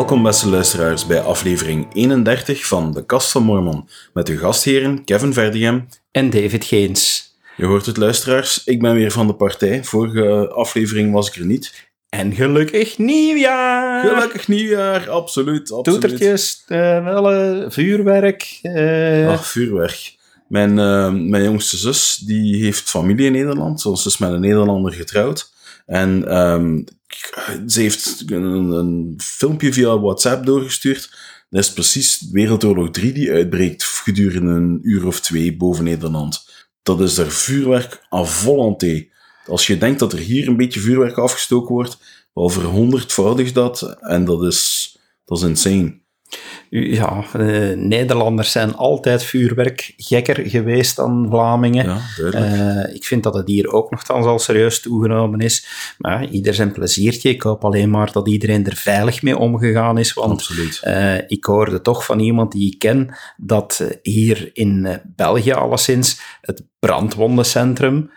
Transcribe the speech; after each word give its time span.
Welkom 0.00 0.22
beste 0.22 0.48
luisteraars 0.48 1.06
bij 1.06 1.20
aflevering 1.20 1.94
31 1.94 2.66
van 2.66 2.92
De 2.92 3.06
Kast 3.06 3.30
van 3.30 3.42
Mormon 3.42 3.88
met 4.12 4.28
uw 4.28 4.38
gastheren 4.38 5.04
Kevin 5.04 5.32
Verdiem 5.32 5.86
en 6.10 6.30
David 6.30 6.64
Geens. 6.64 7.34
Je 7.56 7.64
hoort 7.64 7.86
het 7.86 7.96
luisteraars, 7.96 8.64
ik 8.64 8.80
ben 8.80 8.94
weer 8.94 9.10
van 9.10 9.26
de 9.26 9.34
partij. 9.34 9.84
Vorige 9.84 10.48
aflevering 10.48 11.12
was 11.12 11.28
ik 11.28 11.34
er 11.34 11.44
niet. 11.44 11.88
En 12.08 12.34
gelukkig 12.34 12.98
nieuwjaar! 12.98 14.08
Gelukkig 14.08 14.48
nieuwjaar, 14.48 15.10
absoluut. 15.10 15.72
absoluut. 15.72 16.00
Toetertjes, 16.00 16.64
uh, 16.68 17.64
vuurwerk. 17.68 18.58
Uh... 18.62 19.28
Ach, 19.28 19.46
vuurwerk. 19.46 20.16
Mijn, 20.48 20.70
uh, 20.70 21.10
mijn 21.10 21.42
jongste 21.42 21.76
zus 21.76 22.16
die 22.16 22.64
heeft 22.64 22.90
familie 22.90 23.26
in 23.26 23.32
Nederland. 23.32 23.80
Ze 23.80 23.92
is 24.04 24.18
met 24.18 24.30
een 24.30 24.40
Nederlander 24.40 24.92
getrouwd. 24.92 25.50
En 25.90 26.36
um, 26.38 26.84
ze 27.66 27.80
heeft 27.80 28.24
een, 28.26 29.14
filmpje 29.22 29.72
via 29.72 30.00
WhatsApp 30.00 30.46
doorgestuurd. 30.46 31.10
Dat 31.48 31.62
is 31.62 31.72
precies 31.72 32.28
Wereldoorlog 32.32 32.90
3 32.90 33.12
die 33.12 33.30
uitbreekt 33.30 33.84
gedurende 33.84 34.50
een 34.50 34.78
uur 34.82 35.06
of 35.06 35.20
twee 35.20 35.56
boven 35.56 35.84
Nederland. 35.84 36.48
Dat 36.82 37.00
is 37.00 37.14
daar 37.14 37.30
vuurwerk 37.30 38.06
à 38.12 38.24
volonté. 38.24 39.08
Als 39.46 39.66
je 39.66 39.78
denkt 39.78 39.98
dat 39.98 40.12
er 40.12 40.18
hier 40.18 40.48
een 40.48 40.56
beetje 40.56 40.80
vuurwerk 40.80 41.18
afgestoken 41.18 41.74
wordt, 41.74 41.98
wel 42.34 42.48
verhonderdvoudig 42.48 43.52
dat. 43.52 43.96
En 44.00 44.24
dat 44.24 44.42
is, 44.44 44.96
dat 45.24 45.38
is 45.38 45.44
insane 45.44 46.00
ja, 46.70 47.24
uh, 47.36 47.76
Nederlanders 47.76 48.52
zijn 48.52 48.74
altijd 48.74 49.24
vuurwerkgekker 49.24 50.48
geweest 50.48 50.96
dan 50.96 51.26
Vlamingen. 51.30 51.84
Ja, 51.84 52.00
uh, 52.18 52.94
ik 52.94 53.04
vind 53.04 53.22
dat 53.22 53.34
het 53.34 53.48
hier 53.48 53.72
ook 53.72 53.90
nogthans 53.90 54.26
al 54.26 54.38
serieus 54.38 54.80
toegenomen 54.80 55.40
is. 55.40 55.66
Maar 55.98 56.28
ieder 56.28 56.54
zijn 56.54 56.72
pleziertje. 56.72 57.28
Ik 57.28 57.42
hoop 57.42 57.64
alleen 57.64 57.90
maar 57.90 58.12
dat 58.12 58.28
iedereen 58.28 58.66
er 58.66 58.76
veilig 58.76 59.22
mee 59.22 59.38
omgegaan 59.38 59.98
is. 59.98 60.12
Want 60.12 60.32
Absoluut. 60.32 60.80
Uh, 60.84 61.14
ik 61.26 61.44
hoorde 61.44 61.80
toch 61.80 62.04
van 62.04 62.20
iemand 62.20 62.52
die 62.52 62.72
ik 62.72 62.78
ken 62.78 63.14
dat 63.36 63.98
hier 64.02 64.50
in 64.52 65.00
België 65.16 65.52
alleszins 65.52 66.20
het 66.40 66.62
brandwondencentrum 66.78 68.10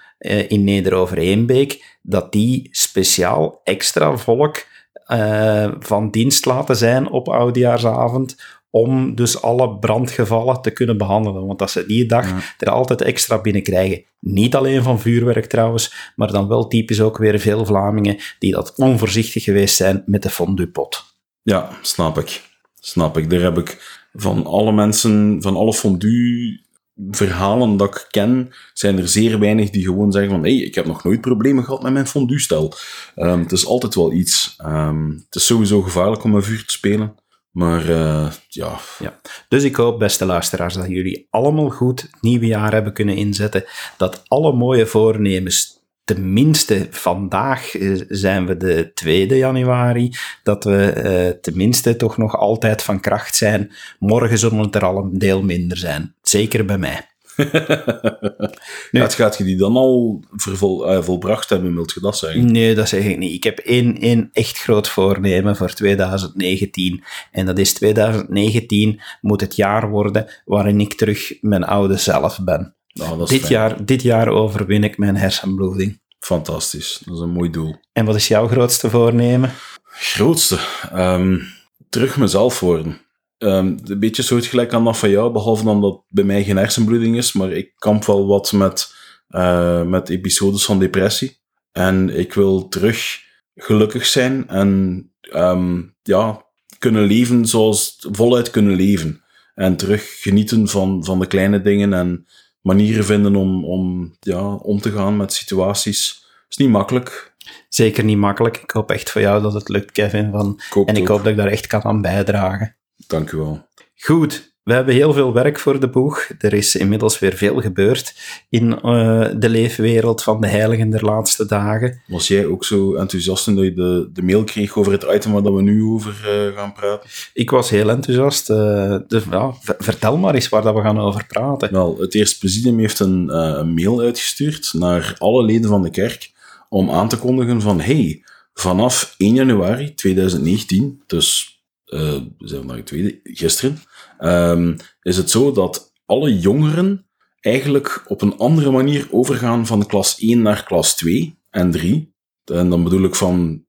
in 0.47 0.63
Neder-Overeenbeek, 0.63 1.97
dat 2.01 2.31
die 2.31 2.67
speciaal 2.71 3.61
extra 3.63 4.17
volk 4.17 4.65
uh, 5.07 5.71
van 5.79 6.09
dienst 6.09 6.45
laten 6.45 6.75
zijn 6.75 7.09
op 7.09 7.29
oudejaarsavond 7.29 8.35
om 8.69 9.15
dus 9.15 9.41
alle 9.41 9.77
brandgevallen 9.79 10.61
te 10.61 10.71
kunnen 10.71 10.97
behandelen. 10.97 11.45
Want 11.45 11.59
dat 11.59 11.71
ze 11.71 11.85
die 11.85 12.05
dag 12.05 12.55
er 12.57 12.69
altijd 12.69 13.01
extra 13.01 13.41
binnen 13.41 13.63
krijgen. 13.63 14.03
Niet 14.19 14.55
alleen 14.55 14.83
van 14.83 14.99
vuurwerk 14.99 15.45
trouwens, 15.45 16.11
maar 16.15 16.31
dan 16.31 16.47
wel 16.47 16.67
typisch 16.67 17.01
ook 17.01 17.17
weer 17.17 17.39
veel 17.39 17.65
Vlamingen 17.65 18.17
die 18.39 18.51
dat 18.51 18.73
onvoorzichtig 18.75 19.43
geweest 19.43 19.75
zijn 19.75 20.03
met 20.05 20.23
de 20.23 20.29
fondue-pot. 20.29 21.03
Ja, 21.41 21.69
snap 21.81 22.17
ik. 22.17 22.41
Snap 22.79 23.17
ik. 23.17 23.29
Daar 23.29 23.41
heb 23.41 23.57
ik 23.57 24.01
van 24.13 24.45
alle 24.45 24.71
mensen, 24.71 25.41
van 25.41 25.55
alle 25.55 25.73
fondue 25.73 26.62
verhalen 27.11 27.77
dat 27.77 27.95
ik 27.95 28.07
ken, 28.09 28.53
zijn 28.73 28.97
er 28.97 29.07
zeer 29.07 29.39
weinig 29.39 29.69
die 29.69 29.83
gewoon 29.83 30.11
zeggen 30.11 30.31
van 30.31 30.41
hey, 30.41 30.55
ik 30.55 30.75
heb 30.75 30.85
nog 30.85 31.03
nooit 31.03 31.21
problemen 31.21 31.63
gehad 31.63 31.81
met 31.81 31.93
mijn 31.93 32.07
fondue-stel. 32.07 32.73
Um, 33.15 33.39
het 33.39 33.51
is 33.51 33.65
altijd 33.65 33.95
wel 33.95 34.11
iets. 34.11 34.55
Um, 34.65 35.23
het 35.25 35.35
is 35.35 35.45
sowieso 35.45 35.81
gevaarlijk 35.81 36.23
om 36.23 36.35
een 36.35 36.43
vuur 36.43 36.65
te 36.65 36.73
spelen. 36.73 37.15
Maar 37.51 37.89
uh, 37.89 38.31
ja. 38.47 38.79
ja. 38.99 39.19
Dus 39.47 39.63
ik 39.63 39.75
hoop, 39.75 39.99
beste 39.99 40.25
luisteraars, 40.25 40.73
dat 40.73 40.87
jullie 40.87 41.27
allemaal 41.29 41.69
goed 41.69 42.01
het 42.01 42.21
nieuwe 42.21 42.45
jaar 42.45 42.73
hebben 42.73 42.93
kunnen 42.93 43.15
inzetten. 43.15 43.63
Dat 43.97 44.23
alle 44.27 44.53
mooie 44.53 44.85
voornemens 44.85 45.82
tenminste 46.03 46.87
vandaag 46.89 47.77
eh, 47.77 48.01
zijn 48.07 48.45
we 48.45 48.57
de 48.57 48.91
2 48.93 49.27
januari, 49.27 50.11
dat 50.43 50.63
we 50.63 50.93
uh, 51.33 51.41
tenminste 51.41 51.95
toch 51.95 52.17
nog 52.17 52.37
altijd 52.37 52.81
van 52.81 52.99
kracht 52.99 53.35
zijn. 53.35 53.71
Morgen 53.99 54.37
zullen 54.37 54.59
het 54.59 54.75
er 54.75 54.85
al 54.85 54.97
een 54.97 55.17
deel 55.17 55.43
minder 55.43 55.77
zijn. 55.77 56.15
Zeker 56.21 56.65
bij 56.65 56.77
mij. 56.77 57.07
nu, 58.91 58.99
gaat, 58.99 59.13
gaat 59.13 59.37
je 59.37 59.43
die 59.43 59.57
dan 59.57 59.75
al 59.75 60.23
vervol, 60.31 60.91
uh, 60.91 61.01
volbracht 61.01 61.49
hebben, 61.49 61.73
wilt 61.73 61.93
je 61.93 61.99
dat 61.99 62.17
zeggen? 62.17 62.51
Nee, 62.51 62.75
dat 62.75 62.89
zeg 62.89 63.03
ik 63.03 63.17
niet. 63.17 63.33
Ik 63.33 63.43
heb 63.43 63.59
één, 63.59 63.97
één 63.97 64.29
echt 64.33 64.57
groot 64.57 64.87
voornemen 64.87 65.55
voor 65.55 65.73
2019. 65.73 67.03
En 67.31 67.45
dat 67.45 67.57
is 67.57 67.73
2019 67.73 69.01
moet 69.21 69.41
het 69.41 69.55
jaar 69.55 69.89
worden 69.89 70.41
waarin 70.45 70.79
ik 70.79 70.93
terug 70.93 71.33
mijn 71.41 71.63
oude 71.63 71.97
zelf 71.97 72.39
ben. 72.43 72.75
Oh, 73.01 73.25
dit, 73.25 73.47
jaar, 73.47 73.85
dit 73.85 74.01
jaar 74.01 74.27
overwin 74.27 74.83
ik 74.83 74.97
mijn 74.97 75.15
hersenbloeding. 75.15 76.01
Fantastisch, 76.19 77.01
dat 77.05 77.15
is 77.15 77.21
een 77.21 77.29
mooi 77.29 77.49
doel. 77.49 77.75
En 77.91 78.05
wat 78.05 78.15
is 78.15 78.27
jouw 78.27 78.47
grootste 78.47 78.89
voornemen? 78.89 79.51
Grootste? 79.83 80.59
Um, 80.93 81.41
terug 81.89 82.17
mezelf 82.17 82.59
worden. 82.59 83.01
Um, 83.37 83.77
een 83.83 83.99
beetje 83.99 84.21
soortgelijk 84.21 84.73
aan 84.73 84.83
dat 84.83 84.97
van 84.97 85.09
jou, 85.09 85.31
behalve 85.31 85.63
dan 85.63 85.81
dat 85.81 86.03
bij 86.07 86.23
mij 86.23 86.43
geen 86.43 86.57
hersenbloeding 86.57 87.17
is, 87.17 87.33
maar 87.33 87.51
ik 87.51 87.73
kamp 87.75 88.05
wel 88.05 88.27
wat 88.27 88.51
met, 88.51 88.93
uh, 89.29 89.83
met 89.83 90.09
episodes 90.09 90.65
van 90.65 90.79
depressie. 90.79 91.41
En 91.71 92.17
ik 92.17 92.33
wil 92.33 92.67
terug 92.67 93.21
gelukkig 93.55 94.05
zijn 94.05 94.47
en 94.47 95.11
um, 95.33 95.95
ja, 96.01 96.45
kunnen 96.77 97.03
leven 97.03 97.45
zoals 97.45 98.07
voluit 98.11 98.49
kunnen 98.49 98.75
leven. 98.75 99.23
En 99.55 99.77
terug 99.77 100.21
genieten 100.21 100.67
van, 100.67 101.03
van 101.03 101.19
de 101.19 101.27
kleine 101.27 101.61
dingen 101.61 101.93
en 101.93 102.25
manieren 102.63 103.05
vinden 103.05 103.35
om, 103.35 103.65
om, 103.65 104.15
ja, 104.19 104.53
om 104.53 104.79
te 104.79 104.91
gaan 104.91 105.17
met 105.17 105.33
situaties. 105.33 106.25
is 106.49 106.57
niet 106.57 106.69
makkelijk. 106.69 107.35
Zeker 107.69 108.03
niet 108.03 108.17
makkelijk. 108.17 108.57
Ik 108.57 108.71
hoop 108.71 108.91
echt 108.91 109.09
voor 109.09 109.21
jou 109.21 109.41
dat 109.41 109.53
het 109.53 109.69
lukt, 109.69 109.91
Kevin. 109.91 110.31
Van, 110.31 110.61
ik 110.73 110.87
en 110.87 110.95
ik 110.95 111.01
ook. 111.01 111.07
hoop 111.07 111.17
dat 111.17 111.27
ik 111.27 111.37
daar 111.37 111.47
echt 111.47 111.67
kan 111.67 111.83
aan 111.83 112.01
bijdragen. 112.01 112.75
Dank 113.07 113.31
u 113.31 113.37
wel. 113.37 113.67
Goed. 113.95 114.52
We 114.63 114.73
hebben 114.73 114.93
heel 114.93 115.13
veel 115.13 115.33
werk 115.33 115.59
voor 115.59 115.79
de 115.79 115.89
boeg. 115.89 116.29
Er 116.39 116.53
is 116.53 116.75
inmiddels 116.75 117.19
weer 117.19 117.33
veel 117.33 117.61
gebeurd 117.61 118.15
in 118.49 118.71
uh, 118.71 119.27
de 119.35 119.49
leefwereld 119.49 120.23
van 120.23 120.41
de 120.41 120.47
heiligen 120.47 120.89
der 120.89 121.05
laatste 121.05 121.45
dagen. 121.45 122.01
Was 122.07 122.27
jij 122.27 122.45
ook 122.45 122.65
zo 122.65 122.95
enthousiast 122.95 123.43
toen 123.43 123.57
je 123.57 123.73
de, 123.73 124.09
de 124.13 124.21
mail 124.21 124.43
kreeg 124.43 124.77
over 124.77 124.91
het 124.91 125.05
item 125.13 125.31
waar 125.31 125.55
we 125.55 125.61
nu 125.61 125.83
over 125.83 126.15
uh, 126.25 126.57
gaan 126.57 126.73
praten? 126.73 127.09
Ik 127.33 127.49
was 127.49 127.69
heel 127.69 127.89
enthousiast. 127.89 128.49
Uh, 128.49 128.97
dus 129.07 129.23
ja, 129.31 129.53
vertel 129.61 130.17
maar 130.17 130.33
eens 130.33 130.49
waar 130.49 130.61
dat 130.61 130.75
we 130.75 130.81
gaan 130.81 130.99
over 130.99 131.25
praten. 131.27 131.71
Wel, 131.71 131.97
het 131.99 132.15
Eerste 132.15 132.39
Presidium 132.39 132.79
heeft 132.79 132.99
een, 132.99 133.25
mail 133.73 133.99
uitgestuurd 133.99 134.73
naar 134.73 135.15
alle 135.17 135.43
leden 135.43 135.69
van 135.69 135.81
de 135.81 135.89
kerk 135.89 136.31
om 136.69 136.91
aan 136.91 137.09
te 137.09 137.17
kondigen 137.17 137.61
van 137.61 137.79
hey, 137.79 138.23
vanaf 138.53 139.15
1 139.17 139.33
januari 139.33 139.93
2019, 139.93 141.01
dus 141.07 141.57
we 141.85 142.27
zijn 142.37 142.61
vandaag 142.61 142.83
tweede, 142.83 143.19
gisteren, 143.23 143.81
um, 144.23 144.75
is 145.01 145.17
het 145.17 145.29
zo 145.29 145.51
dat 145.51 145.93
alle 146.05 146.39
jongeren 146.39 147.07
eigenlijk 147.39 148.03
op 148.07 148.21
een 148.21 148.37
andere 148.37 148.71
manier 148.71 149.07
overgaan 149.11 149.65
van 149.65 149.85
klas 149.85 150.19
1 150.19 150.41
naar 150.41 150.63
klas 150.63 150.95
2 150.95 151.37
en 151.49 151.71
3. 151.71 152.13
En 152.45 152.69
dan 152.69 152.83
bedoel 152.83 153.03
ik 153.03 153.15
van, 153.15 153.65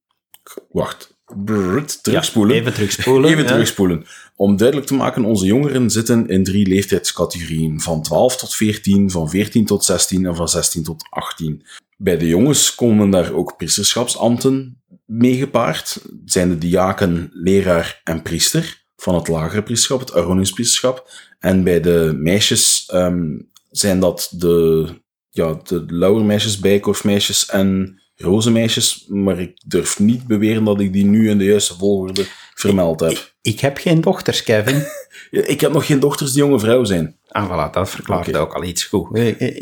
wacht, 0.68 1.18
brrrt, 1.44 2.02
terugspoelen. 2.02 2.54
Ja, 2.54 2.60
even 2.60 2.74
terugspoelen. 2.74 3.30
even 3.30 3.42
ja. 3.42 3.48
terugspoelen. 3.48 4.04
Om 4.36 4.56
duidelijk 4.56 4.88
te 4.88 4.94
maken, 4.94 5.24
onze 5.24 5.46
jongeren 5.46 5.90
zitten 5.90 6.28
in 6.28 6.44
drie 6.44 6.66
leeftijdscategorieën. 6.66 7.80
Van 7.80 8.02
12 8.02 8.36
tot 8.36 8.54
14, 8.54 9.10
van 9.10 9.30
14 9.30 9.64
tot 9.64 9.84
16 9.84 10.26
en 10.26 10.36
van 10.36 10.48
16 10.48 10.82
tot 10.82 11.06
18. 11.10 11.66
Bij 11.96 12.18
de 12.18 12.26
jongens 12.26 12.74
komen 12.74 13.10
daar 13.10 13.32
ook 13.32 13.56
priesterschapsambten 13.56 14.82
mee 15.06 15.36
gepaard. 15.36 16.02
Zijn 16.24 16.48
de 16.48 16.58
diaken, 16.58 17.30
leraar 17.32 18.00
en 18.04 18.22
priester 18.22 18.83
van 19.04 19.14
het 19.14 19.28
lagere 19.28 19.62
priesterschap, 19.62 20.00
het 20.00 20.14
Aroniuspriesterschap. 20.14 21.10
En 21.38 21.64
bij 21.64 21.80
de 21.80 22.12
meisjes 22.16 22.90
um, 22.94 23.50
zijn 23.70 24.00
dat 24.00 24.28
de, 24.30 24.88
ja, 25.30 25.60
de 25.64 25.84
lauwermeisjes, 25.86 26.58
bijkorfmeisjes 26.58 27.46
en 27.46 28.00
rozenmeisjes. 28.16 29.04
Maar 29.08 29.40
ik 29.40 29.60
durf 29.66 29.98
niet 29.98 30.26
beweren 30.26 30.64
dat 30.64 30.80
ik 30.80 30.92
die 30.92 31.04
nu 31.04 31.30
in 31.30 31.38
de 31.38 31.44
juiste 31.44 31.74
volgorde 31.74 32.26
vermeld 32.54 33.00
heb. 33.00 33.10
Ik, 33.10 33.34
ik 33.42 33.60
heb 33.60 33.78
geen 33.78 34.00
dochters, 34.00 34.42
Kevin. 34.42 34.86
ik 35.54 35.60
heb 35.60 35.72
nog 35.72 35.86
geen 35.86 36.00
dochters 36.00 36.32
die 36.32 36.42
jonge 36.42 36.58
vrouw 36.58 36.84
zijn. 36.84 37.16
Ah, 37.28 37.50
voilà, 37.50 37.72
dat 37.72 37.90
verklaart 37.90 38.28
okay. 38.28 38.40
ook 38.40 38.54
al 38.54 38.64
iets 38.64 38.84
goed. 38.84 39.18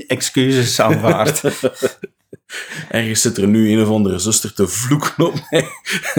Excuses 0.06 0.80
aanvaard. 0.80 1.42
Ergens 2.88 3.20
zit 3.20 3.36
er 3.36 3.48
nu 3.48 3.72
een 3.72 3.82
of 3.82 3.88
andere 3.88 4.18
zuster 4.18 4.54
te 4.54 4.66
vloeken 4.66 5.26
op 5.26 5.34
mij. 5.50 5.66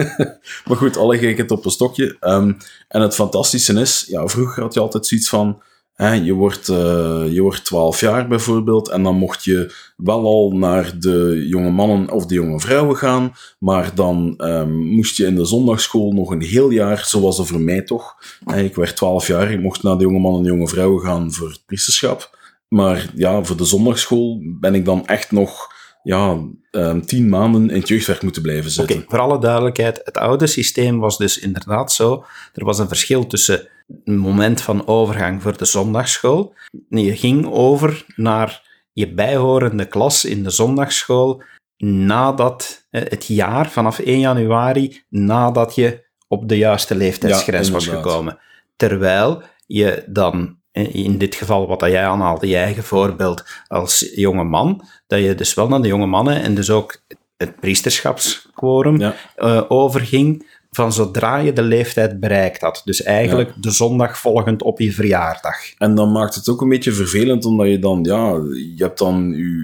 maar 0.65 0.77
goed, 0.77 0.97
alle 0.97 1.17
gekheid 1.17 1.51
op 1.51 1.65
een 1.65 1.71
stokje. 1.71 2.17
Um, 2.21 2.57
en 2.87 3.01
het 3.01 3.15
fantastische 3.15 3.73
is, 3.73 4.05
ja, 4.07 4.27
vroeger 4.27 4.63
had 4.63 4.73
je 4.73 4.79
altijd 4.79 5.05
zoiets 5.05 5.29
van, 5.29 5.61
hè, 5.93 6.11
je, 6.13 6.33
wordt, 6.33 6.67
uh, 6.67 7.23
je 7.29 7.41
wordt 7.41 7.65
12 7.65 7.99
jaar 7.99 8.27
bijvoorbeeld, 8.27 8.89
en 8.89 9.03
dan 9.03 9.15
mocht 9.15 9.43
je 9.43 9.73
wel 9.95 10.25
al 10.25 10.51
naar 10.51 10.99
de 10.99 11.45
jonge 11.47 11.69
mannen 11.69 12.11
of 12.11 12.25
de 12.25 12.33
jonge 12.33 12.59
vrouwen 12.59 12.97
gaan, 12.97 13.33
maar 13.59 13.95
dan 13.95 14.33
um, 14.37 14.75
moest 14.75 15.17
je 15.17 15.25
in 15.25 15.35
de 15.35 15.45
zondagschool 15.45 16.11
nog 16.11 16.31
een 16.31 16.41
heel 16.41 16.69
jaar, 16.69 17.05
zo 17.05 17.21
was 17.21 17.37
het 17.37 17.47
voor 17.47 17.61
mij 17.61 17.81
toch. 17.81 18.15
Ik 18.55 18.75
werd 18.75 18.95
12 18.95 19.27
jaar, 19.27 19.51
ik 19.51 19.61
mocht 19.61 19.83
naar 19.83 19.97
de 19.97 20.03
jonge 20.03 20.19
mannen 20.19 20.41
en 20.41 20.47
jonge 20.47 20.67
vrouwen 20.67 21.01
gaan 21.01 21.33
voor 21.33 21.49
het 21.49 21.63
priesterschap. 21.65 22.37
Maar 22.67 23.11
ja, 23.15 23.43
voor 23.43 23.57
de 23.57 23.65
zondagschool 23.65 24.39
ben 24.59 24.75
ik 24.75 24.85
dan 24.85 25.07
echt 25.07 25.31
nog 25.31 25.71
ja, 26.03 26.39
ehm, 26.71 27.01
tien 27.01 27.29
maanden 27.29 27.69
in 27.69 27.79
het 27.79 27.87
jeugdwerk 27.87 28.21
moeten 28.21 28.41
blijven 28.41 28.71
zitten. 28.71 28.95
Oké, 28.95 29.05
voor 29.09 29.19
alle 29.19 29.39
duidelijkheid, 29.39 30.01
het 30.03 30.17
oude 30.17 30.47
systeem 30.47 30.99
was 30.99 31.17
dus 31.17 31.39
inderdaad 31.39 31.91
zo. 31.91 32.25
Er 32.53 32.65
was 32.65 32.79
een 32.79 32.87
verschil 32.87 33.27
tussen 33.27 33.67
een 34.03 34.17
moment 34.17 34.61
van 34.61 34.87
overgang 34.87 35.41
voor 35.41 35.57
de 35.57 35.65
zondagschool. 35.65 36.53
Je 36.89 37.15
ging 37.15 37.47
over 37.51 38.05
naar 38.15 38.61
je 38.93 39.13
bijhorende 39.13 39.85
klas 39.85 40.25
in 40.25 40.43
de 40.43 40.49
zondagschool 40.49 41.43
nadat 41.77 42.87
eh, 42.89 43.01
het 43.01 43.25
jaar, 43.27 43.69
vanaf 43.69 43.99
1 43.99 44.19
januari, 44.19 45.03
nadat 45.09 45.75
je 45.75 46.03
op 46.27 46.49
de 46.49 46.57
juiste 46.57 46.95
leeftijdsgrens 46.95 47.67
Ja, 47.67 47.73
was 47.73 47.87
gekomen. 47.87 48.39
Terwijl 48.75 49.41
je 49.65 50.03
dan, 50.07 50.57
in 50.73 51.17
dit 51.17 51.35
geval 51.35 51.67
wat 51.67 51.81
jij 51.81 52.05
aanhaalde, 52.05 52.47
je 52.47 52.57
eigen 52.57 52.83
voorbeeld 52.83 53.43
als 53.67 54.11
jonge 54.15 54.43
man, 54.43 54.81
dat 55.07 55.19
je 55.19 55.35
dus 55.35 55.53
wel 55.53 55.67
naar 55.67 55.81
de 55.81 55.87
jonge 55.87 56.05
mannen 56.05 56.41
en 56.41 56.55
dus 56.55 56.69
ook 56.69 57.01
het 57.37 57.59
priesterschapsquorum 57.59 58.99
Ja. 58.99 59.15
eh, 59.35 59.61
overging 59.67 60.45
van 60.71 60.93
zodra 60.93 61.37
je 61.37 61.53
de 61.53 61.61
leeftijd 61.61 62.19
bereikt 62.19 62.61
had. 62.61 62.81
Dus 62.85 63.03
eigenlijk 63.03 63.51
de 63.55 63.71
zondag 63.71 64.17
volgend 64.17 64.63
op 64.63 64.79
je 64.79 64.91
verjaardag. 64.93 65.57
En 65.77 65.95
dan 65.95 66.11
maakt 66.11 66.35
het 66.35 66.49
ook 66.49 66.61
een 66.61 66.69
beetje 66.69 66.91
vervelend, 66.91 67.45
omdat 67.45 67.67
je 67.67 67.79
dan, 67.79 67.99
ja, 68.03 68.29
je 68.75 68.83
hebt 68.83 68.97
dan 68.97 69.33
uw, 69.35 69.63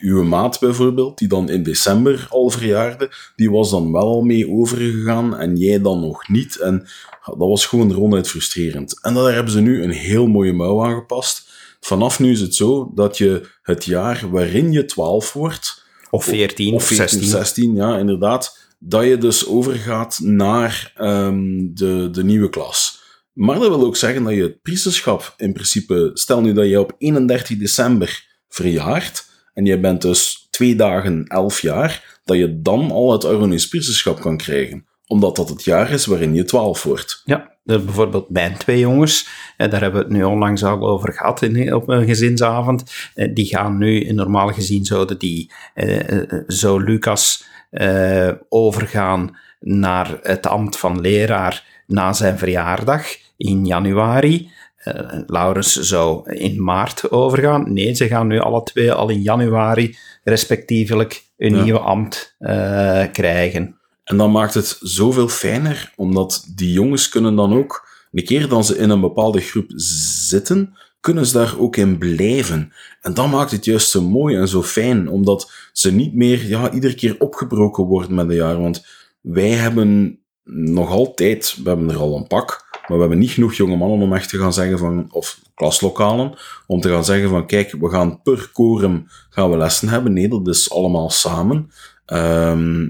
uw 0.00 0.24
maat 0.24 0.60
bijvoorbeeld, 0.60 1.18
die 1.18 1.28
dan 1.28 1.48
in 1.48 1.62
december 1.62 2.26
al 2.30 2.50
verjaarde, 2.50 3.10
die 3.36 3.50
was 3.50 3.70
dan 3.70 3.92
wel 3.92 4.02
al 4.02 4.22
mee 4.22 4.50
overgegaan 4.50 5.36
en 5.36 5.56
jij 5.56 5.80
dan 5.80 6.00
nog 6.00 6.28
niet. 6.28 6.56
En 6.56 6.86
dat 7.28 7.48
was 7.48 7.66
gewoon 7.66 7.92
ronduit 7.92 8.28
frustrerend. 8.28 9.00
En 9.02 9.14
daar 9.14 9.34
hebben 9.34 9.52
ze 9.52 9.60
nu 9.60 9.82
een 9.82 9.90
heel 9.90 10.26
mooie 10.26 10.52
mouw 10.52 10.84
aangepast. 10.84 11.48
Vanaf 11.80 12.18
nu 12.18 12.30
is 12.30 12.40
het 12.40 12.54
zo 12.54 12.90
dat 12.94 13.18
je 13.18 13.48
het 13.62 13.84
jaar 13.84 14.30
waarin 14.30 14.72
je 14.72 14.84
12 14.84 15.32
wordt, 15.32 15.84
Of 16.10 16.24
14 16.24 16.74
of, 16.74 16.80
of 16.80 16.86
14, 16.86 17.08
16. 17.08 17.28
16, 17.28 17.74
ja, 17.74 17.98
inderdaad. 17.98 18.58
Dat 18.78 19.04
je 19.04 19.18
dus 19.18 19.46
overgaat 19.46 20.18
naar 20.22 20.92
ehm, 20.94 21.68
de, 21.74 22.08
de 22.12 22.24
nieuwe 22.24 22.48
klas. 22.48 23.02
Maar 23.32 23.58
dat 23.58 23.68
wil 23.68 23.84
ook 23.84 23.96
zeggen 23.96 24.24
dat 24.24 24.34
je 24.34 24.42
het 24.42 24.62
priesterschap 24.62 25.34
in 25.36 25.52
principe... 25.52 26.10
Stel 26.14 26.40
nu 26.40 26.52
dat 26.52 26.68
je 26.68 26.80
op 26.80 26.94
31 26.98 27.58
december 27.58 28.26
verjaart, 28.48 29.26
en 29.54 29.64
je 29.64 29.80
bent 29.80 30.02
dus 30.02 30.46
twee 30.50 30.76
dagen 30.76 31.24
11 31.26 31.60
jaar, 31.60 32.20
dat 32.24 32.36
je 32.36 32.60
dan 32.62 32.90
al 32.90 33.12
het 33.12 33.24
Aaronisch 33.24 33.68
priesterschap 33.68 34.20
kan 34.20 34.36
krijgen. 34.36 34.87
Omdat 35.08 35.36
dat 35.36 35.48
het 35.48 35.64
jaar 35.64 35.90
is 35.90 36.06
waarin 36.06 36.34
je 36.34 36.44
12 36.44 36.82
wordt. 36.82 37.22
Ja, 37.24 37.40
eh, 37.40 37.50
bijvoorbeeld 37.78 38.30
mijn 38.30 38.56
twee 38.56 38.78
jongens, 38.78 39.28
eh, 39.56 39.70
daar 39.70 39.80
hebben 39.80 40.00
we 40.00 40.06
het 40.08 40.16
nu 40.16 40.24
onlangs 40.24 40.64
al 40.64 40.88
over 40.88 41.12
gehad 41.12 41.42
in, 41.42 41.74
op 41.74 41.88
een 41.88 42.06
gezinsavond. 42.06 42.92
Eh, 43.14 43.34
Die 43.34 43.46
gaan 43.46 43.78
nu, 43.78 44.12
normaal 44.12 44.48
gezien 44.48 44.84
zouden 44.84 45.18
die, 45.18 45.52
eh, 45.74 46.22
eh, 46.22 46.28
zo 46.46 46.78
Lucas, 46.78 47.44
eh, 47.70 48.30
overgaan 48.48 49.36
naar 49.60 50.18
het 50.22 50.46
ambt 50.46 50.76
van 50.78 51.00
leraar 51.00 51.82
na 51.86 52.12
zijn 52.12 52.38
verjaardag 52.38 53.06
in 53.36 53.66
januari. 53.66 54.50
Eh, 54.78 55.18
Laurens 55.26 55.72
zou 55.74 56.32
in 56.34 56.62
maart 56.64 57.10
overgaan. 57.10 57.72
Nee, 57.72 57.94
ze 57.94 58.06
gaan 58.06 58.26
nu 58.26 58.38
alle 58.38 58.62
twee 58.62 58.92
al 58.92 59.08
in 59.08 59.22
januari 59.22 59.96
respectievelijk 60.24 61.22
een 61.36 61.56
Ja. 61.56 61.62
nieuw 61.62 61.76
ambt 61.76 62.34
eh, 62.38 63.02
krijgen. 63.12 63.77
En 64.08 64.16
dan 64.16 64.30
maakt 64.30 64.54
het 64.54 64.78
zoveel 64.80 65.28
fijner, 65.28 65.92
omdat 65.96 66.46
die 66.54 66.72
jongens 66.72 67.08
kunnen 67.08 67.36
dan 67.36 67.52
ook, 67.52 67.88
een 68.12 68.24
keer 68.24 68.48
dat 68.48 68.66
ze 68.66 68.78
in 68.78 68.90
een 68.90 69.00
bepaalde 69.00 69.40
groep 69.40 69.70
zitten, 69.74 70.76
kunnen 71.00 71.26
ze 71.26 71.32
daar 71.32 71.58
ook 71.58 71.76
in 71.76 71.98
blijven. 71.98 72.72
En 73.00 73.14
dat 73.14 73.30
maakt 73.30 73.50
het 73.50 73.64
juist 73.64 73.90
zo 73.90 74.02
mooi 74.02 74.36
en 74.36 74.48
zo 74.48 74.62
fijn, 74.62 75.08
omdat 75.08 75.52
ze 75.72 75.92
niet 75.92 76.14
meer 76.14 76.46
ja, 76.46 76.70
iedere 76.70 76.94
keer 76.94 77.16
opgebroken 77.18 77.84
worden 77.84 78.14
met 78.14 78.28
de 78.28 78.34
jaren. 78.34 78.60
Want 78.60 78.86
wij 79.20 79.50
hebben 79.50 80.18
nog 80.52 80.90
altijd, 80.90 81.56
we 81.62 81.68
hebben 81.68 81.90
er 81.90 81.96
al 81.96 82.16
een 82.16 82.26
pak, 82.26 82.66
maar 82.70 82.96
we 82.96 83.00
hebben 83.00 83.18
niet 83.18 83.30
genoeg 83.30 83.54
jonge 83.54 83.76
mannen 83.76 84.00
om 84.00 84.14
echt 84.14 84.28
te 84.28 84.38
gaan 84.38 84.52
zeggen 84.52 84.78
van, 84.78 85.08
of 85.10 85.40
klaslokalen, 85.54 86.38
om 86.66 86.80
te 86.80 86.88
gaan 86.88 87.04
zeggen 87.04 87.28
van, 87.28 87.46
kijk, 87.46 87.74
we 87.80 87.88
gaan 87.88 88.22
per 88.22 88.50
quorum 88.52 89.06
gaan 89.30 89.50
we 89.50 89.56
lessen 89.56 89.88
hebben. 89.88 90.12
Nee, 90.12 90.28
dat 90.28 90.48
is 90.48 90.70
allemaal 90.70 91.10
samen. 91.10 91.70
Ehm 92.06 92.86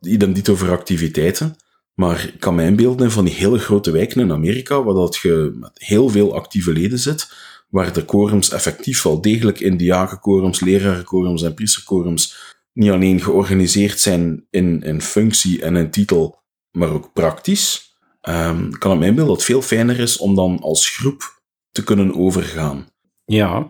idem 0.00 0.32
dito 0.32 0.54
voor 0.54 0.70
activiteiten. 0.70 1.56
Maar 1.94 2.24
ik 2.24 2.40
kan 2.40 2.54
me 2.54 2.64
inbeelden 2.64 3.10
van 3.10 3.24
die 3.24 3.34
hele 3.34 3.58
grote 3.58 3.90
wijken 3.90 4.20
in 4.20 4.32
Amerika, 4.32 4.82
waar 4.82 4.94
dat 4.94 5.16
je 5.16 5.56
met 5.60 5.70
heel 5.74 6.08
veel 6.08 6.34
actieve 6.34 6.72
leden 6.72 6.98
zit, 6.98 7.32
waar 7.68 7.92
de 7.92 8.04
quorums 8.04 8.50
effectief 8.50 9.02
wel 9.02 9.20
degelijk 9.20 9.60
in 9.60 9.76
diakenquorums, 9.76 10.60
lerarenquorums 10.60 11.42
en 11.42 11.54
priesterquorums 11.54 12.56
niet 12.72 12.90
alleen 12.90 13.20
georganiseerd 13.20 14.00
zijn 14.00 14.46
in, 14.50 14.82
in 14.82 15.02
functie 15.02 15.62
en 15.62 15.76
in 15.76 15.90
titel, 15.90 16.42
maar 16.70 16.90
ook 16.90 17.12
praktisch, 17.12 17.96
ehm, 18.20 18.70
kan 18.70 18.92
ik 18.92 18.98
me 18.98 19.06
inbeelden 19.06 19.26
dat 19.26 19.36
het 19.36 19.44
veel 19.44 19.62
fijner 19.62 20.00
is 20.00 20.16
om 20.16 20.34
dan 20.34 20.60
als 20.60 20.90
groep 20.90 21.42
te 21.70 21.84
kunnen 21.84 22.14
overgaan. 22.14 22.88
Ja, 23.24 23.68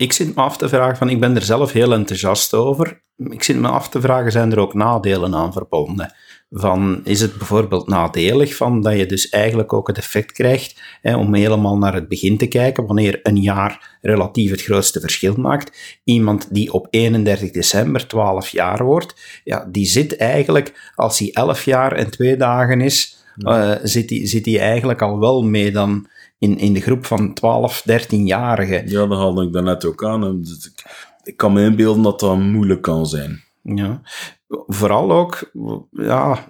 ik 0.00 0.12
zit 0.12 0.34
me 0.34 0.42
af 0.42 0.56
te 0.56 0.68
vragen, 0.68 0.96
van, 0.96 1.08
ik 1.08 1.20
ben 1.20 1.36
er 1.36 1.42
zelf 1.42 1.72
heel 1.72 1.92
enthousiast 1.92 2.54
over. 2.54 3.02
Ik 3.16 3.42
zit 3.42 3.56
me 3.56 3.68
af 3.68 3.88
te 3.88 4.00
vragen, 4.00 4.32
zijn 4.32 4.52
er 4.52 4.58
ook 4.58 4.74
nadelen 4.74 5.34
aan 5.34 5.52
verbonden? 5.52 6.14
Van, 6.50 7.00
is 7.04 7.20
het 7.20 7.36
bijvoorbeeld 7.36 7.88
nadelig 7.88 8.56
van 8.56 8.82
dat 8.82 8.96
je 8.96 9.06
dus 9.06 9.28
eigenlijk 9.28 9.72
ook 9.72 9.86
het 9.86 9.98
effect 9.98 10.32
krijgt 10.32 10.80
hè, 11.02 11.16
om 11.16 11.34
helemaal 11.34 11.78
naar 11.78 11.94
het 11.94 12.08
begin 12.08 12.36
te 12.36 12.46
kijken, 12.46 12.86
wanneer 12.86 13.20
een 13.22 13.36
jaar 13.36 13.98
relatief 14.00 14.50
het 14.50 14.62
grootste 14.62 15.00
verschil 15.00 15.34
maakt. 15.34 16.00
Iemand 16.04 16.54
die 16.54 16.72
op 16.72 16.86
31 16.90 17.50
december 17.50 18.06
12 18.06 18.48
jaar 18.48 18.84
wordt, 18.84 19.40
ja, 19.44 19.68
die 19.70 19.86
zit 19.86 20.16
eigenlijk, 20.16 20.92
als 20.94 21.18
hij 21.18 21.30
11 21.32 21.64
jaar 21.64 21.92
en 21.92 22.10
twee 22.10 22.36
dagen 22.36 22.80
is, 22.80 23.16
eh, 23.36 23.74
zit, 23.82 24.10
hij, 24.10 24.26
zit 24.26 24.46
hij 24.46 24.60
eigenlijk 24.60 25.02
al 25.02 25.18
wel 25.18 25.42
mee 25.42 25.72
dan 25.72 26.08
in, 26.40 26.58
in 26.58 26.72
de 26.72 26.80
groep 26.80 27.06
van 27.06 27.34
12, 27.34 27.84
13-jarigen. 27.88 28.84
Ja, 28.86 29.06
dat 29.06 29.18
haalde 29.18 29.44
ik 29.44 29.52
daarnet 29.52 29.84
ook 29.84 30.04
aan. 30.04 30.42
dus 30.42 30.66
Ik, 30.66 30.84
ik 31.22 31.36
kan 31.36 31.52
me 31.52 31.64
inbeelden 31.64 32.02
dat 32.02 32.20
dat 32.20 32.38
moeilijk 32.38 32.82
kan 32.82 33.06
zijn. 33.06 33.44
Ja. 33.62 34.00
Vooral 34.48 35.12
ook, 35.12 35.50
ja, 35.90 36.46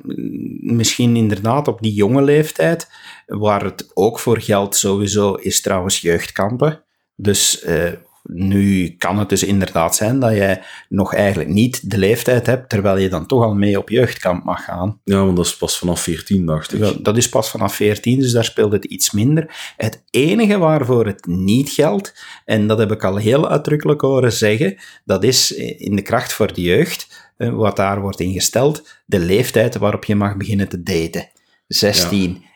misschien 0.61 1.17
inderdaad 1.17 1.69
op 1.69 1.81
die 1.81 1.93
jonge 1.93 2.23
leeftijd, 2.23 2.91
waar 3.27 3.65
het 3.65 3.91
ook 3.95 4.19
voor 4.19 4.41
geldt 4.41 4.77
sowieso, 4.77 5.35
is 5.35 5.61
trouwens 5.61 6.01
jeugdkampen. 6.01 6.85
Dus 7.17 7.63
eh, 7.63 7.93
nu 8.33 8.95
kan 8.99 9.19
het 9.19 9.29
dus 9.29 9.43
inderdaad 9.43 9.97
zijn 9.97 10.19
dat 10.19 10.33
jij 10.33 10.63
nog 10.89 11.15
eigenlijk 11.15 11.51
niet 11.51 11.91
de 11.91 11.99
leeftijd 11.99 12.47
hebt, 12.47 12.69
terwijl 12.69 12.97
je 12.97 13.09
dan 13.09 13.27
toch 13.27 13.43
al 13.43 13.55
mee 13.55 13.79
op 13.79 13.89
jeugdkamp 13.89 14.45
mag 14.45 14.65
gaan. 14.65 15.01
Ja, 15.05 15.25
want 15.25 15.37
dat 15.37 15.47
is 15.47 15.57
pas 15.57 15.79
vanaf 15.79 16.01
14, 16.01 16.47
dacht 16.47 16.73
ik. 16.73 16.81
Ja, 16.81 16.93
dat 17.03 17.17
is 17.17 17.29
pas 17.29 17.51
vanaf 17.51 17.75
14, 17.75 18.19
dus 18.19 18.33
daar 18.33 18.45
speelt 18.45 18.73
het 18.73 18.85
iets 18.85 19.11
minder. 19.11 19.73
Het 19.77 20.05
enige 20.11 20.59
waarvoor 20.59 21.07
het 21.07 21.27
niet 21.27 21.71
geldt, 21.71 22.15
en 22.45 22.67
dat 22.67 22.79
heb 22.79 22.93
ik 22.93 23.05
al 23.05 23.17
heel 23.17 23.49
uitdrukkelijk 23.49 24.01
horen 24.01 24.33
zeggen, 24.33 24.77
dat 25.05 25.25
is 25.25 25.53
in 25.53 25.97
de 25.97 26.03
kracht 26.03 26.33
voor 26.33 26.53
de 26.53 26.63
jeugd, 26.63 27.31
eh, 27.37 27.51
wat 27.51 27.77
daar 27.77 28.01
wordt 28.01 28.21
ingesteld, 28.21 28.89
de 29.07 29.19
leeftijd 29.19 29.77
waarop 29.77 30.05
je 30.05 30.15
mag 30.15 30.37
beginnen 30.37 30.69
te 30.69 30.83
daten. 30.83 31.29
16. 31.67 32.39
Ja. 32.41 32.49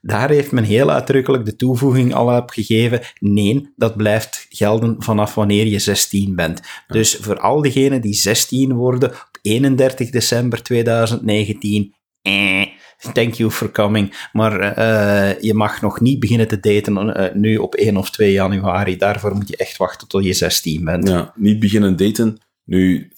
Daar 0.00 0.30
heeft 0.30 0.52
men 0.52 0.64
heel 0.64 0.90
uitdrukkelijk 0.90 1.44
de 1.44 1.56
toevoeging 1.56 2.14
al 2.14 2.36
op 2.36 2.50
gegeven. 2.50 3.00
Nee, 3.18 3.72
dat 3.76 3.96
blijft 3.96 4.46
gelden 4.48 4.96
vanaf 4.98 5.34
wanneer 5.34 5.66
je 5.66 5.78
16 5.78 6.36
bent. 6.36 6.60
Dus 6.86 7.16
voor 7.20 7.38
al 7.38 7.62
diegenen 7.62 8.00
die 8.00 8.14
16 8.14 8.72
worden 8.72 9.10
op 9.10 9.38
31 9.42 10.10
december 10.10 10.62
2019, 10.62 11.94
eh, 12.22 12.66
thank 13.12 13.34
you 13.34 13.50
for 13.50 13.70
coming. 13.70 14.28
Maar 14.32 14.60
eh, 14.60 15.40
je 15.40 15.54
mag 15.54 15.80
nog 15.80 16.00
niet 16.00 16.20
beginnen 16.20 16.48
te 16.48 16.60
daten 16.60 17.14
eh, 17.14 17.34
nu 17.34 17.56
op 17.56 17.74
1 17.74 17.96
of 17.96 18.10
2 18.10 18.32
januari. 18.32 18.96
Daarvoor 18.96 19.34
moet 19.34 19.48
je 19.48 19.56
echt 19.56 19.76
wachten 19.76 20.08
tot 20.08 20.24
je 20.24 20.32
16 20.32 20.84
bent. 20.84 21.08
Ja, 21.08 21.32
niet 21.36 21.58
beginnen 21.58 21.96
daten. 21.96 22.38
Nu, 22.64 23.12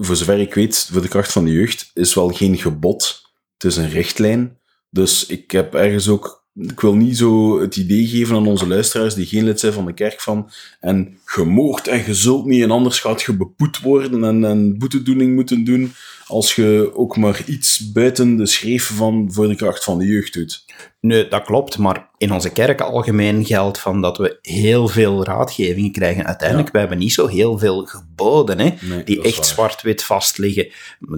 voor 0.00 0.16
zover 0.16 0.38
ik 0.38 0.54
weet, 0.54 0.88
voor 0.92 1.02
de 1.02 1.08
kracht 1.08 1.32
van 1.32 1.44
de 1.44 1.52
jeugd, 1.52 1.90
is 1.94 2.14
wel 2.14 2.28
geen 2.28 2.56
gebod. 2.56 3.22
Het 3.52 3.64
is 3.64 3.76
een 3.76 3.90
richtlijn. 3.90 4.58
Dus 4.94 5.26
ik 5.26 5.50
heb 5.50 5.74
ergens 5.74 6.08
ook... 6.08 6.42
Ik 6.54 6.80
wil 6.80 6.94
niet 6.94 7.16
zo 7.16 7.60
het 7.60 7.76
idee 7.76 8.06
geven 8.06 8.36
aan 8.36 8.46
onze 8.46 8.66
luisteraars 8.66 9.14
die 9.14 9.26
geen 9.26 9.44
lid 9.44 9.60
zijn 9.60 9.72
van 9.72 9.86
de 9.86 9.92
kerk 9.92 10.20
van 10.20 10.50
en 10.80 11.18
je 11.36 11.44
moogt 11.44 11.88
en 11.88 12.04
je 12.06 12.14
zult 12.14 12.44
niet 12.44 12.62
en 12.62 12.70
anders 12.70 13.00
gaat 13.00 13.22
je 13.22 13.36
worden 13.78 14.24
en, 14.24 14.44
en 14.44 14.78
boetedoening 14.78 15.34
moeten 15.34 15.64
doen 15.64 15.92
als 16.34 16.54
je 16.54 16.90
ook 16.94 17.16
maar 17.16 17.42
iets 17.46 17.92
buiten 17.92 18.36
de 18.36 18.46
schreef 18.46 18.86
van 18.96 19.28
voor 19.32 19.48
de 19.48 19.56
kracht 19.56 19.84
van 19.84 19.98
de 19.98 20.06
jeugd 20.06 20.32
doet. 20.32 20.64
Nee, 21.00 21.28
dat 21.28 21.42
klopt, 21.42 21.78
maar 21.78 22.08
in 22.18 22.32
onze 22.32 22.52
kerk 22.52 22.80
algemeen 22.80 23.44
geldt 23.44 23.78
van 23.78 24.00
dat 24.00 24.18
we 24.18 24.38
heel 24.42 24.88
veel 24.88 25.24
raadgevingen 25.24 25.92
krijgen. 25.92 26.26
Uiteindelijk, 26.26 26.72
we 26.72 26.78
hebben 26.78 26.98
niet 26.98 27.12
zo 27.12 27.26
heel 27.26 27.58
veel 27.58 27.84
geboden, 27.84 28.58
hè, 28.58 28.70
Nee, 28.80 29.04
die 29.04 29.22
echt 29.22 29.46
zwart-wit 29.46 30.02
vastliggen. 30.04 30.68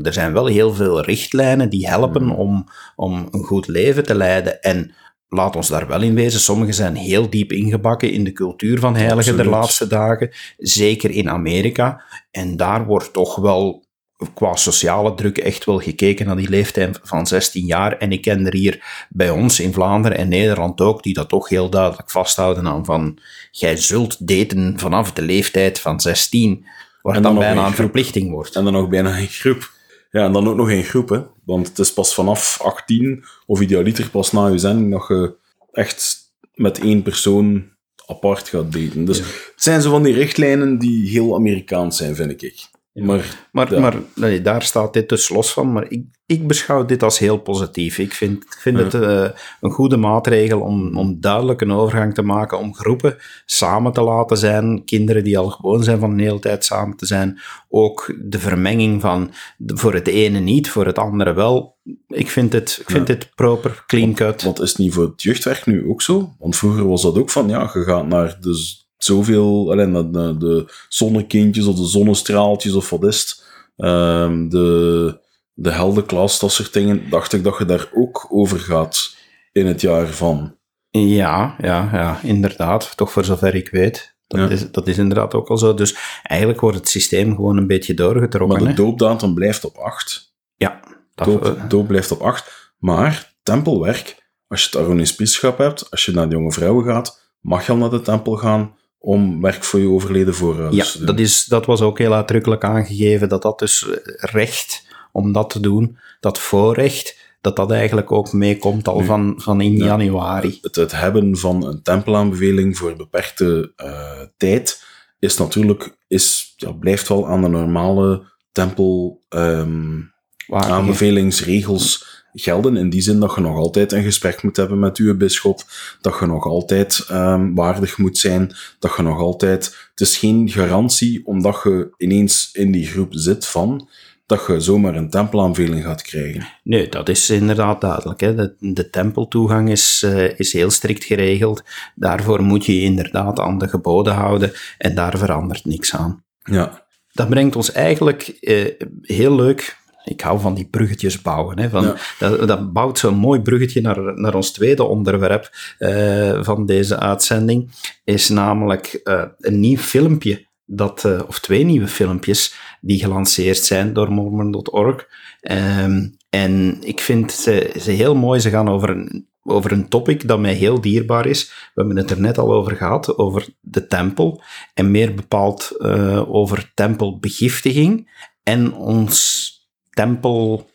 Er 0.02 0.12
zijn 0.12 0.32
wel 0.32 0.46
heel 0.46 0.74
veel 0.74 1.00
richtlijnen 1.04 1.70
die 1.70 1.88
helpen 1.88 2.22
Mm. 2.22 2.30
om, 2.30 2.68
om 2.96 3.28
een 3.30 3.44
goed 3.44 3.66
leven 3.68 4.04
te 4.04 4.14
leiden. 4.14 4.62
En 4.62 4.94
laat 5.28 5.56
ons 5.56 5.68
daar 5.68 5.86
wel 5.86 6.02
in 6.02 6.14
wezen. 6.14 6.40
Sommigen 6.40 6.74
zijn 6.74 6.94
heel 6.96 7.30
diep 7.30 7.52
ingebakken 7.52 8.10
in 8.12 8.24
de 8.24 8.32
cultuur 8.32 8.78
van 8.78 8.94
heiligen 8.94 9.18
Absoluut. 9.18 9.42
der 9.42 9.50
laatste 9.52 9.86
dagen. 9.86 10.30
Zeker 10.58 11.10
in 11.10 11.30
Amerika. 11.30 12.02
En 12.30 12.56
daar 12.56 12.86
wordt 12.86 13.12
toch 13.12 13.36
wel 13.36 13.85
qua 14.34 14.56
sociale 14.56 15.14
druk 15.14 15.38
echt 15.38 15.64
wel 15.64 15.78
gekeken 15.78 16.26
naar 16.26 16.36
die 16.36 16.48
leeftijd 16.48 17.00
van 17.02 17.26
16 17.26 17.66
jaar. 17.66 17.98
En 17.98 18.12
ik 18.12 18.22
ken 18.22 18.46
er 18.46 18.54
hier 18.54 19.06
bij 19.08 19.30
ons 19.30 19.60
in 19.60 19.72
Vlaanderen 19.72 20.18
en 20.18 20.28
Nederland 20.28 20.80
ook, 20.80 21.02
die 21.02 21.14
dat 21.14 21.28
toch 21.28 21.48
heel 21.48 21.70
duidelijk 21.70 22.10
vasthouden 22.10 22.66
aan 22.66 22.84
van, 22.84 23.18
jij 23.50 23.76
zult 23.76 24.28
daten 24.28 24.78
vanaf 24.78 25.12
de 25.12 25.22
leeftijd 25.22 25.80
van 25.80 26.00
16, 26.00 26.66
waar 27.02 27.16
En 27.16 27.22
dan 27.22 27.38
bijna 27.38 27.60
een 27.60 27.66
een 27.66 27.74
verplichting 27.74 28.30
wordt. 28.30 28.54
En 28.56 28.64
dan 28.64 28.72
nog 28.72 28.88
bijna 28.88 29.16
in 29.16 29.28
groep. 29.28 29.74
Ja, 30.10 30.24
en 30.24 30.32
dan 30.32 30.48
ook 30.48 30.56
nog 30.56 30.70
in 30.70 30.84
groep, 30.84 31.08
hè. 31.08 31.20
Want 31.44 31.68
het 31.68 31.78
is 31.78 31.92
pas 31.92 32.14
vanaf 32.14 32.58
18, 32.62 33.24
of 33.46 33.60
idealiter 33.60 34.10
pas 34.10 34.32
na 34.32 34.46
je 34.46 34.58
zending, 34.58 34.90
dat 34.92 35.08
je 35.08 35.34
echt 35.72 36.16
met 36.54 36.78
één 36.78 37.02
persoon 37.02 37.64
apart 38.06 38.48
gaat 38.48 38.72
daten. 38.72 39.04
Dus 39.04 39.18
het 39.18 39.52
zijn 39.56 39.82
zo 39.82 39.90
van 39.90 40.02
die 40.02 40.14
richtlijnen 40.14 40.78
die 40.78 41.08
heel 41.08 41.34
Amerikaans 41.34 41.96
zijn, 41.96 42.14
vind 42.14 42.42
ik. 42.42 42.66
Maar 43.04 43.46
Maar, 43.52 43.74
Ja. 43.74 43.80
maar 43.80 43.96
nee, 44.14 44.40
daar 44.42 44.62
staat 44.62 44.92
dit 44.92 45.08
dus 45.08 45.28
los 45.28 45.52
van. 45.52 45.72
Maar 45.72 45.86
ik, 45.90 46.04
ik 46.26 46.46
beschouw 46.46 46.84
dit 46.84 47.02
als 47.02 47.18
heel 47.18 47.38
positief. 47.38 47.98
Ik 47.98 48.12
vind, 48.12 48.42
ik 48.44 48.52
vind 48.60 48.78
Ja. 48.78 48.84
het 48.84 48.94
eh, 48.94 49.38
een 49.60 49.70
goede 49.70 49.96
maatregel 49.96 50.60
om, 50.60 50.96
om 50.98 51.20
duidelijk 51.20 51.60
een 51.60 51.72
overgang 51.72 52.14
te 52.14 52.22
maken, 52.22 52.58
om 52.58 52.74
groepen 52.74 53.16
samen 53.44 53.92
te 53.92 54.00
laten 54.02 54.36
zijn. 54.36 54.84
Kinderen 54.84 55.24
die 55.24 55.38
al 55.38 55.50
gewoon 55.50 55.82
zijn 55.84 55.98
van 55.98 56.10
een 56.10 56.18
hele 56.18 56.38
tijd 56.38 56.64
samen 56.64 56.96
te 56.96 57.06
zijn. 57.06 57.38
Ook 57.68 58.14
de 58.22 58.38
vermenging 58.38 59.00
van 59.00 59.30
de- 59.56 59.76
voor 59.76 59.94
het 59.94 60.06
ene 60.08 60.38
niet, 60.38 60.70
voor 60.70 60.86
het 60.86 60.98
andere 60.98 61.32
wel. 61.32 61.76
Ik 62.08 62.28
vind 62.30 62.52
het, 62.52 62.78
ik 62.80 62.90
vind 62.90 63.06
dit 63.06 63.30
proper, 63.34 63.84
clean 63.86 64.14
cut. 64.14 64.42
wat 64.42 64.60
is 64.60 64.68
het 64.68 64.78
niet 64.78 64.92
voor 64.94 65.04
het 65.04 65.22
jeugdwerk 65.22 65.66
nu 65.66 65.88
ook 65.88 66.02
zo? 66.02 66.34
Want 66.38 66.56
vroeger 66.56 66.88
was 66.88 67.02
dat 67.02 67.18
ook 67.18 67.30
van, 67.30 67.48
ja, 67.48 67.70
je 67.74 67.82
gaat 67.82 68.06
naar 68.06 68.36
de 68.40 68.84
zoveel, 69.06 69.70
alleen 69.70 70.12
de, 70.12 70.36
de 70.38 70.72
zonnekindjes 70.88 71.66
of 71.66 71.76
de 71.76 71.86
zonnestraaltjes 71.86 72.72
of 72.74 72.90
wat 72.90 73.04
is 73.04 73.20
het. 73.20 73.44
Ehm, 73.76 74.48
de, 74.48 75.20
de 75.52 75.70
heldenklas, 75.70 76.40
dat 76.40 76.52
soort 76.52 76.72
dingen. 76.72 77.10
Dacht 77.10 77.32
ik 77.32 77.44
dat 77.44 77.58
je 77.58 77.64
daar 77.64 77.88
ook 77.94 78.26
over 78.30 78.58
gaat 78.58 79.16
in 79.52 79.66
het 79.66 79.80
jaar 79.80 80.06
van. 80.06 80.54
Ja, 80.90 81.56
ja, 81.58 81.88
ja, 81.92 82.20
inderdaad. 82.22 82.96
Toch 82.96 83.12
voor 83.12 83.24
zover 83.24 83.54
ik 83.54 83.68
weet. 83.68 84.16
Dat, 84.26 84.40
Ja. 84.40 84.48
is, 84.48 84.70
dat 84.70 84.86
is 84.88 84.98
inderdaad 84.98 85.34
ook 85.34 85.48
al 85.48 85.58
zo. 85.58 85.74
Dus 85.74 85.96
eigenlijk 86.22 86.60
wordt 86.60 86.76
het 86.76 86.88
systeem 86.88 87.34
gewoon 87.34 87.56
een 87.56 87.66
beetje 87.66 87.94
doorgetrokken. 87.94 88.62
Maar 88.62 88.68
de 88.68 88.74
doopdatum 88.82 89.34
blijft 89.34 89.64
op 89.64 89.76
8. 89.76 90.34
Ja, 90.56 90.80
dat, 91.14 91.26
Doop, 91.26 91.58
doop 91.68 91.86
blijft 91.86 92.10
op 92.10 92.20
8. 92.20 92.72
Maar 92.78 93.34
tempelwerk, 93.42 94.30
als 94.48 94.68
je 94.70 94.78
het 94.78 95.16
priestschap 95.16 95.58
hebt, 95.58 95.90
als 95.90 96.04
je 96.04 96.12
naar 96.12 96.28
de 96.28 96.34
jonge 96.34 96.52
vrouwen 96.52 96.84
gaat, 96.84 97.34
mag 97.40 97.66
je 97.66 97.72
al 97.72 97.78
naar 97.78 97.90
de 97.90 98.00
tempel 98.02 98.36
gaan 98.36 98.75
om 99.06 99.40
werk 99.40 99.64
voor 99.64 99.80
je 99.80 99.88
overleden 99.88 100.34
voorouders 100.34 100.76
ja 100.76 100.92
te 100.92 100.98
doen. 100.98 101.06
dat, 101.06 101.18
is, 101.18 101.44
dat 101.44 101.66
was 101.66 101.80
ook 101.80 101.98
heel 101.98 102.14
uitdrukkelijk 102.14 102.64
aangegeven, 102.64 103.28
dat 103.28 103.42
dat 103.42 103.58
dus 103.58 103.86
recht 104.16 104.86
om 105.12 105.32
dat 105.32 105.50
te 105.50 105.60
doen, 105.60 105.98
dat 106.20 106.38
voorrecht, 106.38 107.16
dat 107.40 107.56
dat 107.56 107.70
eigenlijk 107.70 108.12
ook 108.12 108.32
meekomt 108.32 108.88
al 108.88 108.98
Nu, 108.98 109.04
van, 109.04 109.34
van 109.36 109.60
in 109.60 109.76
ja. 109.76 109.84
januari. 109.84 110.58
het, 110.62 110.76
het 110.76 110.92
hebben 110.92 111.36
van 111.36 111.66
een 111.66 111.82
tempelaanbeveling 111.82 112.76
voor 112.76 112.96
beperkte 112.96 113.72
eh, 113.76 114.20
tijd 114.36 114.84
is 115.18 115.36
natuurlijk, 115.36 115.96
is, 116.06 116.54
ja, 116.56 116.72
blijft 116.72 117.08
wel 117.08 117.28
aan 117.28 117.42
de 117.42 117.48
normale 117.48 118.22
tempel 118.52 119.22
ehm, 119.28 120.00
aanbevelingsregels 120.48 122.15
gelden. 122.40 122.76
In 122.76 122.90
die 122.90 123.00
zin 123.00 123.20
dat 123.20 123.34
je 123.34 123.40
nog 123.40 123.56
altijd 123.56 123.92
een 123.92 124.02
gesprek 124.02 124.42
moet 124.42 124.56
hebben 124.56 124.78
met 124.78 124.96
uw 124.96 125.16
bisschop, 125.16 125.62
dat 126.00 126.18
je 126.20 126.26
nog 126.26 126.44
altijd 126.44 127.04
ehm, 127.08 127.54
waardig 127.54 127.98
moet 127.98 128.18
zijn, 128.18 128.52
dat 128.78 128.96
je 128.96 129.02
nog 129.02 129.18
altijd... 129.18 129.84
Het 129.90 130.00
is 130.00 130.16
geen 130.16 130.48
garantie 130.48 131.26
omdat 131.26 131.60
je 131.64 131.94
ineens 131.96 132.50
in 132.52 132.72
die 132.72 132.86
groep 132.86 133.08
zit 133.10 133.46
van 133.46 133.88
dat 134.26 134.44
je 134.46 134.60
zomaar 134.60 134.94
een 134.94 135.10
tempelaanbeveling 135.10 135.84
gaat 135.84 136.02
krijgen. 136.02 136.46
Nee, 136.62 136.88
dat 136.88 137.08
is 137.08 137.30
inderdaad 137.30 137.80
duidelijk. 137.80 138.20
Hè. 138.20 138.34
De, 138.34 138.54
de 138.58 138.90
tempeltoegang 138.90 139.70
is, 139.70 140.02
eh, 140.04 140.38
is 140.38 140.52
heel 140.52 140.70
strikt 140.70 141.04
geregeld. 141.04 141.64
Daarvoor 141.94 142.42
moet 142.42 142.64
je 142.64 142.74
je 142.74 142.84
inderdaad 142.84 143.40
aan 143.40 143.58
de 143.58 143.68
geboden 143.68 144.14
houden 144.14 144.52
en 144.78 144.94
daar 144.94 145.18
verandert 145.18 145.64
niks 145.64 145.94
aan. 145.94 146.24
Ja, 146.42 146.86
Dat 147.12 147.28
brengt 147.28 147.56
ons 147.56 147.72
eigenlijk 147.72 148.22
eh, 148.22 148.66
heel 149.02 149.34
leuk. 149.34 149.76
Ik 150.08 150.20
hou 150.20 150.40
van 150.40 150.54
die 150.54 150.68
bruggetjes 150.70 151.22
bouwen. 151.22 151.58
Hè, 151.58 151.68
van, 151.68 151.82
Ja. 151.82 151.96
dat, 152.18 152.48
dat 152.48 152.72
bouwt 152.72 152.98
zo'n 152.98 153.14
mooi 153.16 153.40
bruggetje 153.40 153.80
naar, 153.80 154.18
naar 154.20 154.34
ons 154.34 154.50
tweede 154.52 154.84
onderwerp 154.84 155.50
eh, 155.78 156.42
van 156.44 156.66
deze 156.66 156.98
uitzending. 156.98 157.70
Is 158.04 158.28
namelijk 158.28 159.00
eh, 159.04 159.22
een 159.38 159.60
nieuw 159.60 159.76
filmpje, 159.78 160.46
dat, 160.64 161.04
eh, 161.04 161.20
of 161.26 161.38
twee 161.40 161.64
nieuwe 161.64 161.88
filmpjes, 161.88 162.54
die 162.80 162.98
gelanceerd 163.00 163.56
zijn 163.58 163.92
door 163.92 164.12
Mormon.org. 164.12 165.06
Ehm, 165.40 166.08
en 166.30 166.78
ik 166.80 167.00
vind 167.00 167.32
ze, 167.32 167.72
ze 167.80 167.90
heel 167.90 168.14
mooi. 168.14 168.40
Ze 168.40 168.50
gaan 168.50 168.68
over 168.68 168.90
een, 168.90 169.28
over 169.42 169.72
een 169.72 169.88
topic 169.88 170.28
dat 170.28 170.38
mij 170.38 170.54
heel 170.54 170.80
dierbaar 170.80 171.26
is. 171.26 171.44
We 171.44 171.80
hebben 171.80 171.96
het 171.96 172.10
er 172.10 172.20
net 172.20 172.38
al 172.38 172.52
over 172.52 172.76
gehad, 172.76 173.18
over 173.18 173.46
de 173.60 173.86
tempel. 173.86 174.42
En 174.74 174.90
meer 174.90 175.14
bepaald 175.14 175.80
over 176.28 176.70
tempelbegiftiging 176.74 178.10
en 178.42 178.74
ons 178.74 179.54
tempel 179.96 180.70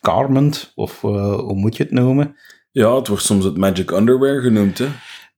garment, 0.00 0.72
of 0.74 1.04
eh, 1.04 1.34
hoe 1.34 1.54
moet 1.54 1.76
je 1.76 1.82
het 1.82 1.92
noemen? 1.92 2.36
ja 2.70 2.96
het 2.96 3.08
wordt 3.08 3.22
soms 3.22 3.44
het 3.44 3.56
magic 3.56 3.90
underwear 3.90 4.40
genoemd. 4.40 4.78
Hè. 4.78 4.86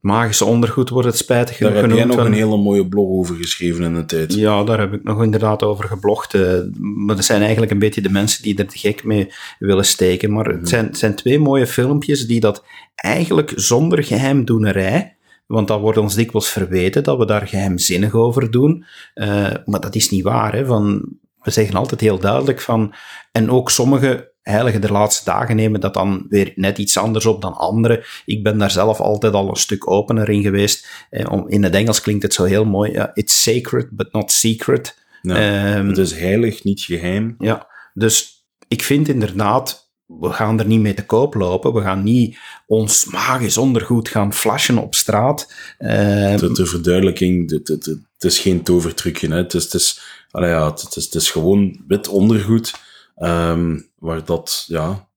Magische 0.01 0.45
ondergoed 0.45 0.89
wordt 0.89 1.07
het 1.07 1.17
spijtig 1.17 1.59
Daar 1.59 1.69
genoeg 1.69 1.81
heb 1.83 1.91
jij 1.91 2.01
genoemd. 2.01 2.19
nog 2.19 2.27
een 2.27 2.33
hele 2.33 2.57
mooie 2.57 2.89
blog 2.89 3.09
over 3.09 3.37
geschreven 3.37 3.85
in 3.85 3.95
de 3.95 4.05
tijd. 4.05 4.35
Ja, 4.35 4.65
daar 4.65 4.79
heb 4.81 4.93
ik 4.93 5.03
nog 5.05 5.23
inderdaad 5.23 5.63
over 5.63 5.85
geblogd. 5.85 6.35
eh, 6.35 6.59
maar 6.81 7.17
dat 7.17 7.25
zijn 7.25 7.41
eigenlijk 7.41 7.73
een 7.73 7.79
beetje 7.79 8.01
de 8.01 8.11
mensen 8.11 8.43
die 8.43 8.59
er 8.59 8.67
te 8.67 8.79
gek 8.79 9.05
mee 9.05 9.33
willen 9.59 9.85
steken. 9.85 10.33
Maar 10.33 10.47
het 10.47 10.69
zijn, 10.69 10.85
het 10.87 10.99
zijn 10.99 11.15
twee 11.15 11.39
mooie 11.39 11.67
filmpjes 11.67 12.27
die 12.27 12.41
dat 12.41 12.65
eigenlijk 12.95 13.53
zonder 13.57 14.05
geheimdoenerij. 14.05 15.17
Want 15.47 15.69
dat 15.69 15.81
wordt 15.81 15.99
ons 15.99 16.15
dikwijls 16.15 16.49
verweten 16.49 17.03
dat 17.05 17.19
we 17.19 17.27
daar 17.27 17.47
geheimzinnig 17.47 18.15
over 18.15 18.51
doen. 18.51 18.85
Eh, 19.15 19.51
maar 19.65 19.81
dat 19.81 19.95
is 19.95 20.11
niet 20.11 20.23
waar. 20.25 20.55
Hè? 20.55 20.67
Van, 20.67 21.05
we 21.47 21.53
zeggen 21.53 21.75
altijd 21.77 22.01
heel 22.01 22.19
duidelijk 22.19 22.61
van. 22.61 22.95
En 23.33 23.51
ook 23.51 23.71
sommige 23.71 24.33
heiligen 24.43 24.81
de 24.81 24.93
laatste 24.93 25.25
dagen 25.31 25.57
nemen 25.57 25.81
dat 25.81 25.95
dan 25.95 26.27
weer 26.29 26.53
net 26.55 26.79
iets 26.79 26.97
anders 26.99 27.27
op 27.27 27.43
dan 27.43 27.55
anderen. 27.57 28.05
Ik 28.25 28.43
ben 28.43 28.59
daar 28.59 28.71
zelf 28.71 29.01
altijd 29.01 29.33
al 29.33 29.49
een 29.49 29.57
stuk 29.57 29.91
opener 29.91 30.29
in 30.29 30.43
geweest. 30.43 30.89
Eh, 31.11 31.43
in 31.47 31.63
het 31.65 31.75
Engels 31.75 32.01
klinkt 32.01 32.23
het 32.23 32.35
zo 32.35 32.45
heel 32.45 32.65
mooi. 32.65 33.07
it's 33.15 33.43
sacred, 33.43 33.89
but 33.91 34.13
not 34.13 34.33
secret. 34.33 34.99
Ja, 35.23 35.35
Ehm, 35.75 35.89
het 35.89 35.99
is 35.99 36.15
heilig, 36.15 36.65
niet 36.65 36.81
geheim. 36.81 37.35
ja, 37.39 37.67
dus 37.95 38.47
ik 38.69 38.83
vind 38.83 39.09
inderdaad, 39.09 39.91
we 40.07 40.33
gaan 40.33 40.59
er 40.59 40.67
niet 40.67 40.81
mee 40.81 40.95
te 40.95 41.07
koop 41.07 41.35
lopen. 41.35 41.75
We 41.75 41.81
gaan 41.81 42.03
niet 42.03 42.39
ons 42.67 43.05
magisch 43.05 43.57
ondergoed 43.57 44.09
gaan 44.09 44.33
flashen 44.35 44.79
op 44.79 44.95
straat. 44.95 45.53
Ehm, 45.79 46.37
De, 46.39 46.53
de 46.53 46.67
verduidelijking, 46.67 47.51
het, 47.51 47.99
is 48.19 48.39
geen 48.39 48.63
tovertrucje. 48.63 49.29
Hè. 49.29 49.37
Het, 49.37 49.55
is, 49.55 49.65
het, 49.65 49.75
is, 49.75 50.01
allee, 50.37 50.51
ja, 50.51 50.71
het, 50.71 50.81
het 50.81 50.97
is, 50.97 51.05
het 51.05 51.15
is 51.15 51.31
gewoon 51.31 51.85
wit 51.89 52.09
ondergoed, 52.09 52.75
ehm, 53.17 53.79
waar 53.99 54.25
dat, 54.25 54.65
ja... 54.67 55.09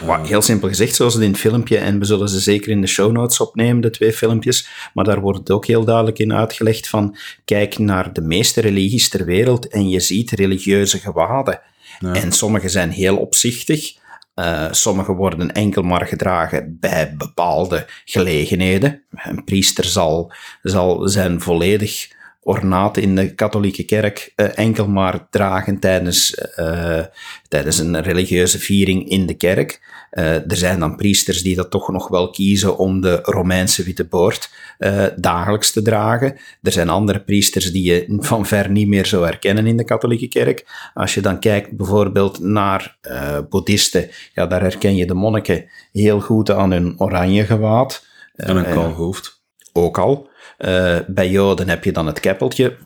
eh, 0.00 0.06
Maar 0.06 0.26
heel 0.26 0.42
simpel 0.42 0.68
gezegd, 0.68 0.94
zoals 0.94 1.14
het 1.14 1.22
in 1.22 1.30
het 1.30 1.40
filmpje, 1.40 1.78
en 1.78 1.98
we 1.98 2.04
zullen 2.04 2.28
ze 2.28 2.40
zeker 2.40 2.70
in 2.70 2.80
de 2.80 2.86
show 2.86 3.12
notes 3.12 3.40
opnemen, 3.40 3.82
de 3.82 3.90
twee 3.90 4.12
filmpjes, 4.12 4.68
maar 4.94 5.04
daar 5.04 5.20
wordt 5.20 5.38
het 5.38 5.50
ook 5.50 5.66
heel 5.66 5.84
duidelijk 5.84 6.18
in 6.18 6.32
uitgelegd 6.34 6.88
van, 6.88 7.16
kijk 7.44 7.78
naar 7.78 8.12
de 8.12 8.20
meeste 8.20 8.60
religies 8.60 9.08
ter 9.08 9.24
wereld 9.24 9.68
en 9.68 9.88
je 9.88 10.00
ziet 10.00 10.30
religieuze 10.30 10.98
gewaden. 10.98 11.60
Ja. 11.98 12.14
En 12.14 12.32
sommige 12.32 12.68
zijn 12.68 12.90
heel 12.90 13.16
opzichtig, 13.16 13.96
eh, 14.34 14.72
sommige 14.72 15.12
worden 15.12 15.52
enkel 15.52 15.82
maar 15.82 16.06
gedragen 16.06 16.76
bij 16.80 17.14
bepaalde 17.16 17.86
gelegenheden. 18.04 19.02
Een 19.10 19.44
priester 19.44 19.84
zal, 19.84 20.32
zal 20.62 21.08
zijn 21.08 21.40
volledig 21.40 22.14
ornaat 22.46 22.96
in 22.96 23.14
de 23.14 23.34
katholieke 23.34 23.84
kerk 23.84 24.32
eh, 24.34 24.58
enkel 24.58 24.88
maar 24.88 25.26
dragen 25.30 25.78
tijdens, 25.78 26.34
eh, 26.34 27.04
tijdens 27.48 27.78
een 27.78 28.02
religieuze 28.02 28.58
viering 28.58 29.08
in 29.08 29.26
de 29.26 29.34
kerk. 29.34 29.80
Eh, 30.10 30.34
er 30.34 30.56
zijn 30.56 30.80
dan 30.80 30.96
priesters 30.96 31.42
die 31.42 31.56
dat 31.56 31.70
toch 31.70 31.88
nog 31.88 32.08
wel 32.08 32.30
kiezen 32.30 32.78
om 32.78 33.00
de 33.00 33.18
Romeinse 33.22 33.82
witte 33.82 34.04
boord 34.04 34.50
dagelijks 35.16 35.72
te 35.72 35.82
dragen. 35.82 36.36
Er 36.62 36.72
zijn 36.72 36.88
andere 36.88 37.20
priesters 37.20 37.72
die 37.72 37.82
je 37.82 38.16
van 38.18 38.46
ver 38.46 38.70
niet 38.70 38.88
meer 38.88 39.06
zou 39.06 39.24
herkennen 39.24 39.66
in 39.66 39.76
de 39.76 39.84
katholieke 39.84 40.28
kerk. 40.28 40.90
Als 40.94 41.14
je 41.14 41.20
dan 41.20 41.40
kijkt 41.40 41.76
bijvoorbeeld 41.76 42.38
naar 42.40 42.96
boeddhisten, 43.48 44.10
ja, 44.34 44.46
daar 44.46 44.60
herken 44.60 44.96
je 44.96 45.06
de 45.06 45.14
monniken 45.14 45.64
heel 45.92 46.20
goed 46.20 46.50
aan 46.50 46.70
hun 46.70 46.94
oranje 47.00 47.44
gewaad. 47.44 48.06
en 48.34 48.56
een 48.56 48.64
eh, 48.64 48.72
kaal 48.72 48.90
hoofd. 48.90 49.42
ook 49.72 49.98
al. 49.98 50.28
Eh, 50.56 50.98
bij 51.06 51.30
Joden 51.30 51.68
heb 51.68 51.84
je 51.84 51.92
dan 51.92 52.06
het 52.06 52.20
keppeltje. 52.20 52.76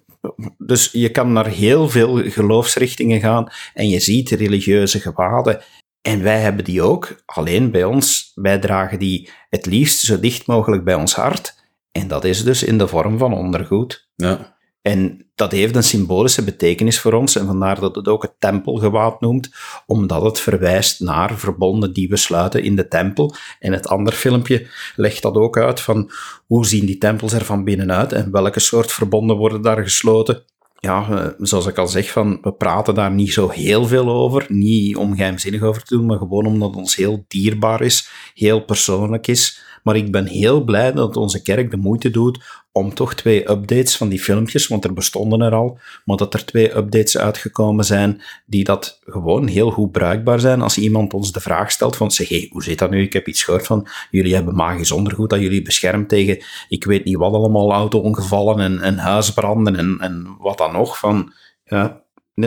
Dus 0.58 0.88
je 0.92 1.10
kan 1.10 1.32
naar 1.32 1.46
heel 1.46 1.88
veel 1.88 2.30
geloofsrichtingen 2.30 3.20
gaan 3.20 3.48
en 3.74 3.88
je 3.88 4.00
ziet 4.00 4.30
religieuze 4.30 5.00
gewaden. 5.00 5.60
En 6.02 6.22
wij 6.22 6.40
hebben 6.40 6.64
die 6.64 6.82
ook, 6.82 7.22
alleen 7.26 7.70
bij 7.70 7.84
ons, 7.84 8.32
wij 8.34 8.58
dragen 8.58 8.98
die 8.98 9.30
het 9.48 9.66
liefst 9.66 10.00
zo 10.00 10.20
dicht 10.20 10.46
mogelijk 10.46 10.84
bij 10.84 10.94
ons 10.94 11.14
hart. 11.14 11.58
En 11.92 12.08
dat 12.08 12.24
is 12.24 12.44
dus 12.44 12.62
in 12.62 12.78
de 12.78 12.88
vorm 12.88 13.18
van 13.18 13.34
ondergoed. 13.34 14.08
Ja. 14.16 14.58
En 14.82 15.30
dat 15.34 15.52
heeft 15.52 15.76
een 15.76 15.82
symbolische 15.82 16.44
betekenis 16.44 17.00
voor 17.00 17.12
ons, 17.12 17.36
en 17.36 17.46
vandaar 17.46 17.80
dat 17.80 17.94
het 17.94 18.08
ook 18.08 18.22
het 18.22 18.34
tempelgewaad 18.38 19.20
noemt, 19.20 19.50
omdat 19.86 20.22
het 20.22 20.40
verwijst 20.40 21.00
naar 21.00 21.38
verbonden 21.38 21.92
die 21.92 22.08
we 22.08 22.16
sluiten 22.16 22.62
in 22.62 22.76
de 22.76 22.88
tempel. 22.88 23.34
En 23.58 23.72
het 23.72 23.88
andere 23.88 24.16
filmpje 24.16 24.66
legt 24.96 25.22
dat 25.22 25.34
ook 25.34 25.58
uit 25.58 25.80
van 25.80 26.10
hoe 26.46 26.66
zien 26.66 26.86
die 26.86 26.98
tempels 26.98 27.32
er 27.32 27.44
van 27.44 27.64
binnenuit 27.64 28.12
en 28.12 28.32
welke 28.32 28.60
soort 28.60 28.92
verbonden 28.92 29.36
worden 29.36 29.62
daar 29.62 29.82
gesloten. 29.82 30.44
Ja, 30.80 31.06
eh, 31.10 31.26
zoals 31.38 31.66
ik 31.66 31.78
al 31.78 31.88
zeg, 31.88 32.10
van, 32.10 32.38
we 32.42 32.52
praten 32.52 32.94
daar 32.94 33.10
niet 33.10 33.32
zo 33.32 33.48
heel 33.48 33.86
veel 33.86 34.08
over. 34.08 34.44
Niet 34.48 34.96
om 34.96 35.16
geheimzinnig 35.16 35.62
over 35.62 35.82
te 35.82 35.96
doen, 35.96 36.06
maar 36.06 36.18
gewoon 36.18 36.46
omdat 36.46 36.68
het 36.68 36.78
ons 36.78 36.96
heel 36.96 37.24
dierbaar 37.28 37.80
is, 37.80 38.10
heel 38.34 38.64
persoonlijk 38.64 39.26
is. 39.26 39.62
Maar 39.82 39.96
ik 39.96 40.12
ben 40.12 40.26
heel 40.26 40.64
blij 40.64 40.92
dat 40.92 41.16
onze 41.16 41.42
kerk 41.42 41.70
de 41.70 41.76
moeite 41.76 42.10
doet 42.10 42.64
om 42.72 42.94
toch 42.94 43.14
twee 43.14 43.50
updates 43.50 43.96
van 43.96 44.08
die 44.08 44.20
filmpjes, 44.20 44.66
want 44.66 44.84
er 44.84 44.92
bestonden 44.92 45.40
er 45.40 45.52
al, 45.52 45.78
maar 46.04 46.16
dat 46.16 46.34
er 46.34 46.44
twee 46.44 46.76
updates 46.76 47.18
uitgekomen 47.18 47.84
zijn 47.84 48.22
die 48.46 48.64
dat 48.64 49.00
gewoon 49.04 49.46
heel 49.46 49.70
goed 49.70 49.92
bruikbaar 49.92 50.40
zijn. 50.40 50.60
Als 50.62 50.78
iemand 50.78 51.14
ons 51.14 51.32
de 51.32 51.40
vraag 51.40 51.70
stelt 51.70 51.96
van, 51.96 52.10
zeg, 52.10 52.28
hey, 52.28 52.48
hoe 52.52 52.62
zit 52.62 52.78
dat 52.78 52.90
nu? 52.90 53.02
Ik 53.02 53.12
heb 53.12 53.28
iets 53.28 53.42
gehoord 53.42 53.66
van, 53.66 53.86
jullie 54.10 54.34
hebben 54.34 54.54
magisch 54.54 54.92
ondergoed 54.92 55.30
dat 55.30 55.40
jullie 55.40 55.62
beschermt 55.62 56.08
tegen, 56.08 56.44
ik 56.68 56.84
weet 56.84 57.04
niet 57.04 57.16
wat 57.16 57.32
allemaal, 57.32 57.72
auto-ongevallen 57.72 58.58
en, 58.58 58.80
en 58.80 58.98
huisbranden 58.98 59.76
en, 59.76 59.96
en 60.00 60.36
wat 60.38 60.58
dan 60.58 60.72
nog. 60.72 60.98
Van, 60.98 61.32
ja, 61.64 62.02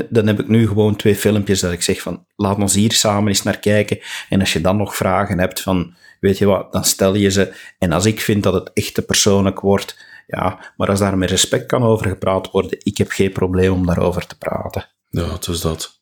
dan 0.10 0.28
heb 0.28 0.40
ik 0.40 0.48
nu 0.48 0.68
gewoon 0.68 0.96
twee 0.96 1.16
filmpjes 1.16 1.60
dat 1.60 1.72
ik 1.72 1.82
zeg 1.82 2.02
van, 2.02 2.26
laat 2.36 2.58
ons 2.58 2.74
hier 2.74 2.92
samen 2.92 3.28
eens 3.28 3.44
naar 3.44 3.60
kijken. 3.60 4.00
En 4.30 4.40
als 4.40 4.54
je 4.54 4.62
dan 4.62 4.78
nog 4.78 4.96
vragen 4.96 5.40
hebt 5.40 5.62
van, 5.62 5.96
weet 6.24 6.38
je 6.38 6.46
wat, 6.46 6.72
dan 6.72 6.84
stel 6.84 7.16
je 7.16 7.30
ze. 7.30 7.54
En 7.78 7.92
als 7.92 8.06
ik 8.06 8.22
vind 8.22 8.44
dat 8.44 8.54
het 8.54 8.72
echt 8.74 8.94
te 8.94 9.02
persoonlijk 9.02 9.60
wordt, 9.60 9.98
ja, 10.28 10.74
maar 10.78 10.90
als 10.90 11.00
daar 11.00 11.18
met 11.18 11.30
respect 11.30 11.66
kan 11.66 11.84
over 11.84 12.08
gepraat 12.08 12.52
worden, 12.52 12.78
ik 12.84 12.98
heb 12.98 13.10
geen 13.10 13.32
probleem 13.32 13.72
om 13.72 13.86
daarover 13.86 14.28
te 14.28 14.38
praten. 14.38 14.90
Ja, 15.10 15.32
het 15.34 15.48
is 15.48 15.62
dat. 15.62 16.02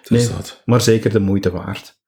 Het 0.00 0.10
is 0.18 0.26
Nee. 0.28 0.36
dat. 0.36 0.62
Maar 0.64 0.80
zeker 0.80 1.10
de 1.12 1.20
moeite 1.20 1.50
waard. 1.50 1.98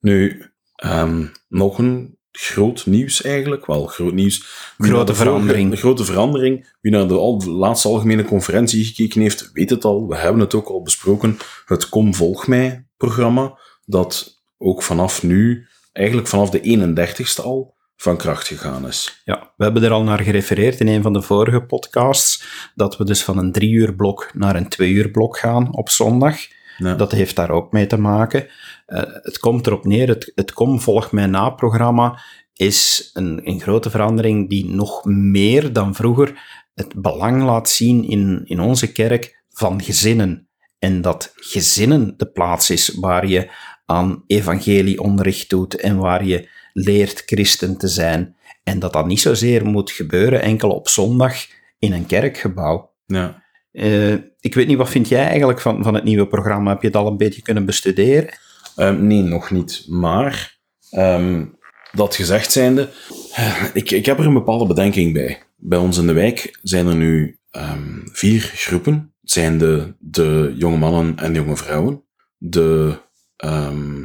Nu, 0.00 0.44
ehm, 0.74 1.26
nog 1.48 1.78
een 1.78 2.18
groot 2.32 2.86
nieuws 2.86 3.22
eigenlijk. 3.22 3.66
Wel, 3.66 3.86
groot 3.86 4.12
nieuws. 4.12 4.38
Grote 4.78 5.04
de 5.04 5.14
vorige- 5.14 5.14
verandering. 5.14 5.78
Grote 5.78 6.04
verandering. 6.04 6.72
Wie 6.80 6.92
naar 6.92 7.08
de 7.08 7.14
al- 7.14 7.44
laatste 7.46 7.88
algemene 7.88 8.24
conferentie 8.24 8.84
gekeken 8.84 9.20
heeft, 9.20 9.50
weet 9.52 9.70
het 9.70 9.84
al. 9.84 10.08
We 10.08 10.16
hebben 10.16 10.40
het 10.40 10.54
ook 10.54 10.68
al 10.68 10.82
besproken. 10.82 11.38
Het 11.66 11.88
Kom 11.88 12.14
Volg 12.14 12.46
Mij 12.46 12.86
programma, 12.96 13.58
dat 13.84 14.42
ook 14.58 14.82
vanaf 14.82 15.22
nu, 15.22 15.66
eigenlijk 15.94 16.28
vanaf 16.28 16.50
de 16.50 16.60
31ste 16.60 17.44
al, 17.44 17.74
van 17.96 18.16
kracht 18.16 18.46
gegaan 18.46 18.86
is. 18.86 19.22
Ja, 19.24 19.52
we 19.56 19.64
hebben 19.64 19.82
er 19.82 19.90
al 19.90 20.02
naar 20.02 20.20
gerefereerd 20.20 20.80
in 20.80 20.88
een 20.88 21.02
van 21.02 21.12
de 21.12 21.22
vorige 21.22 21.62
podcasts, 21.62 22.44
dat 22.74 22.96
we 22.96 23.04
dus 23.04 23.24
van 23.24 23.38
een 23.38 23.52
drie 23.52 23.70
uur 23.70 23.94
blok 23.94 24.30
naar 24.34 24.56
een 24.56 24.68
twee 24.68 24.90
uur 24.90 25.10
blok 25.10 25.38
gaan 25.38 25.76
op 25.76 25.88
zondag. 25.88 26.36
Ja. 26.78 26.94
Dat 26.94 27.12
heeft 27.12 27.36
daar 27.36 27.50
ook 27.50 27.72
mee 27.72 27.86
te 27.86 27.96
maken. 27.96 28.46
Eh, 28.86 29.02
het 29.06 29.38
komt 29.38 29.66
erop 29.66 29.84
neer, 29.84 30.08
het, 30.08 30.32
het 30.34 30.52
Kom 30.52 30.80
Volg 30.80 31.12
Mij 31.12 31.26
Na-programma 31.26 32.20
is 32.54 33.10
een, 33.12 33.40
een 33.48 33.60
grote 33.60 33.90
verandering 33.90 34.48
die 34.48 34.70
nog 34.70 35.04
meer 35.04 35.72
dan 35.72 35.94
vroeger 35.94 36.42
het 36.74 36.94
belang 37.02 37.42
laat 37.42 37.68
zien 37.68 38.08
in, 38.08 38.42
in 38.44 38.60
onze 38.60 38.92
kerk 38.92 39.44
van 39.50 39.82
gezinnen. 39.82 40.48
En 40.78 41.00
dat 41.00 41.32
gezinnen 41.34 42.14
de 42.16 42.26
plaats 42.26 42.70
is 42.70 42.88
waar 43.00 43.26
je 43.26 43.50
aan 43.86 44.24
evangelieonderricht 44.26 45.50
doet 45.50 45.76
en 45.76 45.96
waar 45.96 46.24
je 46.24 46.48
leert 46.72 47.22
christen 47.26 47.76
te 47.76 47.88
zijn. 47.88 48.36
En 48.62 48.78
dat 48.78 48.92
dat 48.92 49.06
niet 49.06 49.20
zozeer 49.20 49.66
moet 49.66 49.90
gebeuren 49.90 50.42
enkel 50.42 50.70
op 50.70 50.88
zondag 50.88 51.34
in 51.78 51.92
een 51.92 52.06
kerkgebouw. 52.06 52.90
Ja. 53.06 53.42
Eh, 53.72 54.12
ik 54.40 54.54
weet 54.54 54.66
niet, 54.66 54.76
wat 54.76 54.90
vind 54.90 55.08
jij 55.08 55.26
eigenlijk 55.26 55.60
van, 55.60 55.82
van 55.82 55.94
het 55.94 56.04
nieuwe 56.04 56.26
programma? 56.26 56.70
Heb 56.70 56.80
je 56.80 56.86
het 56.86 56.96
al 56.96 57.06
een 57.06 57.16
beetje 57.16 57.42
kunnen 57.42 57.64
bestuderen? 57.64 58.38
Ehm, 58.76 59.06
nee, 59.06 59.22
nog 59.22 59.50
niet. 59.50 59.84
Maar, 59.88 60.58
ehm, 60.90 61.44
dat 61.92 62.14
gezegd 62.14 62.52
zijnde, 62.52 62.90
eh, 63.34 63.64
ik, 63.72 63.90
ik 63.90 64.06
heb 64.06 64.18
er 64.18 64.26
een 64.26 64.32
bepaalde 64.34 64.66
bedenking 64.66 65.12
bij. 65.12 65.42
Bij 65.56 65.78
ons 65.78 65.98
in 65.98 66.06
de 66.06 66.12
wijk 66.12 66.58
zijn 66.62 66.86
er 66.86 66.94
nu 66.94 67.38
ehm, 67.50 68.00
vier 68.04 68.40
groepen. 68.40 69.12
Het 69.20 69.30
zijn 69.30 69.58
de, 69.58 69.94
de 69.98 70.54
jonge 70.56 70.76
mannen 70.76 71.16
en 71.16 71.34
jonge 71.34 71.56
vrouwen, 71.56 72.04
de 72.38 72.98
ehm, 73.36 74.02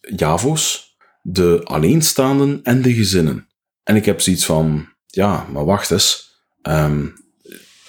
JAVO's, 0.00 0.96
de 1.22 1.60
alleenstaanden 1.64 2.60
en 2.62 2.82
de 2.82 2.94
gezinnen. 2.94 3.48
En 3.82 3.96
ik 3.96 4.04
heb 4.04 4.20
zoiets 4.20 4.44
van, 4.44 4.88
ja, 5.06 5.46
maar 5.52 5.64
wacht 5.64 5.90
eens. 5.90 6.36
Ehm, 6.62 7.06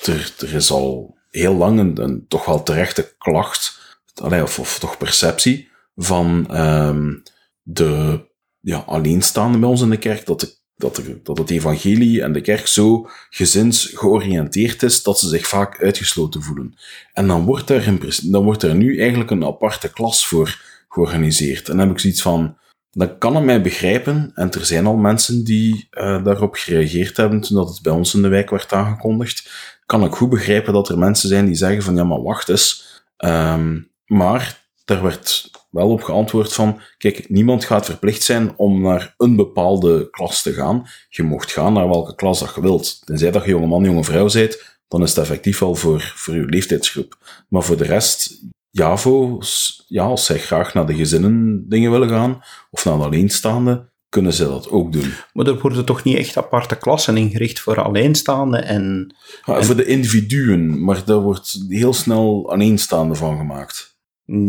er, 0.04 0.54
is 0.54 0.72
al 0.72 1.18
heel 1.30 1.56
lang 1.56 1.98
een, 1.98 2.26
toch 2.28 2.46
wel 2.46 2.64
terechte 2.64 3.16
klacht, 3.18 3.80
of, 4.22 4.60
of 4.60 4.80
toch 4.80 4.98
perceptie, 4.98 5.70
van 5.96 6.48
ehm, 6.50 7.14
de 7.62 8.22
ja, 8.60 8.78
alleenstaanden 8.78 9.60
bij 9.60 9.70
ons 9.70 9.82
in 9.82 9.90
de 9.90 9.98
kerk, 9.98 10.26
dat, 10.26 10.40
de, 10.40 10.56
dat, 10.76 11.02
dat 11.24 11.38
het 11.38 11.50
evangelie 11.50 12.22
en 12.24 12.32
de 12.32 12.42
kerk 12.42 12.68
zo 12.68 13.10
gezinsgeoriënteerd 13.30 14.84
is, 14.84 15.04
dat 15.04 15.20
ze 15.20 15.28
zich 15.28 15.48
vaak 15.48 15.82
uitgesloten 15.82 16.42
voelen. 16.42 16.76
En 17.14 17.28
dan 17.28 17.46
wordt 17.46 17.70
er, 17.70 17.98
dan 18.24 18.44
wordt 18.44 18.64
er 18.64 18.76
nu 18.76 19.00
eigenlijk 19.00 19.32
een 19.32 19.46
aparte 19.46 19.92
klas 19.92 20.28
voor 20.28 20.62
georganiseerd. 20.90 21.70
En 21.70 21.78
dan 21.78 21.86
heb 21.88 21.96
ik 21.96 22.02
zoiets 22.02 22.22
van, 22.22 22.58
dan 22.92 23.18
kan 23.18 23.36
het 23.36 23.44
mij 23.44 23.62
begrijpen, 23.62 24.32
en 24.36 24.52
er 24.52 24.66
zijn 24.66 24.86
al 24.86 24.96
mensen 24.96 25.44
die 25.44 25.88
eh, 25.90 26.24
daarop 26.24 26.56
gereageerd 26.56 27.18
hebben 27.18 27.40
toen 27.40 27.58
dat 27.58 27.70
het 27.70 27.82
bij 27.82 27.94
ons 27.94 28.14
in 28.14 28.22
de 28.22 28.28
wijk 28.28 28.50
werd 28.50 28.74
aangekondigd, 28.74 29.50
kan 29.86 30.04
ik 30.04 30.14
goed 30.14 30.30
begrijpen 30.30 30.74
dat 30.74 30.90
er 30.90 30.98
mensen 30.98 31.30
zijn 31.30 31.46
die 31.46 31.56
zeggen 31.56 31.84
van, 31.84 31.96
ja, 31.96 32.04
maar 32.04 32.22
wacht 32.22 32.50
eens. 32.50 32.88
Ehm, 33.18 33.80
maar 34.06 34.68
daar 34.86 35.04
werd 35.04 35.52
wel 35.70 35.90
op 35.90 36.04
geantwoord 36.04 36.54
van, 36.54 36.82
kijk, 36.98 37.30
niemand 37.30 37.66
gaat 37.66 37.86
verplicht 37.86 38.24
zijn 38.24 38.58
om 38.58 38.82
naar 38.82 39.14
een 39.18 39.36
bepaalde 39.36 40.10
klas 40.10 40.42
te 40.42 40.54
gaan. 40.54 40.88
Je 41.10 41.24
mocht 41.24 41.52
gaan 41.52 41.74
naar 41.74 41.88
welke 41.88 42.16
klas 42.16 42.40
dat 42.40 42.56
je 42.56 42.62
wilt. 42.62 43.06
Tenzij 43.06 43.32
dat 43.32 43.44
je 43.44 43.50
jonge 43.50 43.68
man, 43.68 43.84
jonge 43.84 44.04
vrouw 44.04 44.32
bent, 44.32 44.80
dan 44.88 45.02
is 45.02 45.10
het 45.10 45.18
effectief 45.18 45.60
wel 45.60 45.76
voor, 45.76 46.14
voor 46.16 46.36
je 46.36 46.46
leeftijdsgroep. 46.46 47.18
Maar 47.50 47.64
voor 47.64 47.78
de 47.78 47.84
rest, 47.84 48.42
JAVO's, 48.72 49.84
ja, 49.88 50.04
als 50.04 50.26
zij 50.26 50.38
graag 50.38 50.74
naar 50.74 50.86
de 50.86 50.96
gezinnen 50.96 51.66
dingen 51.70 51.92
willen 51.92 52.10
gaan, 52.10 52.44
of 52.72 52.86
naar 52.86 52.98
de 52.98 53.04
alleenstaande, 53.04 53.90
kunnen 54.10 54.34
zij 54.34 54.48
dat 54.48 54.70
ook 54.70 54.92
doen. 54.92 55.14
Maar 55.34 55.48
er 55.48 55.60
worden 55.60 55.86
toch 55.86 56.04
niet 56.04 56.18
echt 56.18 56.38
aparte 56.38 56.76
klassen 56.76 57.18
ingericht 57.18 57.60
voor 57.60 57.82
alleenstaanden 57.84 58.66
en... 58.66 59.16
Ja, 59.46 59.64
Voor 59.64 59.76
de 59.76 59.86
individuen, 59.86 60.84
maar 60.84 61.06
daar 61.06 61.20
wordt 61.20 61.66
heel 61.68 61.94
snel 61.94 62.52
alleenstaande 62.52 63.16
van 63.16 63.38
gemaakt. 63.38 63.98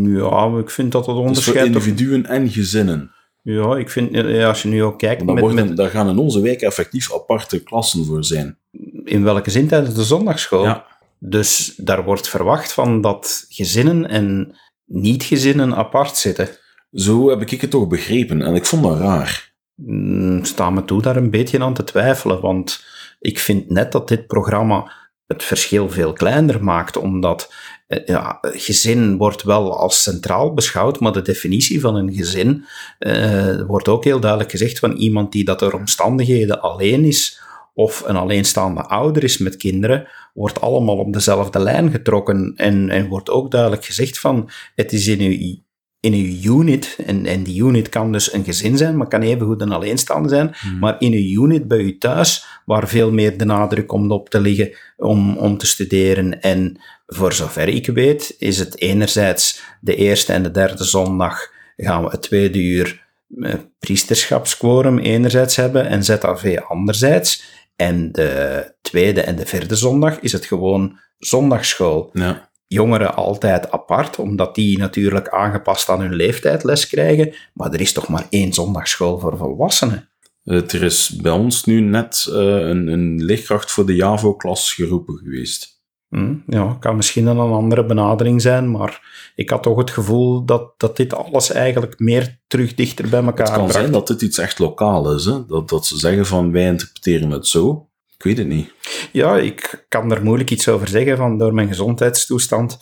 Ja, 0.05 0.59
ik 0.59 0.71
vind 0.71 0.93
dat 0.93 1.07
het 1.07 1.15
Dus 1.15 1.15
voor 1.15 1.27
onderscheid... 1.27 1.67
individuen 1.67 2.27
en 2.27 2.51
gezinnen. 2.51 3.13
Ja, 3.43 3.77
ik 3.77 3.91
vind, 3.91 4.15
ja, 4.15 4.49
als 4.49 4.63
je 4.63 4.69
nu 4.69 4.83
ook 4.83 4.99
kijkt, 4.99 5.25
met, 5.25 5.41
worden, 5.41 5.67
met, 5.67 5.77
daar 5.77 5.91
gaan 5.91 6.09
in 6.09 6.19
onze 6.19 6.41
wijk 6.41 6.61
effectief 6.61 7.15
aparte 7.15 7.63
klassen 7.63 8.05
voor 8.05 8.25
zijn. 8.25 8.59
in 9.05 9.23
welke 9.23 9.51
zin 9.51 9.69
tijdens 9.69 9.95
de 9.95 10.05
zondagschool. 10.05 10.65
Ja. 10.65 10.87
Dus 11.23 11.75
daar 11.77 12.05
wordt 12.05 12.29
verwacht 12.29 12.73
van 12.73 13.01
dat 13.01 13.45
gezinnen 13.49 14.09
en 14.09 14.57
niet-gezinnen 14.85 15.75
apart 15.75 16.17
zitten. 16.17 16.49
Zo 16.93 17.29
heb 17.29 17.43
ik 17.43 17.61
het 17.61 17.71
toch 17.71 17.87
begrepen 17.89 18.43
en 18.43 18.55
ik 18.55 18.65
vond 18.65 18.83
dat 18.83 18.99
raar. 18.99 19.53
Mm, 19.75 20.45
sta 20.45 20.71
me 20.71 20.85
toe 20.85 21.03
daar 21.03 21.17
een 21.17 21.31
beetje 21.31 21.61
aan 21.61 21.75
te 21.75 21.85
twijfelen, 21.85 22.41
want 22.41 22.85
ik 23.19 23.39
vind 23.39 23.71
net 23.71 23.93
dat 23.93 24.09
dit 24.09 24.27
programma 24.27 24.93
het 25.27 25.43
verschil 25.43 25.91
veel 25.91 26.13
kleiner 26.13 26.65
maakt, 26.65 26.97
omdat 26.97 27.53
eh, 27.87 28.07
ja, 28.07 28.39
gezin 28.41 29.17
wordt 29.17 29.43
wel 29.43 29.79
als 29.79 30.03
centraal 30.03 30.55
beschouwd, 30.55 31.01
maar 31.01 31.13
de 31.13 31.23
definitie 31.23 31.81
van 31.81 31.95
een 31.95 32.13
gezin 32.13 32.65
eh, 32.99 33.61
wordt 33.67 33.89
ook 33.89 34.05
heel 34.05 34.21
duidelijk 34.21 34.51
gezegd 34.51 34.79
van 34.79 34.93
iemand 34.93 35.33
die 35.33 35.45
dat 35.45 35.59
door 35.59 35.73
omstandigheden 35.73 36.61
alleen 36.61 37.05
is 37.05 37.41
of 37.75 38.03
een 38.07 38.17
alleenstaande 38.17 38.83
ouder 38.83 39.25
is 39.25 39.39
met 39.39 39.57
kinderen, 39.57 40.09
wordt 40.35 40.61
allemaal 40.61 40.97
op 40.97 41.13
dezelfde 41.13 41.59
lijn 41.59 41.91
getrokken 41.91 42.53
en, 42.57 42.91
en 42.91 43.09
wordt 43.09 43.31
ook 43.31 43.51
duidelijk 43.51 43.85
gezegd 43.85 44.19
van 44.19 44.51
het 44.75 44.93
is 44.93 45.07
in 45.07 45.21
uw 45.21 45.59
in 46.01 46.13
uw 46.13 46.59
unit, 46.59 46.99
en, 47.07 47.27
en 47.27 47.43
die 47.43 47.63
unit 47.63 47.89
kan 47.89 48.13
dus 48.13 48.33
een 48.33 48.45
gezin 48.45 48.77
zijn, 48.77 48.97
maar 48.97 49.09
kan 49.09 49.23
evengoed 49.23 49.61
een 49.61 49.73
alleenstaande 49.73 50.29
zijn, 50.29 50.55
maar 50.81 50.97
in 50.99 51.13
uw 51.13 51.45
unit 51.45 51.69
bij 51.69 51.79
u 51.79 51.99
thuis, 51.99 52.45
waar 52.65 52.89
veel 52.89 53.13
meer 53.13 53.39
de 53.39 53.45
nadruk 53.45 53.87
komt 53.87 54.11
op 54.11 54.29
te 54.29 54.41
liggen 54.41 54.77
om, 54.97 55.37
om 55.37 55.59
te 55.59 55.67
studeren. 55.67 56.41
En 56.41 56.81
voor 57.07 57.33
zover 57.33 57.69
ik 57.69 57.87
weet, 57.87 58.35
is 58.39 58.59
het 58.59 58.81
enerzijds 58.81 59.63
de 59.81 59.95
eerste 59.95 60.33
en 60.33 60.43
de 60.43 60.51
derde 60.51 60.85
zondag 60.85 61.51
gaan 61.77 62.05
we 62.05 62.11
het 62.11 62.23
tweede 62.23 62.59
uur 62.59 63.07
eh, 63.41 63.55
priesterschapsquorum 63.79 64.99
enerzijds 64.99 65.57
hebben 65.57 65.87
en 65.87 66.05
ZAV 66.05 66.59
anderzijds. 66.69 67.59
En 67.81 68.13
de 68.13 68.75
tweede 68.81 69.21
en 69.21 69.37
de 69.37 69.47
vierde 69.47 69.77
zondag 69.77 70.21
is 70.21 70.33
het 70.33 70.45
gewoon 70.45 70.99
zondagsschool. 71.19 72.11
Ja. 72.13 72.51
jongeren 72.67 73.15
altijd 73.15 73.71
apart, 73.71 74.19
omdat 74.19 74.55
die 74.55 74.79
natuurlijk 74.79 75.29
aangepast 75.29 75.89
aan 75.89 76.01
hun 76.01 76.15
leeftijd 76.15 76.65
les 76.65 76.87
krijgen. 76.87 77.35
Maar 77.55 77.73
er 77.73 77.81
is 77.81 77.93
toch 77.93 78.09
maar 78.09 78.27
één 78.31 78.53
zondagschool 78.53 79.19
voor 79.19 79.37
volwassenen. 79.37 80.09
Er 80.45 80.83
is 80.83 81.09
bij 81.09 81.33
ons 81.33 81.65
nu 81.65 81.81
net 81.81 82.27
uh, 82.29 82.37
een, 82.37 82.87
een 82.87 83.25
leerkracht 83.25 83.71
voor 83.71 83.87
de 83.87 83.95
JAVO-klas 83.95 84.73
geroepen 84.73 85.17
geweest. 85.17 85.80
Hm, 86.11 86.35
ja, 86.47 86.77
kan 86.81 86.97
misschien 86.97 87.27
een 87.27 87.39
andere 87.39 87.87
benadering 87.87 88.43
zijn, 88.43 88.71
maar 88.71 89.01
ik 89.35 89.51
had 89.51 89.63
toch 89.63 89.79
het 89.79 89.91
gevoel 89.91 90.45
dat, 90.45 90.73
dat 90.77 90.97
dit 90.97 91.15
alles 91.15 91.53
eigenlijk 91.53 91.99
meer 91.99 92.39
terug 92.47 92.75
dichter 92.75 93.09
bij 93.09 93.23
elkaar 93.23 93.47
Het 93.47 93.55
kan 93.55 93.65
bracht. 93.65 93.81
zijn 93.81 93.93
dat 93.93 94.07
dit 94.07 94.23
iets 94.23 94.39
echt 94.39 94.59
lokaal 94.59 95.15
is, 95.15 95.25
hè? 95.25 95.47
Dat, 95.47 95.69
dat 95.69 95.87
ze 95.87 95.99
zeggen 95.99 96.27
van 96.27 96.53
wij 96.53 96.67
interpreteren 96.67 97.31
het 97.31 97.47
zo. 97.47 97.89
Ik 98.17 98.23
weet 98.23 98.39
het 98.39 98.47
niet. 98.47 98.73
Ja, 99.13 99.37
ik 99.37 99.85
kan 99.89 100.13
er 100.13 100.23
moeilijk 100.23 100.51
iets 100.51 100.69
over 100.69 100.89
zeggen, 100.89 101.17
van 101.17 101.39
door 101.39 101.55
mijn 101.55 101.69
gezondheidstoestand 101.69 102.81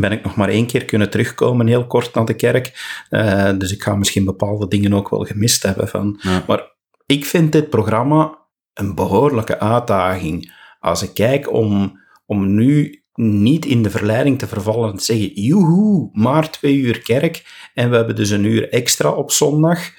ben 0.00 0.12
ik 0.12 0.24
nog 0.24 0.36
maar 0.36 0.48
één 0.48 0.66
keer 0.66 0.84
kunnen 0.84 1.10
terugkomen, 1.10 1.66
heel 1.66 1.86
kort 1.86 2.14
naar 2.14 2.24
de 2.24 2.34
kerk. 2.34 2.72
Uh, 3.10 3.50
dus 3.58 3.72
ik 3.72 3.82
ga 3.82 3.94
misschien 3.94 4.24
bepaalde 4.24 4.68
dingen 4.68 4.94
ook 4.94 5.08
wel 5.08 5.24
gemist 5.24 5.62
hebben. 5.62 5.88
Van. 5.88 6.20
Ja. 6.22 6.44
Maar 6.46 6.72
ik 7.06 7.24
vind 7.24 7.52
dit 7.52 7.70
programma 7.70 8.38
een 8.72 8.94
behoorlijke 8.94 9.58
uitdaging. 9.58 10.52
Als 10.80 11.02
ik 11.02 11.14
kijk 11.14 11.52
om, 11.52 12.00
om 12.26 12.54
nu 12.54 13.02
niet 13.14 13.64
in 13.64 13.82
de 13.82 13.90
verleiding 13.90 14.38
te 14.38 14.46
vervallen 14.46 14.90
en 14.90 14.96
te 14.96 15.04
zeggen, 15.04 15.32
joehoe, 15.32 16.08
maar 16.12 16.50
twee 16.50 16.76
uur 16.76 17.02
kerk 17.02 17.68
en 17.74 17.90
we 17.90 17.96
hebben 17.96 18.16
dus 18.16 18.30
een 18.30 18.44
uur 18.44 18.68
extra 18.68 19.10
op 19.10 19.30
zondag. 19.30 19.90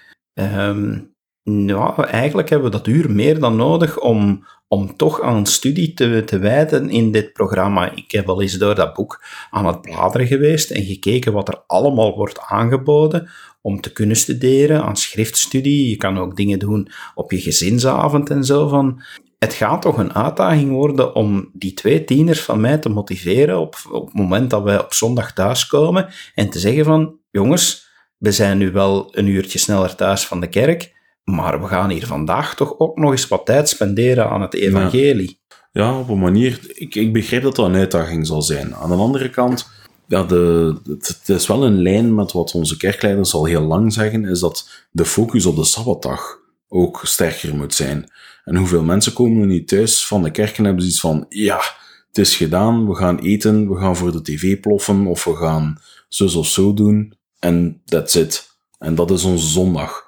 Nou, 1.50 2.04
eigenlijk 2.04 2.50
hebben 2.50 2.72
we 2.72 2.78
dat 2.78 2.88
uur 2.88 3.12
meer 3.12 3.40
dan 3.40 3.56
nodig 3.56 4.00
om, 4.00 4.46
om 4.68 4.96
toch 4.96 5.22
aan 5.22 5.46
studie 5.46 5.94
te, 5.94 6.24
te 6.26 6.38
wijden 6.38 6.90
in 6.90 7.12
dit 7.12 7.34
programma. 7.34 7.92
Ik 7.92 8.12
heb 8.12 8.26
wel 8.26 8.42
eens 8.42 8.58
door 8.58 8.76
dat 8.76 8.94
boek 8.94 9.24
aan 9.50 9.66
het 9.66 9.82
bladeren 9.82 10.28
geweest 10.28 10.72
en 10.72 10.84
gekeken 10.84 11.34
wat 11.34 11.48
er 11.48 11.64
allemaal 11.68 12.16
wordt 12.16 12.40
aangeboden 12.40 13.30
om 13.62 13.82
te 13.82 13.92
kunnen 13.92 14.16
studeren 14.16 14.84
aan 14.84 14.98
schriftstudie. 14.98 15.90
Je 15.90 15.96
kan 15.96 16.18
ook 16.18 16.36
dingen 16.36 16.60
doen 16.60 16.88
op 17.16 17.32
je 17.32 17.42
gezinsavond 17.42 18.30
en 18.30 18.44
zo. 18.44 18.68
Van. 18.68 19.02
Het 19.46 19.54
gaat 19.54 19.82
toch 19.82 19.98
een 19.98 20.14
uitdaging 20.14 20.72
worden 20.72 21.16
om 21.16 21.50
die 21.54 21.74
twee 21.74 22.04
tieners 22.04 22.42
van 22.42 22.62
mij 22.62 22.78
te 22.78 22.90
motiveren 22.90 23.60
op, 23.60 23.76
op 23.92 24.06
het 24.06 24.14
moment 24.14 24.50
dat 24.50 24.64
wij 24.64 24.84
op 24.84 24.94
zondag 24.94 25.34
thuiskomen 25.34 26.08
en 26.36 26.50
te 26.50 26.60
zeggen 26.60 26.86
van, 26.86 27.18
jongens, 27.32 27.88
we 28.18 28.32
zijn 28.32 28.58
nu 28.58 28.72
wel 28.72 29.08
een 29.12 29.28
uurtje 29.28 29.60
sneller 29.60 29.96
thuis 29.96 30.28
van 30.28 30.40
de 30.40 30.48
kerk, 30.48 30.94
maar 31.24 31.62
we 31.62 31.68
gaan 31.68 31.90
hier 31.90 32.06
vandaag 32.06 32.56
toch 32.56 32.80
ook 32.80 32.98
nog 32.98 33.12
eens 33.12 33.28
wat 33.28 33.46
tijd 33.46 33.70
spenderen 33.70 34.30
aan 34.30 34.42
het 34.42 34.54
evangelie. 34.54 35.40
Ja, 35.72 35.84
ja 35.84 36.00
op 36.00 36.10
een 36.10 36.20
manier. 36.20 36.60
Ik, 36.68 36.96
ik 36.96 37.14
begrijp 37.14 37.44
dat 37.44 37.56
dat 37.56 37.66
een 37.66 37.76
uitdaging 37.76 38.28
zal 38.28 38.42
zijn. 38.42 38.76
Aan 38.76 38.90
de 38.90 38.96
andere 38.96 39.30
kant, 39.30 39.70
ja, 40.08 40.24
de, 40.24 40.76
het, 40.88 41.08
het, 41.08 41.30
is 41.30 41.48
wel 41.48 41.66
een 41.66 41.82
lijn 41.82 42.16
met 42.16 42.32
wat 42.32 42.54
onze 42.54 42.78
kerkleiders 42.78 43.34
al 43.34 43.46
heel 43.46 43.64
lang 43.64 43.94
zeggen, 43.94 44.26
is 44.26 44.40
dat 44.40 44.70
de 44.92 45.06
focus 45.06 45.46
op 45.46 45.56
de 45.56 45.64
Sabbatdag 45.64 46.44
ook 46.68 47.02
sterker 47.04 47.56
moet 47.56 47.74
zijn. 47.74 48.10
En 48.46 48.56
hoeveel 48.56 48.84
mensen 48.84 49.14
komen 49.14 49.42
er 49.42 49.48
niet 49.48 49.68
thuis 49.68 50.06
van 50.08 50.24
de 50.24 50.32
kerk 50.32 50.58
en 50.58 50.64
hebben 50.64 50.82
zoiets 50.82 51.00
van, 51.00 51.26
ja, 51.30 51.62
het 52.08 52.18
is 52.18 52.36
gedaan, 52.36 52.88
we 52.88 52.96
gaan 52.96 53.20
eten, 53.20 53.70
we 53.70 53.80
gaan 53.80 53.96
voor 53.96 54.12
de 54.12 54.22
tv 54.22 54.60
ploffen, 54.60 55.06
of 55.06 55.24
we 55.24 55.36
gaan 55.36 55.82
zus 56.08 56.36
of 56.36 56.48
zo 56.48 56.74
doen, 56.74 57.14
en 57.40 57.82
that's 57.86 58.16
it. 58.16 58.58
En 58.80 58.96
dat 58.96 59.12
is 59.12 59.24
onze 59.24 59.48
zondag. 59.48 60.04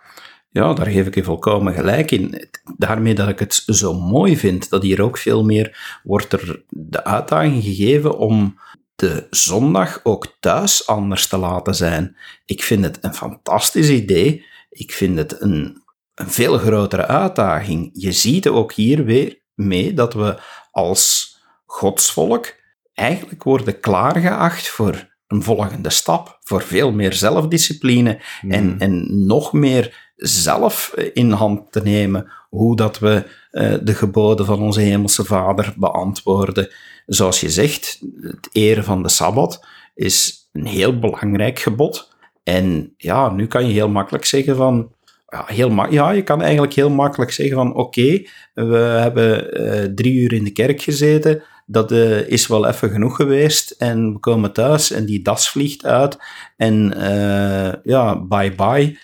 Ja, 0.50 0.74
daar 0.74 0.88
geef 0.88 1.08
ik 1.08 1.16
je 1.16 1.24
volkomen 1.24 1.74
gelijk 1.74 2.12
in. 2.12 2.50
Daarmee 2.78 3.16
dat 3.16 3.28
ik 3.28 3.40
het 3.40 3.64
zo 3.66 3.94
mooi 3.94 4.38
vind, 4.38 4.70
dat 4.70 4.84
hier 4.84 5.02
ook 5.02 5.18
veel 5.18 5.44
meer 5.44 6.00
wordt 6.04 6.34
er 6.34 6.64
de 6.70 7.04
uitdaging 7.04 7.64
gegeven 7.64 8.18
om 8.18 8.60
de 8.96 9.28
zondag 9.30 10.00
ook 10.04 10.36
thuis 10.40 10.88
anders 10.88 11.28
te 11.28 11.38
laten 11.38 11.76
zijn. 11.76 12.18
Ik 12.46 12.64
vind 12.64 12.84
het 12.84 12.98
een 13.02 13.14
fantastisch 13.14 13.90
idee. 13.90 14.46
Ik 14.70 14.92
vind 14.92 15.18
het 15.18 15.42
een, 15.42 15.82
een 16.18 16.30
veel 16.30 16.58
grotere 16.58 17.06
uitdaging. 17.08 17.90
Je 17.94 18.12
ziet 18.12 18.48
ook 18.48 18.74
hier 18.74 19.06
weer 19.06 19.42
mee 19.54 19.94
dat 19.94 20.14
we 20.14 20.38
als 20.72 21.36
godsvolk 21.66 22.54
eigenlijk 22.94 23.44
worden 23.44 23.80
klaargeacht 23.80 24.68
voor 24.68 25.16
een 25.28 25.44
volgende 25.44 25.90
stap, 25.90 26.40
voor 26.44 26.62
veel 26.62 26.92
meer 26.92 27.14
zelfdiscipline 27.14 28.20
Hmm. 28.40 28.52
en, 28.52 28.76
en 28.80 29.26
nog 29.26 29.54
meer 29.54 30.12
zelf 30.16 30.94
in 31.14 31.32
hand 31.32 31.72
te 31.72 31.82
nemen 31.82 32.32
hoe 32.50 32.76
dat 32.76 33.00
we 33.00 33.26
uh, 33.52 33.76
de 33.84 33.96
geboden 33.96 34.46
van 34.46 34.62
onze 34.62 34.82
hemelse 34.82 35.26
Vader 35.26 35.74
beantwoorden. 35.78 36.70
Zoals 37.06 37.40
je 37.40 37.50
zegt, 37.50 38.02
het 38.22 38.50
eren 38.52 38.84
van 38.84 39.04
de 39.04 39.10
Sabbat 39.10 39.66
is 39.96 40.50
een 40.52 40.66
heel 40.66 41.00
belangrijk 41.00 41.60
gebod. 41.60 42.16
En 42.44 42.94
ja, 42.98 43.30
nu 43.30 43.48
kan 43.48 43.68
je 43.68 43.74
heel 43.74 43.90
makkelijk 43.90 44.26
zeggen 44.26 44.56
van, 44.56 44.92
ja, 45.28 45.44
heel 45.46 45.70
ma 45.70 45.88
ja 45.90 46.12
je 46.12 46.24
kan 46.24 46.42
eigenlijk 46.42 46.74
heel 46.74 46.90
makkelijk 46.90 47.32
zeggen 47.32 47.56
van, 47.56 47.70
oké, 47.70 47.80
okay, 47.80 48.28
we 48.54 48.78
hebben 48.78 49.62
uh, 49.62 49.84
drie 49.84 50.14
uur 50.14 50.34
in 50.34 50.44
de 50.44 50.52
kerk 50.52 50.82
gezeten, 50.82 51.44
dat 51.66 51.92
uh, 51.92 52.28
is 52.28 52.48
wel 52.48 52.68
even 52.68 52.90
genoeg 52.90 53.16
geweest 53.16 53.72
en 53.72 54.14
we 54.14 54.20
komen 54.20 54.54
thuis 54.54 54.92
en 54.92 55.06
die 55.06 55.22
das 55.22 55.50
vliegt 55.50 55.86
uit 55.86 56.18
en 56.58 56.94
uh, 56.98 57.74
ja, 57.84 58.26
bye 58.26 58.56
bye 58.56 59.00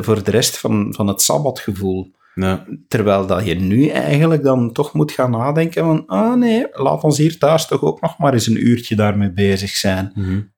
voor 0.00 0.24
de 0.24 0.30
rest 0.30 0.58
van, 0.58 0.94
van 0.94 1.06
het 1.06 1.22
sabbatgevoel. 1.22 2.16
Terwijl 2.88 3.26
dat 3.26 3.46
je 3.46 3.54
nu 3.54 3.86
eigenlijk 3.86 4.42
dan 4.42 4.72
toch 4.72 4.92
moet 4.92 5.12
gaan 5.12 5.30
nadenken 5.30 5.84
van, 5.84 6.06
ah 6.06 6.34
nee, 6.34 6.66
laat 6.72 7.02
ons 7.02 7.18
hier 7.18 7.38
thuis 7.38 7.66
toch 7.66 7.82
ook 7.82 8.00
nog 8.00 8.18
maar 8.18 8.32
eens 8.32 8.46
een 8.46 8.66
uurtje 8.66 8.96
daarmee 8.96 9.32
bezig 9.32 9.70
zijn. 9.70 10.12
Mm 10.14 10.24
-hmm. 10.24 10.52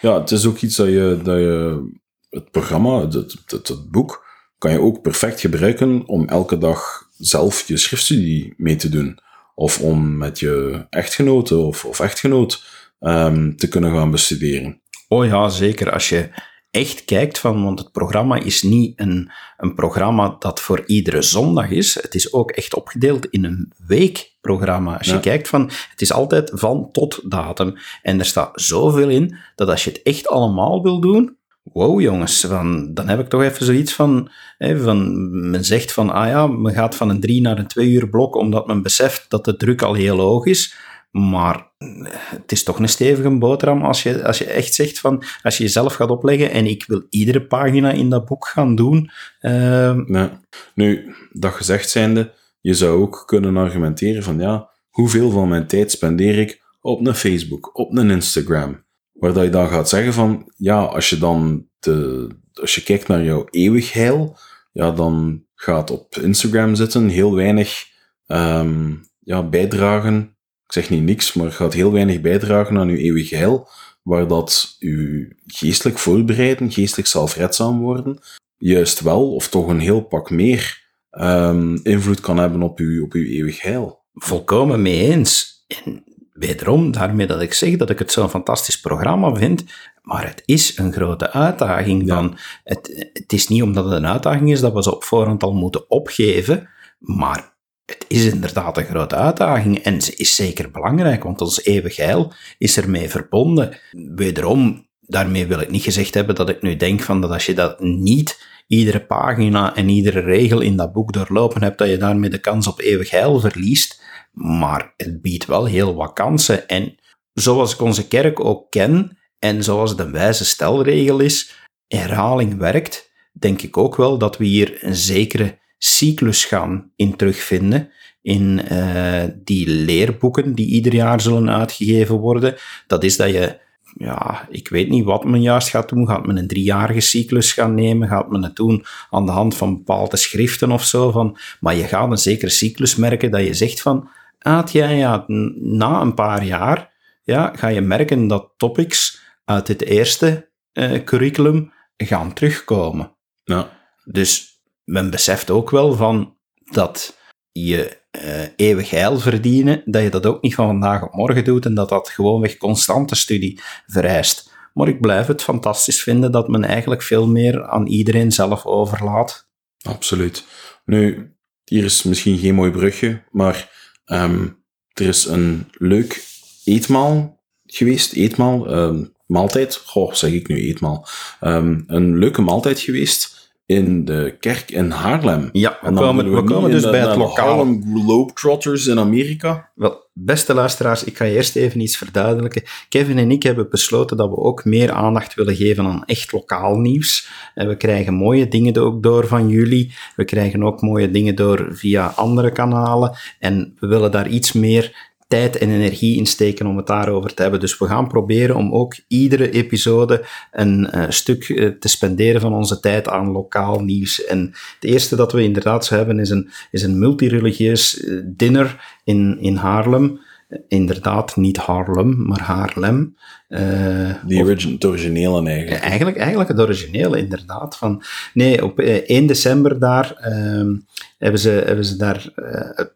Ja, 0.00 0.20
het 0.20 0.30
is 0.30 0.46
ook 0.46 0.58
iets 0.58 0.76
dat 0.76 0.86
je, 0.86 1.20
dat 1.22 1.38
je 1.38 1.82
het 2.30 2.50
programma, 2.50 3.00
het, 3.00 3.14
het, 3.46 3.68
het 3.68 3.90
boek, 3.90 4.26
kan 4.58 4.72
je 4.72 4.80
ook 4.80 5.02
perfect 5.02 5.40
gebruiken 5.40 6.06
om 6.06 6.28
elke 6.28 6.58
dag 6.58 7.08
zelf 7.18 7.68
je 7.68 7.76
schriftstudie 7.76 8.54
mee 8.56 8.76
te 8.76 8.88
doen 8.88 9.18
of 9.54 9.80
om 9.80 10.16
met 10.16 10.38
je 10.38 10.86
echtgenote 10.90 11.56
of, 11.56 11.84
of 11.84 12.00
echtgenoot 12.00 12.64
um, 13.00 13.56
te 13.56 13.68
kunnen 13.68 13.92
gaan 13.92 14.10
bestuderen. 14.10 14.80
Oh 15.08 15.26
ja, 15.26 15.48
zeker. 15.48 15.92
Als 15.92 16.08
je 16.08 16.28
echt 16.70 17.04
kijkt 17.04 17.38
van, 17.38 17.64
want 17.64 17.78
het 17.78 17.92
programma 17.92 18.36
is 18.36 18.62
niet 18.62 19.00
een, 19.00 19.30
een 19.56 19.74
programma 19.74 20.36
dat 20.38 20.60
voor 20.60 20.82
iedere 20.86 21.22
zondag 21.22 21.70
is. 21.70 21.94
Het 21.94 22.14
is 22.14 22.32
ook 22.32 22.50
echt 22.50 22.74
opgedeeld 22.74 23.26
in 23.26 23.44
een 23.44 23.72
weekprogramma. 23.86 24.98
Als 24.98 25.06
je 25.06 25.20
kijkt 25.20 25.48
van, 25.48 25.70
het 25.90 26.00
is 26.00 26.12
altijd 26.12 26.50
van 26.54 26.88
tot 26.92 27.30
datum. 27.30 27.76
En 28.02 28.18
er 28.18 28.24
staat 28.24 28.60
zoveel 28.60 29.08
in, 29.08 29.36
dat 29.54 29.68
als 29.68 29.84
je 29.84 29.90
het 29.90 30.02
echt 30.02 30.28
allemaal 30.28 30.82
wil 30.82 31.00
doen, 31.00 31.36
wow 31.72 32.00
jongens, 32.00 32.40
dan 32.40 33.08
heb 33.08 33.20
ik 33.20 33.28
toch 33.28 33.42
even 33.42 33.64
zoiets 33.64 33.92
van, 33.92 34.30
hè, 34.58 34.80
van, 34.80 35.50
men 35.50 35.64
zegt 35.64 35.92
van, 35.92 36.10
ah 36.10 36.28
ja, 36.28 36.46
men 36.46 36.72
gaat 36.72 36.94
van 36.94 37.08
een 37.08 37.20
drie 37.20 37.40
naar 37.40 37.58
een 37.58 37.66
twee 37.66 37.90
uur 37.90 38.08
blok, 38.08 38.36
omdat 38.36 38.66
men 38.66 38.82
beseft 38.82 39.30
dat 39.30 39.44
de 39.44 39.56
druk 39.56 39.82
al 39.82 39.94
heel 39.94 40.18
hoog 40.18 40.46
is. 40.46 40.76
Maar 41.10 41.66
het 42.14 42.52
is 42.52 42.62
toch 42.62 42.78
een 42.78 42.88
stevige 42.88 43.38
boterham 43.38 43.82
als 43.82 44.02
je, 44.02 44.24
als 44.24 44.38
je 44.38 44.44
echt 44.44 44.74
zegt 44.74 44.98
van, 44.98 45.22
als 45.42 45.56
je 45.56 45.62
jezelf 45.62 45.94
gaat 45.94 46.10
opleggen 46.10 46.50
en 46.50 46.66
ik 46.66 46.84
wil 46.86 47.06
iedere 47.10 47.46
pagina 47.46 47.90
in 47.90 48.10
dat 48.10 48.24
boek 48.24 48.46
gaan 48.46 48.74
doen. 48.74 49.10
Ja. 49.40 50.40
Nu, 50.74 51.14
dat 51.32 51.52
gezegd 51.52 51.90
zijnde, 51.90 52.32
je 52.60 52.74
zou 52.74 53.00
ook 53.00 53.22
kunnen 53.26 53.56
argumenteren 53.56 54.22
van 54.22 54.38
ja, 54.38 54.70
hoeveel 54.90 55.30
van 55.30 55.48
mijn 55.48 55.66
tijd 55.66 55.90
spendeer 55.90 56.38
ik 56.38 56.62
op 56.80 57.06
een 57.06 57.14
Facebook, 57.14 57.78
op 57.78 57.96
een 57.96 58.10
Instagram? 58.10 58.86
Waar 59.18 59.32
dat 59.32 59.44
je 59.44 59.50
dan 59.50 59.68
gaat 59.68 59.88
zeggen 59.88 60.12
van 60.12 60.52
ja, 60.56 60.82
als 60.82 61.10
je 61.10 61.18
dan 61.18 61.66
de, 61.78 62.28
als 62.52 62.74
je 62.74 62.82
kijkt 62.82 63.08
naar 63.08 63.24
jouw 63.24 63.46
eeuwig 63.50 63.92
heil, 63.92 64.36
ja, 64.72 64.90
dan 64.90 65.44
gaat 65.54 65.90
op 65.90 66.16
Instagram 66.16 66.74
zitten 66.74 67.08
heel 67.08 67.34
weinig 67.34 67.84
ehm, 68.26 68.94
ja, 69.18 69.42
bijdragen. 69.42 70.36
Ik 70.66 70.72
zeg 70.72 70.90
niet 70.90 71.02
niks, 71.02 71.32
maar 71.32 71.52
gaat 71.52 71.72
heel 71.72 71.92
weinig 71.92 72.20
bijdragen 72.20 72.78
aan 72.78 72.88
uw 72.88 72.96
eeuwig 72.96 73.30
heil, 73.30 73.68
waar 74.02 74.28
dat 74.28 74.76
u 74.78 75.32
geestelijk 75.46 75.98
voorbereiden, 75.98 76.72
geestelijk 76.72 77.08
zelfredzaam 77.08 77.80
worden, 77.80 78.18
juist 78.56 79.00
wel, 79.00 79.34
of 79.34 79.48
toch 79.48 79.68
een 79.68 79.80
heel 79.80 80.00
pak 80.00 80.30
meer 80.30 80.86
ehm, 81.10 81.78
invloed 81.82 82.20
kan 82.20 82.36
hebben 82.36 82.62
op 82.62 82.78
uw, 82.78 83.04
op 83.04 83.12
uw 83.12 83.24
eeuwig 83.24 83.62
heil. 83.62 84.04
volkomen 84.12 84.82
mee 84.82 85.10
eens. 85.10 85.64
En 85.84 86.07
wederom, 86.38 86.90
daarmee 86.90 87.26
dat 87.26 87.40
ik 87.40 87.52
zeg 87.52 87.76
dat 87.76 87.90
ik 87.90 87.98
het 87.98 88.12
zo'n 88.12 88.28
fantastisch 88.28 88.80
programma 88.80 89.34
vind, 89.34 89.64
maar 90.02 90.26
het 90.26 90.42
is 90.44 90.78
een 90.78 90.92
grote 90.92 91.32
uitdaging. 91.32 92.06
Ja. 92.06 92.14
Van, 92.14 92.38
het, 92.64 93.10
het 93.12 93.32
is 93.32 93.48
niet 93.48 93.62
omdat 93.62 93.84
het 93.84 93.92
een 93.92 94.06
uitdaging 94.06 94.50
is 94.50 94.60
dat 94.60 94.72
we 94.72 94.82
ze 94.82 94.94
op 94.94 95.04
voorhand 95.04 95.42
al 95.42 95.54
moeten 95.54 95.90
opgeven, 95.90 96.68
maar 96.98 97.56
het 97.84 98.04
is 98.08 98.24
inderdaad 98.24 98.76
een 98.76 98.84
grote 98.84 99.14
uitdaging 99.14 99.78
en 99.78 100.00
ze 100.02 100.14
is 100.16 100.34
zeker 100.34 100.70
belangrijk, 100.70 101.22
want 101.22 101.40
ons 101.40 101.64
eeuwig 101.64 101.96
heil 101.96 102.32
is 102.58 102.76
ermee 102.76 103.08
verbonden. 103.08 103.78
Wederom, 104.14 104.88
daarmee 105.00 105.46
wil 105.46 105.60
ik 105.60 105.70
niet 105.70 105.82
gezegd 105.82 106.14
hebben 106.14 106.34
dat 106.34 106.48
ik 106.48 106.62
nu 106.62 106.76
denk 106.76 107.00
van 107.00 107.20
dat 107.20 107.30
als 107.30 107.46
je 107.46 107.54
dat 107.54 107.80
niet 107.80 108.46
iedere 108.66 109.00
pagina 109.00 109.76
en 109.76 109.88
iedere 109.88 110.20
regel 110.20 110.60
in 110.60 110.76
dat 110.76 110.92
boek 110.92 111.12
doorlopen 111.12 111.62
hebt, 111.62 111.78
dat 111.78 111.88
je 111.88 111.96
daarmee 111.96 112.30
de 112.30 112.38
kans 112.38 112.66
op 112.66 112.80
eeuwig 112.80 113.10
heil 113.10 113.40
verliest. 113.40 114.02
Maar 114.38 114.94
het 114.96 115.22
biedt 115.22 115.46
wel 115.46 115.64
heel 115.64 115.94
wat 115.94 116.12
kansen. 116.12 116.68
En 116.68 116.94
zoals 117.32 117.72
ik 117.72 117.80
onze 117.80 118.08
kerk 118.08 118.44
ook 118.44 118.70
ken 118.70 119.18
en 119.38 119.64
zoals 119.64 119.96
de 119.96 120.10
wijze 120.10 120.44
stelregel 120.44 121.18
is, 121.20 121.54
herhaling 121.86 122.56
werkt, 122.56 123.10
denk 123.32 123.62
ik 123.62 123.76
ook 123.76 123.96
wel 123.96 124.18
dat 124.18 124.36
we 124.36 124.44
hier 124.44 124.78
een 124.80 124.96
zekere 124.96 125.58
cyclus 125.78 126.44
gaan 126.44 126.92
in 126.96 127.16
terugvinden 127.16 127.90
in 128.22 128.60
uh, 128.72 129.22
die 129.44 129.68
leerboeken 129.68 130.54
die 130.54 130.66
ieder 130.66 130.94
jaar 130.94 131.20
zullen 131.20 131.50
uitgegeven 131.50 132.16
worden. 132.16 132.56
Dat 132.86 133.04
is 133.04 133.16
dat 133.16 133.30
je, 133.30 133.58
ja, 133.94 134.46
ik 134.50 134.68
weet 134.68 134.88
niet 134.88 135.04
wat 135.04 135.24
men 135.24 135.42
juist 135.42 135.68
gaat 135.68 135.88
doen. 135.88 136.06
Gaat 136.06 136.26
men 136.26 136.36
een 136.36 136.46
driejarige 136.46 137.00
cyclus 137.00 137.52
gaan 137.52 137.74
nemen? 137.74 138.08
Gaat 138.08 138.30
men 138.30 138.42
het 138.42 138.56
doen 138.56 138.84
aan 139.10 139.26
de 139.26 139.32
hand 139.32 139.56
van 139.56 139.76
bepaalde 139.76 140.16
schriften 140.16 140.70
of 140.70 140.84
zo? 140.84 141.10
Van, 141.10 141.36
maar 141.60 141.76
je 141.76 141.84
gaat 141.84 142.10
een 142.10 142.18
zekere 142.18 142.50
cyclus 142.50 142.96
merken 142.96 143.30
dat 143.30 143.44
je 143.44 143.54
zegt 143.54 143.82
van, 143.82 144.08
ah, 144.38 144.66
ja, 144.66 144.88
ja, 144.88 145.24
na 145.56 146.00
een 146.00 146.14
paar 146.14 146.44
jaar 146.44 146.96
ja, 147.28 147.52
ga 147.56 147.68
je 147.68 147.80
merken 147.80 148.26
dat 148.26 148.52
topics 148.56 149.20
uit 149.44 149.68
het 149.68 149.82
eerste 149.82 150.50
uh, 150.72 151.04
curriculum 151.04 151.72
gaan 151.96 152.32
terugkomen. 152.32 153.16
Ja. 153.44 153.70
Dus 154.04 154.60
men 154.84 155.10
beseft 155.10 155.50
ook 155.50 155.70
wel 155.70 155.94
van 155.94 156.36
dat 156.70 157.18
je 157.52 157.98
uh, 158.24 158.42
eeuwig 158.56 158.90
heil 158.90 159.18
verdienen, 159.18 159.82
dat 159.84 160.02
je 160.02 160.10
dat 160.10 160.26
ook 160.26 160.42
niet 160.42 160.54
van 160.54 160.66
vandaag 160.66 161.02
op 161.02 161.12
morgen 161.12 161.44
doet 161.44 161.64
en 161.64 161.74
dat 161.74 161.88
dat 161.88 162.08
gewoonweg 162.08 162.56
constante 162.56 163.14
studie 163.14 163.60
vereist. 163.86 164.52
Maar 164.74 164.88
ik 164.88 165.00
blijf 165.00 165.26
het 165.26 165.42
fantastisch 165.42 166.02
vinden 166.02 166.32
dat 166.32 166.48
men 166.48 166.64
eigenlijk 166.64 167.02
veel 167.02 167.28
meer 167.28 167.68
aan 167.68 167.86
iedereen 167.86 168.32
zelf 168.32 168.66
overlaat. 168.66 169.48
Absoluut. 169.82 170.46
Nu, 170.84 171.32
hier 171.64 171.84
is 171.84 172.02
misschien 172.02 172.38
geen 172.38 172.54
mooi 172.54 172.70
brugje, 172.70 173.22
maar 173.30 173.76
um, 174.08 174.56
er 174.92 175.06
is 175.06 175.24
een 175.24 175.66
leuk 175.72 176.24
eetmaal 176.64 177.42
geweest. 177.66 178.12
Eetmaal, 178.12 178.74
um, 178.74 179.14
maaltijd. 179.26 179.76
Goh, 179.76 180.12
zeg 180.12 180.32
ik 180.32 180.48
nu 180.48 180.56
eetmaal. 180.56 181.08
Um, 181.40 181.84
een 181.86 182.18
leuke 182.18 182.42
maaltijd 182.42 182.80
geweest 182.80 183.37
in 183.68 184.04
de 184.04 184.36
kerk 184.40 184.70
in 184.70 184.90
Haarlem. 184.90 185.48
Ja, 185.52 185.78
we 185.80 185.92
komen, 185.92 186.34
we, 186.34 186.42
komen 186.42 186.70
dus 186.70 186.90
bij 186.90 187.00
het 187.00 187.16
lokale. 187.16 187.48
Harlem 187.48 187.82
Globetrotters 187.94 188.86
in 188.86 188.98
Amerika. 188.98 189.70
Wel, 189.74 190.08
beste 190.12 190.54
luisteraars, 190.54 191.04
ik 191.04 191.16
ga 191.16 191.24
eerst 191.24 191.56
even 191.56 191.80
iets 191.80 191.96
verduidelijken. 191.96 192.62
Kevin 192.88 193.18
en 193.18 193.30
ik 193.30 193.42
hebben 193.42 193.70
besloten 193.70 194.16
dat 194.16 194.28
we 194.28 194.36
ook 194.36 194.64
meer 194.64 194.92
aandacht 194.92 195.34
willen 195.34 195.56
geven 195.56 195.84
aan 195.84 196.04
echt 196.04 196.32
lokaal 196.32 196.76
nieuws. 196.76 197.28
En 197.54 197.68
we 197.68 197.76
krijgen 197.76 198.14
mooie 198.14 198.48
dingen 198.48 198.76
ook 198.76 199.02
door 199.02 199.26
van 199.26 199.48
jullie. 199.48 199.94
We 200.16 200.24
krijgen 200.24 200.64
ook 200.64 200.80
mooie 200.80 201.10
dingen 201.10 201.34
door 201.34 201.68
via 201.70 202.06
andere 202.06 202.52
kanalen. 202.52 203.16
En 203.38 203.76
we 203.78 203.86
willen 203.86 204.10
daar 204.10 204.28
iets 204.28 204.52
meer 204.52 205.07
tijd 205.28 205.58
en 205.58 205.70
energie 205.70 206.16
insteken 206.16 206.66
om 206.66 206.76
het 206.76 206.86
daarover 206.86 207.34
te 207.34 207.42
hebben. 207.42 207.60
Dus 207.60 207.78
we 207.78 207.86
gaan 207.86 208.08
proberen 208.08 208.56
om 208.56 208.72
ook 208.72 208.96
iedere 209.08 209.50
episode 209.50 210.24
een 210.52 210.90
uh, 210.94 211.04
stuk 211.08 211.48
uh, 211.48 211.70
te 211.70 211.88
spenderen 211.88 212.40
van 212.40 212.54
onze 212.54 212.80
tijd 212.80 213.08
aan 213.08 213.30
lokaal 213.30 213.80
nieuws. 213.80 214.24
En 214.24 214.40
het 214.74 214.90
eerste 214.90 215.16
dat 215.16 215.32
we 215.32 215.42
inderdaad 215.42 215.84
zo 215.84 215.94
hebben 215.94 216.18
is 216.18 216.30
een, 216.30 216.50
is 216.70 216.82
een 216.82 216.98
multireligieus 216.98 218.04
uh, 218.04 218.22
dinner 218.24 218.98
in, 219.04 219.38
in 219.40 219.56
Haarlem 219.56 220.20
inderdaad 220.68 221.36
niet 221.36 221.56
Harlem, 221.56 222.26
maar 222.26 222.40
Haarlem. 222.40 223.16
Uh, 223.48 224.14
Die 224.26 224.42
origin, 224.42 224.72
het 224.72 224.84
originele 224.84 225.48
eigenlijk. 225.48 225.82
Eigenlijk, 225.82 226.16
eigenlijk 226.16 226.48
het 226.48 226.60
originele, 226.60 227.18
inderdaad. 227.18 227.76
Van, 227.76 228.02
nee, 228.34 228.64
op 228.64 228.78
1 228.78 229.26
december 229.26 229.78
daar 229.78 230.16
uh, 230.28 230.76
hebben, 231.18 231.40
ze, 231.40 231.50
hebben 231.50 231.84
ze 231.84 231.96
daar, 231.96 232.32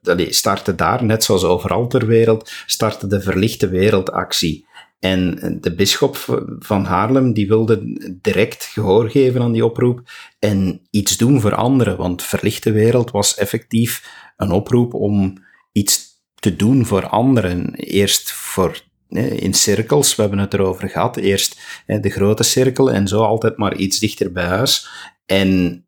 allee, 0.03 0.33
starten 0.33 0.77
daar, 0.77 1.05
net 1.05 1.25
zoals 1.25 1.45
overal 1.45 1.87
ter 1.87 2.07
wereld, 2.07 2.53
startte 2.67 3.07
de 3.07 3.21
Verlichte 3.21 3.69
Wereldactie. 3.69 4.67
En 4.99 5.39
de 5.61 5.75
bisschop 5.75 6.17
van 6.59 6.85
Haarlem 6.85 7.33
die 7.33 7.49
wilde 7.49 7.83
direct 8.21 8.65
gehoor 8.65 9.11
geven 9.11 9.43
aan 9.43 9.53
die 9.53 9.65
oproep 9.65 10.03
en 10.39 10.81
iets 10.91 11.17
doen 11.17 11.41
voor 11.41 11.55
anderen, 11.55 11.97
want 11.97 12.23
Verlichte 12.23 12.73
Wereld 12.73 13.11
was 13.11 13.35
effectief 13.35 14.11
een 14.37 14.51
oproep 14.51 14.95
om 14.95 15.45
iets 15.73 16.11
te 16.35 16.57
doen 16.57 16.87
voor 16.87 17.07
anderen. 17.07 17.75
Eerst 17.75 18.33
voor 18.33 18.81
in 19.19 19.55
cirkels, 19.55 20.15
we 20.15 20.23
hebben 20.23 20.41
het 20.41 20.55
erover 20.55 20.89
gehad. 20.89 21.17
Eerst 21.17 21.61
de 21.87 22.11
grote 22.11 22.43
cirkel 22.43 22.91
en 22.91 23.09
zo 23.09 23.23
altijd 23.23 23.57
maar 23.57 23.77
iets 23.77 23.99
dichter 23.99 24.33
bij 24.33 24.47
huis. 24.47 24.89
En 25.27 25.85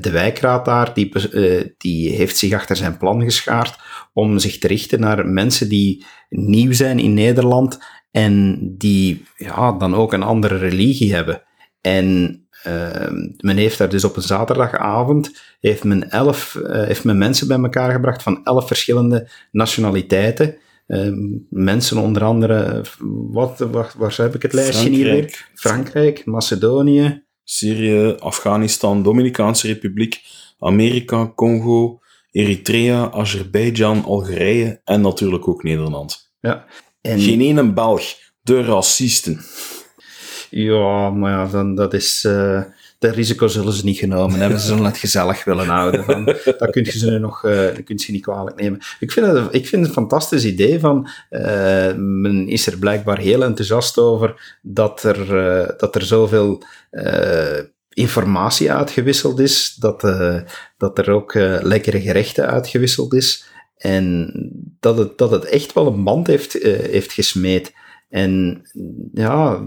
de 0.00 0.10
wijkraad 0.12 0.64
daar, 0.64 0.94
die, 0.94 1.12
uh, 1.32 1.64
die 1.78 2.10
heeft 2.10 2.36
zich 2.36 2.52
achter 2.52 2.76
zijn 2.76 2.96
plan 2.96 3.22
geschaard 3.22 3.78
om 4.12 4.38
zich 4.38 4.58
te 4.58 4.66
richten 4.66 5.00
naar 5.00 5.26
mensen 5.26 5.68
die 5.68 6.04
nieuw 6.28 6.72
zijn 6.72 6.98
in 6.98 7.14
Nederland 7.14 7.78
en 8.10 8.58
die 8.78 9.24
ja, 9.36 9.72
dan 9.72 9.94
ook 9.94 10.12
een 10.12 10.22
andere 10.22 10.56
religie 10.56 11.14
hebben. 11.14 11.42
En 11.80 12.40
uh, 12.66 13.10
men 13.40 13.56
heeft 13.56 13.78
daar 13.78 13.88
dus 13.88 14.04
op 14.04 14.16
een 14.16 14.22
zaterdagavond 14.22 15.42
heeft 15.60 15.84
men, 15.84 16.10
elf, 16.10 16.54
uh, 16.62 16.84
heeft 16.84 17.04
men 17.04 17.18
mensen 17.18 17.48
bij 17.48 17.58
elkaar 17.58 17.92
gebracht 17.92 18.22
van 18.22 18.44
elf 18.44 18.66
verschillende 18.66 19.28
nationaliteiten. 19.50 20.56
Uh, 20.86 21.12
mensen 21.50 21.98
onder 21.98 22.24
andere, 22.24 22.84
wat, 23.30 23.58
waar, 23.58 23.92
waar 23.96 24.14
heb 24.16 24.34
ik 24.34 24.42
het 24.42 24.52
lijstje 24.52 24.88
Frankrijk. 24.88 25.06
hier 25.06 25.14
weer? 25.14 25.48
Frankrijk, 25.54 26.24
Macedonië, 26.24 27.25
Syrië, 27.48 28.16
Afghanistan, 28.18 29.02
Dominicaanse 29.02 29.66
Republiek, 29.66 30.20
Amerika, 30.58 31.32
Congo, 31.34 32.00
Eritrea, 32.30 33.10
Azerbeidzjan, 33.10 34.04
Algerije 34.04 34.80
en 34.84 35.00
natuurlijk 35.00 35.48
ook 35.48 35.62
Nederland. 35.62 36.32
Ja. 36.40 36.64
En... 37.00 37.20
Geen 37.20 37.40
ene 37.40 37.72
Belg, 37.72 38.14
de 38.42 38.62
racisten. 38.62 39.40
Ja, 40.50 41.10
maar 41.10 41.30
ja, 41.30 41.46
dan, 41.46 41.74
dat 41.74 41.94
is... 41.94 42.24
Uh, 42.24 42.62
dat 42.98 43.14
risico 43.14 43.46
zullen 43.46 43.72
ze 43.72 43.84
niet 43.84 43.98
genomen 43.98 44.40
hebben. 44.40 44.60
Ze 44.60 44.66
zullen 44.66 44.84
het 44.84 44.98
gezellig 44.98 45.44
willen 45.44 45.66
houden. 45.66 46.04
Van, 46.04 46.24
dat 46.58 46.70
kun 46.70 46.84
je 46.84 46.98
ze 46.98 47.10
nu 47.10 47.18
nog 47.18 47.44
uh, 47.44 47.74
kun 47.84 47.96
je 47.96 48.12
niet 48.12 48.22
kwalijk 48.22 48.60
nemen. 48.60 48.78
Ik 49.00 49.12
vind 49.12 49.26
het, 49.26 49.54
ik 49.54 49.66
vind 49.66 49.86
het 49.86 49.88
een 49.96 50.02
fantastisch 50.02 50.44
idee 50.44 50.80
van... 50.80 51.08
Uh, 51.30 51.94
men 51.96 52.48
is 52.48 52.66
er 52.66 52.78
blijkbaar 52.78 53.18
heel 53.18 53.42
enthousiast 53.42 53.98
over 53.98 54.58
dat 54.62 55.02
er, 55.02 55.34
uh, 55.34 55.68
dat 55.78 55.94
er 55.94 56.02
zoveel 56.02 56.62
informatie 57.88 58.72
uitgewisseld 58.72 59.38
is. 59.38 59.74
Dat, 59.74 60.00
dat 60.76 60.98
er 60.98 61.10
ook 61.10 61.34
lekkere 61.62 62.00
gerechten 62.00 62.46
uitgewisseld 62.46 63.14
is. 63.14 63.44
En 63.76 64.32
dat 64.80 64.98
het, 64.98 65.18
dat 65.18 65.30
het 65.30 65.44
echt 65.44 65.72
wel 65.72 65.86
een 65.86 66.04
band 66.04 66.26
heeft, 66.26 66.52
heeft 66.62 67.12
gesmeed. 67.12 67.72
En 68.08 68.62
ja, 69.12 69.62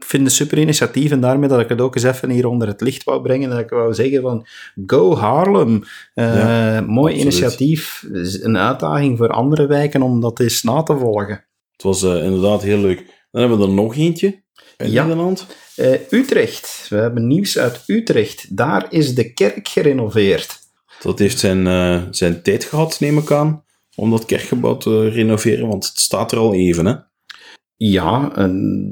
ik 0.00 0.06
vind 0.06 0.22
het 0.22 0.30
een 0.30 0.46
super 0.46 0.58
initiatief 0.58 1.10
en 1.10 1.20
daarmee 1.20 1.48
dat 1.48 1.60
ik 1.60 1.68
het 1.68 1.80
ook 1.80 1.94
eens 1.94 2.04
even 2.04 2.30
hier 2.30 2.46
onder 2.46 2.68
het 2.68 2.80
licht 2.80 3.04
wou 3.04 3.22
brengen. 3.22 3.50
Dat 3.50 3.58
ik 3.58 3.70
wou 3.70 3.94
zeggen 3.94 4.22
van, 4.22 4.46
go 4.86 5.14
Harlem. 5.14 5.84
Uh, 6.14 6.80
mooi 6.80 7.14
initiatief. 7.14 8.06
Een 8.40 8.56
uitdaging 8.56 9.18
voor 9.18 9.28
andere 9.28 9.66
wijken 9.66 10.02
om 10.02 10.20
dat 10.20 10.40
eens 10.40 10.62
na 10.62 10.82
te 10.82 10.96
volgen. 10.96 11.44
Het 11.72 11.82
was 11.82 12.02
uh, 12.02 12.24
inderdaad 12.24 12.62
heel 12.62 12.78
leuk. 12.78 12.96
Dan 13.30 13.40
hebben 13.40 13.58
we 13.58 13.64
er 13.64 13.72
nog 13.72 13.96
eentje 13.96 14.42
in 14.76 14.90
ja. 14.90 15.02
Nederland. 15.02 15.46
Uh, 15.76 15.92
Utrecht. 16.10 16.86
We 16.88 16.96
hebben 16.96 17.26
nieuws 17.26 17.58
uit 17.58 17.82
Utrecht. 17.86 18.56
Daar 18.56 18.86
is 18.88 19.14
de 19.14 19.32
kerk 19.32 19.68
gerenoveerd. 19.68 20.58
Dat 21.02 21.18
heeft 21.18 21.38
zijn, 21.38 22.14
zijn 22.14 22.42
tijd 22.42 22.64
gehad, 22.64 23.00
neem 23.00 23.18
ik 23.18 23.30
aan, 23.30 23.64
om 23.96 24.10
dat 24.10 24.24
kerkgebouw 24.24 24.76
te 24.76 25.08
renoveren, 25.08 25.68
want 25.68 25.86
het 25.86 25.98
staat 25.98 26.32
er 26.32 26.38
al 26.38 26.54
even, 26.54 26.86
hè? 26.86 26.94
Ja, 27.82 28.32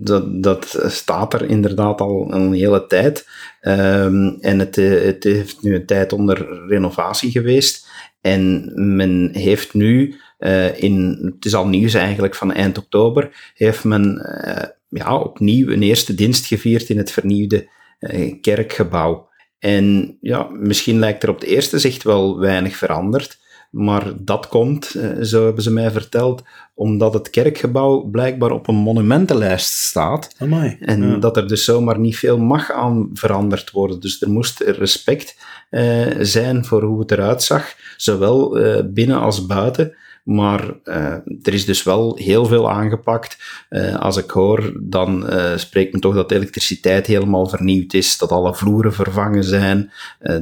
dat, 0.00 0.42
dat 0.42 0.84
staat 0.86 1.34
er 1.34 1.44
inderdaad 1.50 2.00
al 2.00 2.32
een 2.32 2.52
hele 2.52 2.86
tijd. 2.86 3.28
Um, 3.62 4.38
en 4.40 4.58
het, 4.58 4.76
het 4.76 5.24
heeft 5.24 5.62
nu 5.62 5.74
een 5.74 5.86
tijd 5.86 6.12
onder 6.12 6.66
renovatie 6.66 7.30
geweest. 7.30 7.88
En 8.20 8.72
men 8.96 9.30
heeft 9.32 9.74
nu, 9.74 10.14
uh, 10.38 10.82
in, 10.82 11.18
het 11.34 11.44
is 11.44 11.54
al 11.54 11.68
nieuws 11.68 11.94
eigenlijk 11.94 12.34
van 12.34 12.52
eind 12.52 12.78
oktober, 12.78 13.52
heeft 13.54 13.84
men 13.84 14.32
uh, 14.46 14.64
ja, 14.88 15.18
opnieuw 15.18 15.68
een 15.68 15.82
eerste 15.82 16.14
dienst 16.14 16.46
gevierd 16.46 16.88
in 16.88 16.98
het 16.98 17.10
vernieuwde 17.10 17.68
uh, 18.00 18.34
kerkgebouw. 18.40 19.28
En 19.58 20.16
ja, 20.20 20.48
misschien 20.50 20.98
lijkt 20.98 21.22
er 21.22 21.30
op 21.30 21.40
het 21.40 21.48
eerste 21.48 21.78
zicht 21.78 22.02
wel 22.02 22.38
weinig 22.38 22.76
veranderd. 22.76 23.38
Maar 23.70 24.12
dat 24.18 24.48
komt, 24.48 24.94
eh, 24.94 25.22
zo 25.22 25.44
hebben 25.44 25.62
ze 25.62 25.72
mij 25.72 25.90
verteld, 25.90 26.42
omdat 26.74 27.14
het 27.14 27.30
kerkgebouw 27.30 28.00
blijkbaar 28.00 28.50
op 28.50 28.68
een 28.68 28.74
monumentenlijst 28.74 29.72
staat. 29.72 30.34
Amai, 30.38 30.76
en 30.80 31.20
dat 31.20 31.36
er 31.36 31.48
dus 31.48 31.64
zomaar 31.64 31.98
niet 31.98 32.16
veel 32.18 32.38
mag 32.38 32.72
aan 32.72 33.10
veranderd 33.12 33.70
worden. 33.70 34.00
Dus 34.00 34.22
er 34.22 34.30
moest 34.30 34.60
respect 34.60 35.36
uh, 35.70 36.06
zijn 36.20 36.64
voor 36.64 36.82
hoe 36.82 37.00
het 37.00 37.10
eruit 37.10 37.42
zag, 37.42 37.74
zowel 37.96 38.60
uh, 38.60 38.78
binnen 38.84 39.18
als 39.20 39.46
buiten. 39.46 39.96
Maar 40.24 40.74
uh, 40.84 41.12
er 41.42 41.52
is 41.52 41.64
dus 41.64 41.82
wel 41.82 42.16
heel 42.16 42.44
veel 42.44 42.70
aangepakt. 42.70 43.38
Uh, 43.70 43.96
als 43.96 44.16
ik 44.16 44.30
hoor, 44.30 44.72
dan 44.82 45.30
spreekt 45.56 45.92
men 45.92 46.00
toch 46.00 46.14
dat 46.14 46.28
de 46.28 46.34
elektriciteit 46.34 47.06
helemaal 47.06 47.48
vernieuwd 47.48 47.92
is, 47.92 48.18
dat 48.18 48.30
alle 48.30 48.54
vloeren 48.54 48.92
vervangen 48.92 49.44
zijn, 49.44 49.92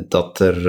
dat 0.09 0.39
er 0.39 0.67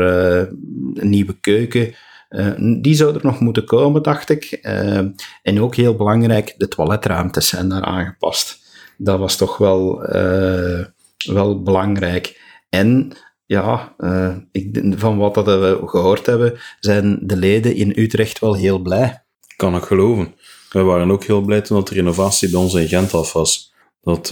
een 0.93 1.09
nieuwe 1.09 1.39
keuken 1.39 1.93
Uh, 2.29 2.79
die 2.81 2.95
zou 2.95 3.15
er 3.15 3.19
nog 3.23 3.39
moeten 3.39 3.65
komen, 3.65 4.03
dacht 4.03 4.29
ik. 4.29 4.59
Uh, 4.61 4.97
en 5.41 5.61
ook 5.61 5.75
heel 5.75 5.95
belangrijk, 5.95 6.55
de 6.57 6.67
toiletruimtes 6.67 7.47
zijn 7.47 7.69
daar 7.69 7.83
aangepast. 7.83 8.59
Dat 8.97 9.19
was 9.19 9.35
toch 9.35 9.57
wel, 9.57 10.15
uh, 10.15 10.85
wel 11.25 11.63
belangrijk. 11.63 12.41
En 12.69 13.11
ja, 13.45 13.95
ik, 14.51 14.93
van 14.95 15.17
wat 15.17 15.33
dat 15.33 15.45
we 15.45 15.81
gehoord 15.85 16.25
hebben, 16.25 16.59
zijn 16.79 17.19
de 17.21 17.37
leden 17.37 17.75
in 17.75 17.93
Utrecht 17.95 18.39
wel 18.39 18.55
heel 18.55 18.79
blij. 18.79 19.23
Kan 19.55 19.75
ik 19.75 19.83
geloven. 19.83 20.35
We 20.71 20.81
waren 20.81 21.11
ook 21.11 21.23
heel 21.23 21.41
blij 21.41 21.61
toen 21.61 21.83
de 21.83 21.93
renovatie 21.93 22.49
bij 22.49 22.59
ons 22.59 22.73
in 22.73 22.87
Gent 22.87 23.13
af 23.13 23.33
was. 23.33 23.73
Dat, 24.01 24.27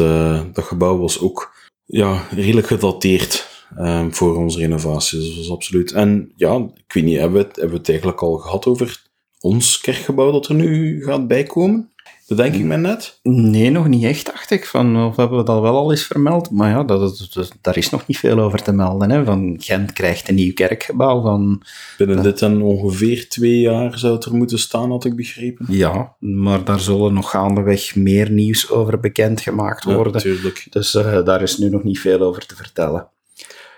dat 0.54 0.64
gebouw 0.64 0.98
was 0.98 1.20
ook 1.20 1.54
ja, 1.86 2.24
redelijk 2.32 2.68
gedateerd 2.68 3.55
um, 3.80 4.14
voor 4.14 4.38
onze 4.38 4.60
renovatie. 4.60 5.20
Dus 5.20 5.28
dat 5.28 5.38
was 5.38 5.52
absoluut. 5.52 5.92
En 5.92 6.32
ja, 6.36 6.56
ik 6.56 6.94
weet 6.94 7.04
niet, 7.04 7.20
hebben 7.20 7.38
we, 7.38 7.48
het, 7.48 7.56
hebben 7.56 7.74
we 7.74 7.80
het 7.80 7.90
eigenlijk 7.90 8.22
al 8.22 8.38
gehad 8.38 8.66
over 8.66 9.04
ons 9.40 9.80
kerkgebouw 9.80 10.32
dat 10.32 10.48
er 10.48 10.56
nu 10.56 11.04
gaat 11.04 11.28
bijkomen? 11.28 11.90
Bedenk 12.28 12.54
ik 12.54 12.64
me 12.64 12.78
net? 12.78 13.20
Nee, 13.24 13.70
nog 13.70 13.88
niet 13.88 14.04
echt, 14.04 14.26
dacht 14.26 14.52
ik. 14.52 14.66
Van, 14.66 15.06
of 15.06 15.16
hebben 15.16 15.38
we 15.38 15.44
dat 15.44 15.62
wel 15.62 15.76
al 15.76 15.92
eens 15.92 16.06
vermeld? 16.06 16.52
Maar 16.52 16.70
ja, 16.70 16.84
dat, 16.84 17.30
dat, 17.34 17.52
daar 17.62 17.78
is 17.78 17.90
nog 17.90 18.08
niet 18.08 18.18
veel 18.18 18.40
over 18.40 18.64
te 18.64 18.72
melden. 18.72 19.12
Hè. 19.12 19.26
Van 19.26 19.56
Gent 19.58 19.94
krijgt 19.94 20.30
een 20.30 20.36
nieuw 20.36 20.54
kerkgebouw. 20.54 21.22
Van, 21.22 21.62
Binnen 21.98 22.24
dit 22.24 22.42
en 22.42 22.62
ongeveer 22.62 23.30
twee 23.30 23.60
jaar 23.60 23.98
zou 24.00 24.14
het 24.14 24.26
er 24.26 24.36
moeten 24.36 24.60
staan, 24.60 24.92
had 24.92 25.06
ik 25.06 25.16
begrepen. 25.16 25.66
Ja, 25.70 26.16
maar 26.20 26.64
daar 26.64 26.80
zullen 26.80 27.14
nog 27.14 27.30
gaandeweg 27.30 27.96
meer 27.96 28.32
nieuws 28.32 28.70
over 28.70 29.00
bekendgemaakt 29.00 29.84
worden. 29.84 30.42
Ja, 30.44 30.52
dus 30.70 30.96
uh, 30.96 31.24
daar 31.24 31.42
is 31.42 31.58
nu 31.58 31.70
nog 31.70 31.84
niet 31.84 32.00
veel 32.00 32.20
over 32.20 32.46
te 32.46 32.56
vertellen. 32.56 33.10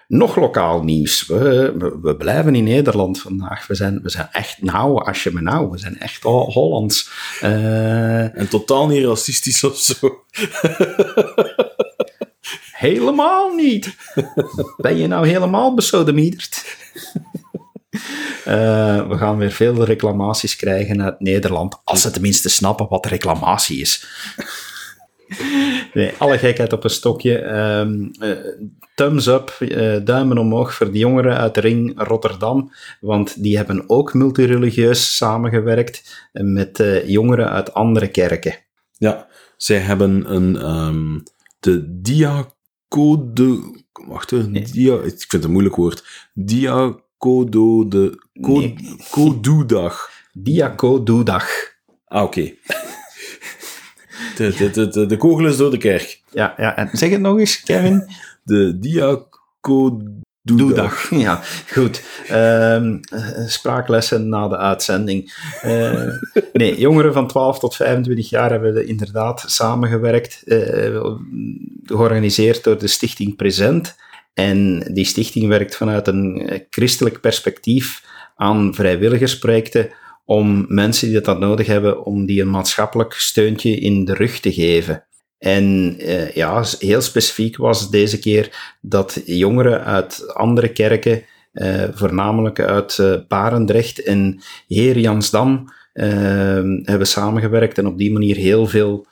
Nog 0.08 0.36
lokaal 0.36 0.84
nieuws. 0.84 1.26
We, 1.26 1.74
we, 2.02 2.16
blijven 2.16 2.56
in 2.56 2.64
Nederland 2.64 3.22
vandaag. 3.22 3.68
We 3.68 3.76
zijn, 3.76 4.00
we 4.04 4.10
zijn 4.10 4.30
echt 4.32 4.62
nauw, 4.62 5.00
als 5.00 5.24
je 5.24 5.32
me 5.32 5.42
nou. 5.42 5.70
We 5.70 5.78
zijn 5.78 6.00
echt 6.00 6.24
Hollands. 6.24 7.10
Uh, 7.44 8.38
en 8.38 8.48
totaal 8.50 8.88
niet 8.88 9.06
racistisch 9.06 9.64
of 9.64 9.78
zo. 9.78 9.94
helemaal 12.72 13.56
niet. 13.56 13.96
Ben 14.78 14.98
je 14.98 15.08
nou 15.08 15.28
helemaal 15.28 15.74
besodemieterd? 15.74 16.78
Uh, 18.48 19.08
we 19.08 19.18
gaan 19.18 19.38
weer 19.38 19.52
veel 19.52 19.84
reclamaties 19.84 20.56
krijgen 20.56 21.04
uit 21.04 21.20
Nederland. 21.20 21.82
Als 21.84 22.02
ze 22.02 22.12
tenminste 22.12 22.50
snappen 22.50 22.88
wat 22.90 23.06
reclamatie 23.06 23.82
is. 23.82 24.08
Nee, 25.94 26.12
alle 26.18 26.38
gekheid 26.38 26.74
op 26.74 26.84
een 26.84 26.90
stokje. 26.90 27.44
Um, 27.44 28.12
uh, 28.20 28.38
thumbs 28.98 29.28
up, 29.28 29.58
uh, 29.60 29.98
duimen 30.04 30.38
omhoog 30.38 30.74
voor 30.74 30.92
de 30.92 30.98
jongeren 30.98 31.38
uit 31.38 31.54
de 31.54 31.62
ring 31.62 31.94
Rotterdam. 31.96 32.72
Want 33.00 33.44
die 33.44 33.58
hebben 33.58 33.84
ook 33.90 34.14
multireligieus 34.14 35.16
samengewerkt 35.16 36.28
met 36.32 36.80
uh, 36.80 37.08
jongeren 37.08 37.50
uit 37.50 37.74
andere 37.74 38.08
kerken. 38.08 38.56
Ja, 38.98 39.28
zij 39.58 39.78
hebben 39.78 40.34
een, 40.34 40.70
um, 40.70 41.24
de 41.60 42.02
diacode... 42.02 43.76
Wacht 44.08 44.32
even, 44.32 44.52
nee. 44.52 44.64
dia, 44.72 44.96
ik 44.96 45.02
vind 45.02 45.32
het 45.32 45.44
een 45.44 45.52
moeilijk 45.52 45.76
woord. 45.76 46.30
Diacodo 46.34 47.88
de... 47.88 48.24
Co, 48.42 48.60
nee. 48.60 48.76
Diacodudag. 50.34 51.50
Ah, 52.06 52.24
oké. 52.24 52.52
Okay. 54.34 54.52
De, 54.58 54.72
de, 54.72 54.88
de, 54.90 55.06
de, 55.06 55.18
kogel 55.18 55.48
is 55.48 55.58
door 55.58 55.72
de 55.72 55.78
kerk. 55.78 56.22
Ja, 56.32 56.54
ja, 56.58 56.76
en 56.76 56.90
zeg 56.92 57.10
het 57.10 57.22
nog 57.22 57.40
eens, 57.40 57.64
Kevin. 57.64 58.04
De 58.48 58.80
diacodoedag. 58.80 61.10
Ja, 61.26 61.42
goed. 61.72 62.04
Uh, 62.32 62.94
spraaklessen 63.48 64.30
na 64.30 64.48
de 64.48 64.58
uitzending. 64.58 65.34
Uh, 65.66 66.10
nee, 66.54 66.80
jongeren 66.80 67.14
van 67.14 67.28
12 67.28 67.60
tot 67.60 67.76
25 67.76 68.30
jaar 68.30 68.52
hebben 68.52 68.88
inderdaad 68.88 69.44
samengewerkt, 69.48 70.42
uh, 70.46 71.16
georganiseerd 71.84 72.64
door 72.64 72.80
de 72.80 72.88
Stichting 72.88 73.36
Present. 73.36 73.96
En 74.34 74.80
die 74.94 75.06
stichting 75.06 75.48
werkt 75.48 75.76
vanuit 75.76 76.08
een 76.08 76.50
christelijk 76.70 77.22
perspectief 77.22 78.04
aan 78.36 78.74
vrijwilligersprojecten 78.74 79.90
om 80.26 80.66
mensen 80.68 81.10
die 81.10 81.22
dat 81.22 81.40
nodig 81.40 81.68
hebben, 81.68 82.06
om 82.06 82.26
die 82.26 82.42
een 82.42 82.50
maatschappelijk 82.50 83.14
steuntje 83.14 83.80
in 83.80 84.06
de 84.06 84.14
rug 84.14 84.40
te 84.40 84.54
geven. 84.54 85.08
En 85.38 85.96
uh, 86.00 86.32
ja, 86.32 86.64
heel 86.80 87.02
specifiek 87.02 87.58
was 87.58 87.90
deze 87.90 88.20
keer 88.20 88.76
dat 88.82 89.22
jongeren 89.26 89.84
uit 89.84 90.34
andere 90.34 90.72
kerken, 90.72 91.24
uh, 91.54 91.84
voornamelijk 91.92 92.60
uit 92.60 92.98
uh, 92.98 93.16
Barendrecht 93.28 94.04
en 94.04 94.42
Heer 94.68 94.98
Jansdam, 94.98 95.76
hebben 96.84 97.08
samengewerkt 97.08 97.78
en 97.78 97.88
op 97.88 97.98
die 97.98 98.12
manier 98.12 98.36
heel 98.36 98.68
veel 98.68 99.08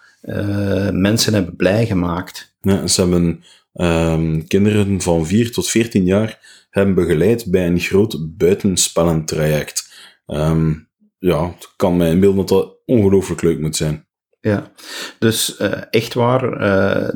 mensen 0.92 1.34
hebben 1.34 1.56
blij 1.56 1.86
gemaakt. 1.86 2.56
Ze 2.86 3.02
hebben 3.02 3.44
um, 3.74 4.48
kinderen 4.48 5.02
van 5.02 5.26
4 5.26 5.52
tot 5.52 5.70
14 5.70 6.06
jaar 6.06 6.40
hebben 6.70 6.96
begeleid 6.96 7.52
bij 7.52 7.68
een 7.68 7.80
groot 7.80 8.38
buitenspellentraject. 8.38 9.94
Um, 10.28 10.90
ja, 11.20 11.46
het 11.46 11.74
kan 11.76 11.98
mij 11.98 12.10
inbeelden 12.10 12.38
dat 12.38 12.48
dat 12.48 12.78
ongelooflijk 12.86 13.42
leuk 13.42 13.60
moet 13.60 13.76
zijn. 13.76 14.05
Ja, 14.46 14.72
dus 15.20 15.60
uh, 15.60 15.72
echt 15.90 16.14
waar, 16.14 16.62
uh, 16.62 17.10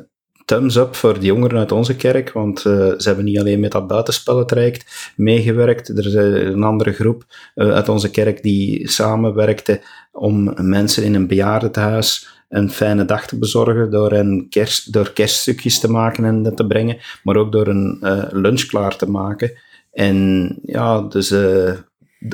thumbs 0.45 0.75
up 0.75 0.95
voor 0.95 1.19
de 1.19 1.25
jongeren 1.25 1.59
uit 1.59 1.71
onze 1.71 1.95
kerk, 1.95 2.31
want 2.31 2.65
uh, 2.65 2.73
ze 2.73 3.07
hebben 3.07 3.25
niet 3.25 3.39
alleen 3.39 3.59
met 3.59 3.71
dat 3.71 3.87
buitenspellentraject 3.87 5.13
meegewerkt, 5.15 5.89
er 5.89 6.05
is 6.05 6.13
een 6.13 6.63
andere 6.63 6.91
groep 6.91 7.23
uit 7.55 7.89
onze 7.89 8.11
kerk 8.11 8.43
die 8.43 8.89
samenwerkte 8.89 9.81
om 10.11 10.53
mensen 10.69 11.03
in 11.03 11.15
een 11.15 11.27
bejaardentehuis 11.27 12.27
een 12.49 12.71
fijne 12.71 13.05
dag 13.05 13.27
te 13.27 13.37
bezorgen 13.37 13.91
door, 13.91 14.11
een 14.11 14.47
kerst, 14.49 14.93
door 14.93 15.13
kerststukjes 15.13 15.79
te 15.79 15.91
maken 15.91 16.25
en 16.25 16.55
te 16.55 16.67
brengen, 16.67 16.97
maar 17.23 17.35
ook 17.35 17.51
door 17.51 17.67
een 17.67 17.97
lunch 18.31 18.65
klaar 18.65 18.95
te 18.95 19.09
maken. 19.09 19.51
En 19.91 20.59
ja, 20.63 21.01
dus 21.01 21.33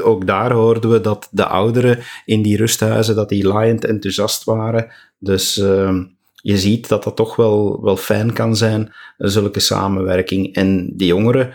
ook 0.01 0.27
daar 0.27 0.51
hoorden 0.51 0.91
we 0.91 1.01
dat 1.01 1.27
de 1.31 1.45
ouderen 1.45 1.99
in 2.25 2.41
die 2.41 2.57
rusthuizen, 2.57 3.15
dat 3.15 3.29
die 3.29 3.47
laaiend 3.47 3.85
enthousiast 3.85 4.43
waren. 4.43 4.91
Dus 5.19 5.57
uh, 5.57 5.99
je 6.35 6.57
ziet 6.57 6.87
dat 6.87 7.03
dat 7.03 7.15
toch 7.15 7.35
wel, 7.35 7.81
wel 7.81 7.97
fijn 7.97 8.33
kan 8.33 8.55
zijn, 8.55 8.93
zulke 9.17 9.59
samenwerking. 9.59 10.55
En 10.55 10.91
de 10.95 11.05
jongeren 11.05 11.47
uh, 11.47 11.53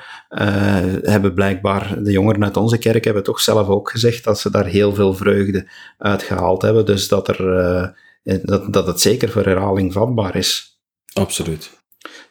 hebben 1.03 1.35
blijkbaar, 1.35 2.03
de 2.03 2.13
jongeren 2.13 2.45
uit 2.45 2.57
onze 2.57 2.79
kerk 2.79 3.05
hebben 3.05 3.23
toch 3.23 3.41
zelf 3.41 3.69
ook 3.69 3.91
gezegd 3.91 4.25
dat 4.25 4.39
ze 4.39 4.51
daar 4.51 4.67
heel 4.67 4.95
veel 4.95 5.15
vreugde 5.15 5.71
uit 5.99 6.23
gehaald 6.23 6.63
hebben. 6.63 6.87
Dus 6.87 7.09
dat, 7.09 7.29
er, 7.29 7.41
uh, 8.25 8.39
dat, 8.43 8.73
dat 8.73 8.87
het 8.87 9.01
zeker 9.01 9.29
voor 9.29 9.45
herhaling 9.45 9.93
vatbaar 9.93 10.37
is. 10.37 10.81
Absoluut. 11.13 11.79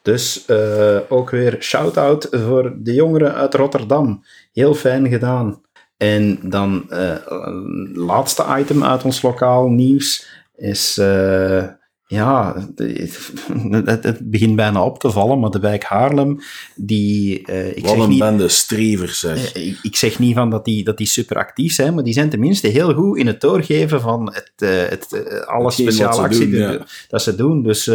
Dus 0.02 0.44
uh, 0.48 1.00
ook 1.10 1.30
weer 1.30 1.56
shout-out 1.60 2.28
voor 2.32 2.76
de 2.78 2.94
jongeren 2.94 3.34
uit 3.34 3.54
Rotterdam. 3.54 4.24
Heel 4.54 4.74
fijn 4.74 5.10
gedaan. 5.10 5.62
En 6.00 6.40
dan 6.50 6.88
uh, 6.90 7.16
laatste 7.94 8.46
item 8.58 8.84
uit 8.84 9.04
ons 9.04 9.22
lokaal 9.22 9.68
nieuws 9.68 10.28
is 10.56 10.98
uh, 10.98 11.64
ja, 12.12 12.56
het, 13.86 14.04
het, 14.04 14.32
begint 14.32 14.56
bijna 14.56 14.84
op 14.84 15.00
te 15.00 15.12
vallen, 15.12 15.40
maar 15.40 15.50
de 15.50 15.60
wijk 15.60 15.84
Haarlem, 15.84 16.40
die... 16.76 17.50
Uh, 17.50 17.68
ik 17.68 17.82
Wat 17.82 17.92
zeg 17.92 18.00
een 18.00 18.10
niet, 18.10 18.20
bende 18.20 18.48
strevers, 18.48 19.20
zeg. 19.20 19.56
Uh, 19.56 19.68
ik, 19.68 19.80
ik, 19.82 19.96
zeg 19.96 20.20
niet 20.20 20.36
van 20.36 20.50
dat 20.50 20.66
die, 20.66 20.84
dat 20.84 20.98
die 20.98 21.08
super 21.08 21.38
actief 21.38 21.74
zijn, 21.74 21.94
maar 21.94 22.04
die 22.04 22.14
zijn 22.14 22.30
tenminste 22.30 22.68
heel 22.68 22.94
goed 22.94 23.18
in 23.18 23.28
het 23.28 23.42
doorgeven 23.42 24.02
van 24.02 24.34
het, 24.34 24.52
uh, 24.58 24.70
het, 24.70 25.46
alle 25.46 25.72
speciale 25.72 26.22
acties 26.22 26.58
ja. 26.58 26.86
dat 27.08 27.22
ze 27.22 27.36
doen. 27.36 27.64
Dus 27.64 27.92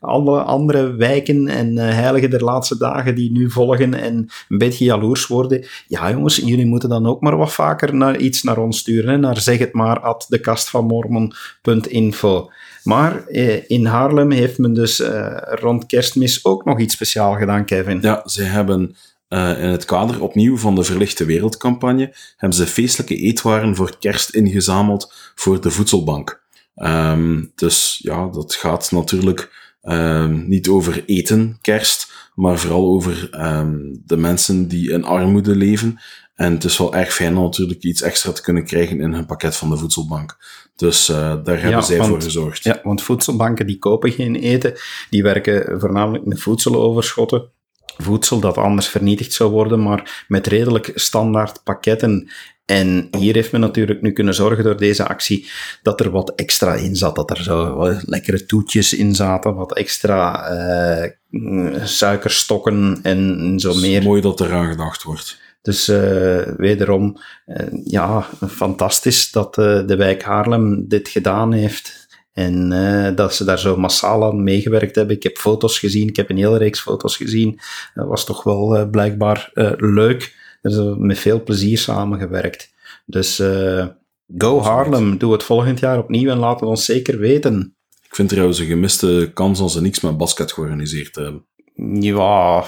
alle 0.00 0.42
andere 0.42 0.94
wijken 0.94 1.48
en 1.48 1.76
heiligen 1.76 2.30
der 2.30 2.44
laatste 2.44 2.78
dagen 2.78 3.14
die 3.14 3.32
nu 3.32 3.50
volgen 3.50 3.94
en 3.94 4.28
een 4.48 4.58
beetje 4.58 4.84
jaloers 4.84 5.26
worden. 5.26 5.66
Ja 5.88 6.10
jongens, 6.10 6.36
jullie 6.36 6.66
moeten 6.66 6.88
dan 6.88 7.06
ook 7.06 7.20
maar 7.20 7.36
wat 7.36 7.52
vaker 7.52 7.94
naar, 7.94 8.16
iets 8.16 8.42
naar 8.42 8.58
ons 8.58 8.78
sturen, 8.78 9.10
hè, 9.10 9.18
naar 9.18 9.40
zeg 9.40 9.58
het 9.58 9.72
maar 9.72 10.00
at 10.00 10.26
dekastvanmormon.info. 10.28 12.50
Maar 12.84 13.26
eh, 13.26 13.70
in 13.70 13.86
Haarlem 13.86 14.30
heeft 14.30 14.58
men 14.58 14.74
dus 14.74 15.00
eh, 15.00 15.36
rond 15.40 15.86
kerstmis 15.86 16.44
ook 16.44 16.64
nog 16.64 16.80
iets 16.80 16.94
speciaal 16.94 17.34
gedaan, 17.34 17.64
Kevin. 17.64 17.98
Ja, 18.00 18.22
ze 18.28 18.42
hebben 18.42 18.96
uh, 19.28 19.62
in 19.62 19.68
het 19.68 19.84
kader 19.84 20.22
opnieuw 20.22 20.56
van 20.56 20.74
de 20.74 20.82
Verlichte 20.82 21.24
Wereldcampagne 21.24 22.14
hebben 22.36 22.58
ze 22.58 22.66
feestelijke 22.66 23.16
eetwaren 23.16 23.76
voor 23.76 23.98
kerst 23.98 24.30
ingezameld 24.30 25.12
voor 25.34 25.60
de 25.60 25.70
voedselbank. 25.70 26.42
Um, 26.76 27.52
dus 27.54 28.00
ja, 28.02 28.28
dat 28.28 28.54
gaat 28.54 28.90
natuurlijk 28.90 29.50
um, 29.82 30.48
niet 30.48 30.68
over 30.68 31.02
eten, 31.06 31.58
kerst, 31.60 32.12
maar 32.34 32.58
vooral 32.58 32.86
over 32.86 33.30
um, 33.32 34.02
de 34.06 34.16
mensen 34.16 34.68
die 34.68 34.90
in 34.90 35.04
armoede 35.04 35.56
leven. 35.56 36.00
En 36.34 36.52
het 36.52 36.64
is 36.64 36.78
wel 36.78 36.94
erg 36.94 37.14
fijn 37.14 37.36
om 37.36 37.42
natuurlijk 37.42 37.82
iets 37.82 38.02
extra 38.02 38.32
te 38.32 38.42
kunnen 38.42 38.64
krijgen 38.64 39.00
in 39.00 39.12
hun 39.12 39.26
pakket 39.26 39.56
van 39.56 39.70
de 39.70 39.76
voedselbank. 39.76 40.36
Dus 40.76 41.08
uh, 41.08 41.16
daar 41.16 41.60
hebben 41.60 41.70
ja, 41.70 41.80
zij 41.80 41.96
want, 41.96 42.10
voor 42.10 42.22
gezorgd. 42.22 42.64
Ja, 42.64 42.80
want 42.82 43.02
voedselbanken 43.02 43.66
die 43.66 43.78
kopen 43.78 44.12
geen 44.12 44.36
eten, 44.36 44.74
die 45.10 45.22
werken 45.22 45.80
voornamelijk 45.80 46.24
met 46.24 46.42
voedseloverschotten. 46.42 47.52
Voedsel 47.96 48.40
dat 48.40 48.56
anders 48.56 48.88
vernietigd 48.88 49.32
zou 49.32 49.50
worden, 49.50 49.82
maar 49.82 50.24
met 50.28 50.46
redelijk 50.46 50.92
standaard 50.94 51.62
pakketten. 51.64 52.30
En 52.66 53.08
hier 53.18 53.34
heeft 53.34 53.52
men 53.52 53.60
natuurlijk 53.60 54.02
nu 54.02 54.12
kunnen 54.12 54.34
zorgen 54.34 54.64
door 54.64 54.76
deze 54.76 55.06
actie 55.06 55.48
dat 55.82 56.00
er 56.00 56.10
wat 56.10 56.34
extra 56.34 56.74
in 56.74 56.96
zat. 56.96 57.14
Dat 57.14 57.30
er 57.30 57.42
zo 57.42 57.74
wat 57.74 58.02
lekkere 58.06 58.46
toetjes 58.46 58.94
in 58.94 59.14
zaten, 59.14 59.54
wat 59.54 59.74
extra 59.74 60.50
uh, 61.30 61.84
suikerstokken 61.84 62.98
en 63.02 63.54
zo 63.60 63.74
meer. 63.74 64.02
mooi 64.02 64.20
dat 64.20 64.40
er 64.40 64.52
aan 64.52 64.70
gedacht 64.70 65.02
wordt. 65.02 65.42
Dus 65.64 65.88
uh, 65.88 66.42
wederom, 66.56 67.16
uh, 67.46 67.56
ja, 67.84 68.26
fantastisch 68.48 69.30
dat 69.30 69.58
uh, 69.58 69.86
de 69.86 69.96
wijk 69.96 70.22
Haarlem 70.22 70.88
dit 70.88 71.08
gedaan 71.08 71.52
heeft. 71.52 72.08
En 72.32 72.68
dat 73.14 73.34
ze 73.34 73.44
daar 73.44 73.58
zo 73.58 73.76
massaal 73.76 74.24
aan 74.24 74.42
meegewerkt 74.42 74.94
hebben. 74.94 75.16
Ik 75.16 75.22
heb 75.22 75.38
foto's 75.38 75.78
gezien, 75.78 76.08
ik 76.08 76.16
heb 76.16 76.30
een 76.30 76.36
hele 76.36 76.58
reeks 76.58 76.80
foto's 76.80 77.16
gezien. 77.16 77.60
Dat 77.94 78.06
was 78.06 78.24
toch 78.24 78.42
wel 78.42 78.88
blijkbaar 78.90 79.50
leuk. 79.76 80.36
Er 80.62 80.70
is 80.70 80.96
met 80.98 81.18
veel 81.18 81.42
plezier 81.42 81.78
samengewerkt. 81.78 82.72
Dus 83.06 83.42
go 84.38 84.60
Haarlem, 84.62 85.18
doe 85.18 85.32
het 85.32 85.42
volgend 85.42 85.78
jaar 85.78 85.98
opnieuw 85.98 86.30
en 86.30 86.38
laat 86.38 86.60
het 86.60 86.68
ons 86.68 86.84
zeker 86.84 87.18
weten. 87.18 87.76
Ik 88.02 88.14
vind 88.14 88.28
trouwens 88.28 88.58
een 88.58 88.66
gemiste 88.66 89.30
kans 89.34 89.60
als 89.60 89.72
ze 89.72 89.80
niks 89.80 90.00
met 90.00 90.16
basket 90.16 90.52
georganiseerd 90.52 91.14
hebben. 91.14 91.44
Ja, 92.00 92.64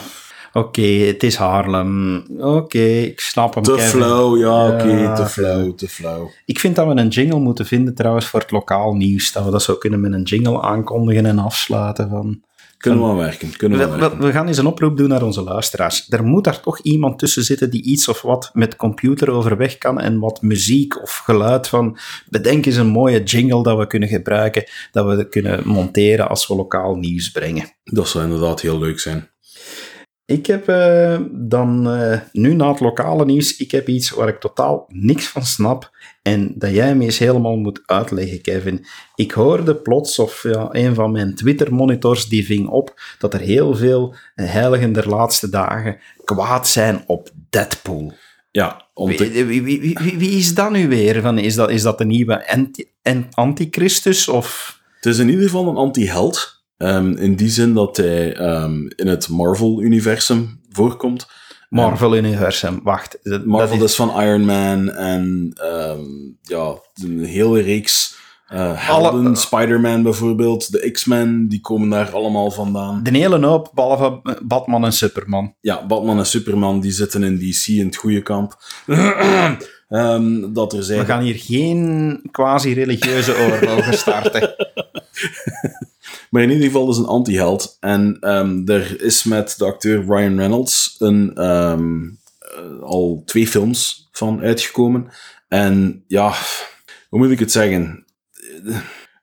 Oké, 0.56 0.82
het 0.82 1.22
is 1.22 1.36
Haarlem. 1.36 2.24
Oké, 2.38 2.78
ik 2.78 3.20
snap 3.20 3.54
hem. 3.54 3.62
Te 3.62 3.78
flauw, 3.78 4.36
ja, 4.36 4.68
oké, 4.68 5.14
te 5.16 5.26
flauw, 5.26 5.74
te 5.74 5.88
flauw. 5.88 6.30
Ik 6.44 6.58
vind 6.58 6.76
dat 6.76 6.86
we 6.86 7.00
een 7.00 7.08
jingle 7.08 7.38
moeten 7.38 7.66
vinden 7.66 7.94
trouwens 7.94 8.26
voor 8.26 8.40
het 8.40 8.50
lokaal 8.50 8.94
nieuws. 8.94 9.32
Dat 9.32 9.44
we 9.44 9.50
dat 9.50 9.62
zo 9.62 9.74
kunnen 9.74 10.00
met 10.00 10.12
een 10.12 10.22
jingle 10.22 10.62
aankondigen 10.62 11.26
en 11.26 11.38
afsluiten 11.38 12.08
van... 12.08 12.44
Kunnen 12.78 13.02
we 13.02 13.08
aan 13.08 13.16
werken, 13.16 13.56
kunnen 13.56 13.78
we, 13.78 13.96
we, 13.98 14.16
we, 14.16 14.32
gaan 14.32 14.46
eens 14.46 14.58
een 14.58 14.66
oproep 14.66 14.96
doen 14.96 15.08
naar 15.08 15.22
onze 15.22 15.42
luisteraars. 15.42 16.06
Er 16.08 16.24
moet 16.24 16.44
daar 16.44 16.60
toch 16.60 16.80
iemand 16.80 17.18
tussen 17.18 17.44
zitten 17.44 17.70
die 17.70 17.82
iets 17.82 18.08
of 18.08 18.22
wat 18.22 18.50
met 18.52 18.76
computer 18.76 19.30
overweg 19.30 19.78
kan 19.78 20.00
en 20.00 20.18
wat 20.18 20.42
muziek 20.42 21.02
of 21.02 21.16
geluid 21.24 21.68
van... 21.68 21.98
Bedenk 22.28 22.66
eens 22.66 22.76
een 22.76 22.86
mooie 22.86 23.22
jingle 23.22 23.62
dat 23.62 23.78
we 23.78 23.86
kunnen 23.86 24.08
gebruiken, 24.08 24.64
dat 24.92 25.16
we 25.16 25.28
kunnen 25.28 25.68
monteren 25.68 26.28
als 26.28 26.46
we 26.46 26.54
lokaal 26.54 26.94
nieuws 26.94 27.30
brengen. 27.30 27.72
Dat 27.84 28.08
zou 28.08 28.24
inderdaad 28.24 28.60
heel 28.60 28.78
leuk 28.78 29.00
zijn. 29.00 29.30
Ik 30.26 30.46
heb 30.46 30.68
uh, 30.68 31.18
dan 31.32 31.94
uh, 31.96 32.18
nu 32.32 32.54
na 32.54 32.70
het 32.70 32.80
lokale 32.80 33.24
nieuws, 33.24 33.56
ik 33.56 33.70
heb 33.70 33.88
iets 33.88 34.10
waar 34.10 34.28
ik 34.28 34.40
totaal 34.40 34.86
niks 34.88 35.26
van 35.26 35.44
snap 35.44 35.90
en 36.22 36.52
dat 36.54 36.70
jij 36.70 36.94
me 36.94 37.04
eens 37.04 37.18
helemaal 37.18 37.56
moet 37.56 37.82
uitleggen, 37.86 38.40
Kevin. 38.40 38.84
Ik 39.14 39.32
hoorde 39.32 39.74
plots, 39.74 40.18
of 40.18 40.42
ja, 40.42 40.68
een 40.70 40.94
van 40.94 41.12
mijn 41.12 41.34
Twitter-monitors 41.34 42.28
die 42.28 42.46
ving 42.46 42.68
op, 42.68 43.00
dat 43.18 43.34
er 43.34 43.40
heel 43.40 43.74
veel 43.74 44.14
heiligen 44.34 44.92
der 44.92 45.08
laatste 45.08 45.48
dagen 45.48 45.98
kwaad 46.24 46.68
zijn 46.68 47.04
op 47.06 47.30
Deadpool. 47.50 48.12
Ja, 48.50 48.86
om 48.94 49.16
te... 49.16 49.30
wie, 49.30 49.62
wie, 49.62 49.80
wie, 49.80 50.18
wie, 50.18 50.38
is 50.38 50.54
dat 50.54 50.70
nu 50.70 50.88
weer? 50.88 51.20
Van, 51.20 51.38
is, 51.38 51.54
dat, 51.54 51.70
is 51.70 51.82
dat 51.82 51.98
de 51.98 52.04
nieuwe 52.04 52.48
anti 52.48 52.90
antichristus? 53.30 54.28
Of... 54.28 54.78
Het 54.96 55.06
is 55.06 55.18
in 55.18 55.28
ieder 55.28 55.44
geval 55.44 55.68
een 55.68 55.76
anti-held. 55.76 56.55
Um, 56.78 57.16
in 57.16 57.36
die 57.36 57.48
zin 57.48 57.74
dat 57.74 57.96
hij 57.96 58.40
um, 58.40 58.92
in 58.96 59.06
het 59.06 59.28
Marvel-universum 59.28 60.60
voorkomt. 60.70 61.26
Marvel-universum, 61.68 62.80
wacht. 62.82 63.18
Marvel 63.44 63.76
is... 63.76 63.82
is... 63.82 63.94
van 63.94 64.20
Iron 64.22 64.44
Man 64.44 64.90
en 64.92 65.52
um, 65.62 66.38
ja, 66.42 66.74
een 66.94 67.24
hele 67.24 67.60
reeks 67.60 68.16
uh, 68.52 68.72
helden. 68.74 69.26
Alle... 69.26 69.36
Spider-Man 69.36 70.02
bijvoorbeeld, 70.02 70.72
de 70.72 70.90
X-Men, 70.90 71.48
die 71.48 71.60
komen 71.60 71.88
daar 71.88 72.10
allemaal 72.10 72.50
vandaan. 72.50 73.02
De 73.02 73.18
hele 73.18 73.46
hoop, 73.46 73.70
behalve 73.74 74.38
Batman 74.44 74.84
en 74.84 74.92
Superman. 74.92 75.54
Ja, 75.60 75.86
Batman 75.86 76.18
en 76.18 76.26
Superman, 76.26 76.80
die 76.80 76.92
zitten 76.92 77.22
in 77.22 77.38
DC 77.38 77.66
in 77.66 77.86
het 77.86 77.96
goede 77.96 78.22
kamp. 78.22 78.56
Um, 79.88 80.52
dat 80.54 80.72
er 80.72 80.82
zijn... 80.82 81.00
We 81.00 81.04
gaan 81.04 81.22
hier 81.22 81.38
geen 81.38 82.20
quasi-religieuze 82.30 83.36
oorlogen 83.36 83.98
starten. 83.98 84.54
Maar 86.36 86.44
in 86.44 86.50
ieder 86.50 86.66
geval 86.66 86.90
is 86.90 86.96
een 86.96 87.06
anti-held. 87.06 87.76
En 87.80 88.16
um, 88.20 88.68
er 88.68 89.02
is 89.02 89.24
met 89.24 89.54
de 89.58 89.64
acteur 89.64 90.04
Ryan 90.04 90.36
Reynolds 90.36 90.96
een, 90.98 91.44
um, 91.44 92.18
uh, 92.58 92.82
al 92.82 93.22
twee 93.24 93.46
films 93.46 94.08
van 94.12 94.40
uitgekomen. 94.40 95.08
En 95.48 96.04
ja, 96.06 96.34
hoe 97.08 97.18
moet 97.18 97.30
ik 97.30 97.38
het 97.38 97.52
zeggen? 97.52 98.04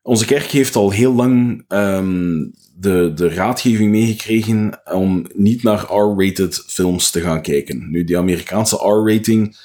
Onze 0.02 0.26
kerk 0.26 0.46
heeft 0.46 0.76
al 0.76 0.92
heel 0.92 1.14
lang 1.14 1.66
um, 1.68 2.54
de, 2.76 3.12
de 3.16 3.30
raadgeving 3.30 3.92
meegekregen 3.92 4.82
om 4.92 5.26
niet 5.34 5.64
naar 5.64 5.92
R-rated 5.92 6.64
films 6.68 7.12
te 7.12 7.22
gaan 7.22 7.42
kijken. 7.42 7.92
Nu, 7.92 8.04
die 8.04 8.18
Amerikaanse 8.18 8.76
R-rating, 8.76 9.58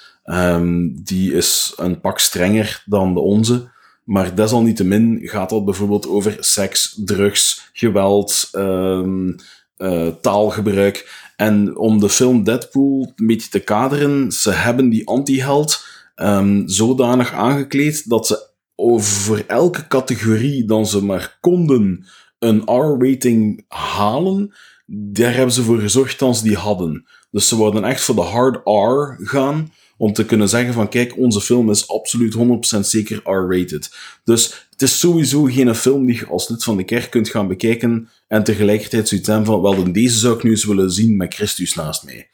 die 1.04 1.32
is 1.32 1.72
een 1.76 2.00
pak 2.00 2.18
strenger 2.18 2.82
dan 2.86 3.14
de 3.14 3.20
onze. 3.20 3.70
Maar 4.08 4.34
desalniettemin 4.34 5.18
gaat 5.22 5.50
dat 5.50 5.64
bijvoorbeeld 5.64 6.08
over 6.08 6.36
seks, 6.40 7.00
drugs, 7.04 7.70
geweld, 7.72 8.48
um, 8.52 9.36
uh, 9.78 10.08
taalgebruik. 10.20 11.26
En 11.36 11.76
om 11.76 12.00
de 12.00 12.08
film 12.08 12.44
Deadpool 12.44 13.12
een 13.16 13.26
beetje 13.26 13.48
te 13.48 13.58
kaderen, 13.58 14.32
ze 14.32 14.50
hebben 14.50 14.88
die 14.88 15.08
anti-held 15.08 15.84
um, 16.16 16.68
zodanig 16.68 17.32
aangekleed 17.32 18.08
dat 18.08 18.26
ze 18.26 18.48
over 18.74 19.44
elke 19.46 19.86
categorie 19.86 20.64
dan 20.64 20.86
ze 20.86 21.04
maar 21.04 21.38
konden 21.40 22.06
een 22.38 22.62
R-rating 22.64 23.64
halen, 23.68 24.54
daar 24.86 25.34
hebben 25.34 25.54
ze 25.54 25.62
voor 25.62 25.78
gezorgd 25.78 26.18
dat 26.18 26.36
ze 26.36 26.42
die 26.42 26.56
hadden. 26.56 27.06
Dus 27.30 27.48
ze 27.48 27.56
wilden 27.56 27.84
echt 27.84 28.00
voor 28.00 28.14
de 28.14 28.20
hard 28.20 28.56
R 28.64 29.24
gaan, 29.26 29.72
om 29.98 30.12
te 30.12 30.24
kunnen 30.24 30.48
zeggen 30.48 30.74
van 30.74 30.88
kijk, 30.88 31.16
onze 31.16 31.40
film 31.40 31.70
is 31.70 31.88
absoluut 31.88 32.36
100% 32.76 32.80
zeker 32.80 33.20
R-rated. 33.24 33.96
Dus 34.24 34.66
het 34.70 34.82
is 34.82 34.98
sowieso 34.98 35.42
geen 35.42 35.74
film 35.74 36.06
die 36.06 36.14
je 36.14 36.26
als 36.26 36.48
lid 36.48 36.64
van 36.64 36.76
de 36.76 36.84
kerk 36.84 37.10
kunt 37.10 37.28
gaan 37.28 37.48
bekijken 37.48 38.08
en 38.28 38.44
tegelijkertijd 38.44 39.08
zoiets 39.08 39.28
hebben 39.28 39.46
van 39.46 39.62
wel, 39.62 39.92
deze 39.92 40.18
zou 40.18 40.36
ik 40.36 40.42
nu 40.42 40.50
eens 40.50 40.64
willen 40.64 40.90
zien 40.90 41.16
met 41.16 41.34
Christus 41.34 41.74
naast 41.74 42.04
mij. 42.04 42.28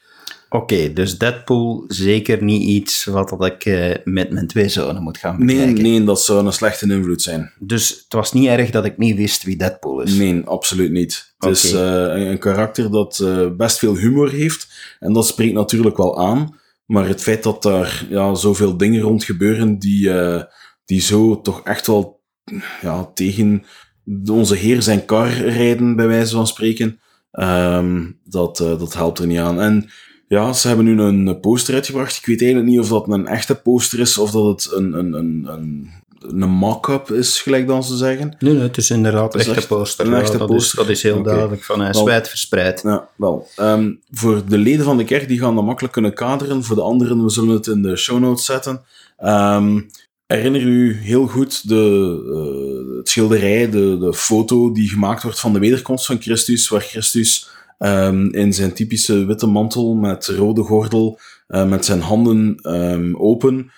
Oké, 0.49 0.93
dus 0.93 1.17
Deadpool 1.17 1.83
zeker 1.87 2.43
niet 2.43 2.61
iets 2.61 3.05
wat 3.05 3.29
dat 3.29 3.45
ik 3.45 3.65
uh, 3.65 3.93
met 4.03 4.31
mijn 4.31 4.47
twee 4.47 4.69
zonen 4.69 5.03
moet 5.03 5.17
gaan 5.17 5.37
bekijken. 5.37 5.73
Nee, 5.73 5.83
nee, 5.83 6.03
dat 6.03 6.21
zou 6.21 6.45
een 6.45 6.53
slechte 6.53 6.93
invloed 6.93 7.21
zijn. 7.21 7.51
Dus 7.59 7.89
het 7.89 8.13
was 8.13 8.33
niet 8.33 8.47
erg 8.47 8.69
dat 8.69 8.85
ik 8.85 8.97
niet 8.97 9.15
wist 9.15 9.43
wie 9.43 9.55
Deadpool 9.55 10.01
is? 10.01 10.13
Nee, 10.13 10.41
absoluut 10.45 10.91
niet. 10.91 11.33
Het 11.37 11.51
is 11.51 11.73
uh, 11.73 11.79
een, 12.13 12.39
karakter 12.39 12.91
dat 12.91 13.19
uh, 13.23 13.47
best 13.57 13.77
veel 13.77 13.95
humor 13.95 14.31
heeft 14.31 14.67
en 14.99 15.13
dat 15.13 15.27
spreekt 15.27 15.53
natuurlijk 15.53 15.97
wel 15.97 16.19
aan. 16.19 16.59
Maar 16.85 17.07
het 17.07 17.21
feit 17.21 17.43
dat 17.43 17.63
daar 17.63 18.05
ja, 18.09 18.35
zoveel 18.35 18.77
dingen 18.77 19.01
rond 19.01 19.23
gebeuren 19.23 19.79
die, 19.79 20.07
uh, 20.07 20.43
die 20.85 21.01
zo 21.01 21.41
toch 21.41 21.63
echt 21.63 21.87
wel 21.87 22.21
ja, 22.81 23.05
tegen 23.13 23.63
onze 24.31 24.55
heer 24.55 24.81
zijn 24.81 25.05
kar 25.05 25.29
rijden, 25.31 25.95
bij 25.95 26.07
wijze 26.07 26.35
van 26.35 26.47
spreken, 26.47 26.99
um, 27.31 28.19
dat, 28.23 28.59
uh, 28.59 28.79
dat 28.79 28.93
helpt 28.93 29.19
er 29.19 29.27
niet 29.27 29.39
aan. 29.39 29.61
En 29.61 29.89
ja, 30.27 30.53
ze 30.53 30.67
hebben 30.67 30.85
nu 30.85 30.99
een 30.99 31.39
poster 31.39 31.73
uitgebracht. 31.73 32.17
Ik 32.17 32.25
weet 32.25 32.41
eigenlijk 32.41 32.71
niet 32.71 32.79
of 32.79 32.87
dat 32.87 33.07
een 33.07 33.27
echte 33.27 33.55
poster 33.55 33.99
is 33.99 34.17
of 34.17 34.31
dat 34.31 34.45
het 34.45 34.73
een, 34.73 34.93
een, 34.93 35.13
een, 35.13 35.45
een 35.47 35.89
een 36.29 36.49
mock-up 36.49 37.11
is, 37.11 37.41
gelijk 37.41 37.67
dan 37.67 37.83
ze 37.83 37.97
zeggen. 37.97 38.35
Nee, 38.39 38.53
nee, 38.53 38.61
het 38.61 38.77
is 38.77 38.89
inderdaad 38.89 39.33
een 39.33 39.39
echte 39.39 39.67
poster. 39.67 40.05
Een 40.05 40.13
echte 40.13 40.37
dat, 40.37 40.47
poster. 40.47 40.79
Is, 40.79 40.85
dat 40.85 40.95
is 40.95 41.03
heel 41.03 41.23
duidelijk 41.23 41.63
van 41.63 41.79
hij 41.79 41.89
is 41.89 42.03
wijdverspreid. 42.03 42.81
Ja, 42.83 43.09
wel. 43.15 43.47
Um, 43.59 43.99
voor 44.11 44.41
de 44.47 44.57
leden 44.57 44.85
van 44.85 44.97
de 44.97 45.03
kerk, 45.03 45.27
die 45.27 45.39
gaan 45.39 45.55
dat 45.55 45.65
makkelijk 45.65 45.93
kunnen 45.93 46.13
kaderen. 46.13 46.63
Voor 46.63 46.75
de 46.75 46.81
anderen, 46.81 47.23
we 47.23 47.29
zullen 47.29 47.53
het 47.53 47.67
in 47.67 47.81
de 47.81 47.95
show 47.95 48.19
notes 48.19 48.45
zetten. 48.45 48.81
Um, 49.23 49.89
herinner 50.25 50.61
u 50.61 50.93
heel 50.93 51.27
goed 51.27 51.69
de, 51.69 52.21
uh, 52.89 52.97
het 52.97 53.09
schilderij, 53.09 53.69
de, 53.69 53.97
de 53.97 54.13
foto 54.13 54.71
die 54.71 54.89
gemaakt 54.89 55.23
wordt 55.23 55.39
van 55.39 55.53
de 55.53 55.59
wederkomst 55.59 56.05
van 56.05 56.21
Christus, 56.21 56.69
waar 56.69 56.81
Christus 56.81 57.49
um, 57.79 58.33
in 58.33 58.53
zijn 58.53 58.73
typische 58.73 59.25
witte 59.25 59.47
mantel 59.47 59.93
met 59.93 60.27
rode 60.27 60.61
gordel, 60.61 61.19
uh, 61.47 61.65
met 61.65 61.85
zijn 61.85 62.01
handen 62.01 62.59
open, 63.17 63.71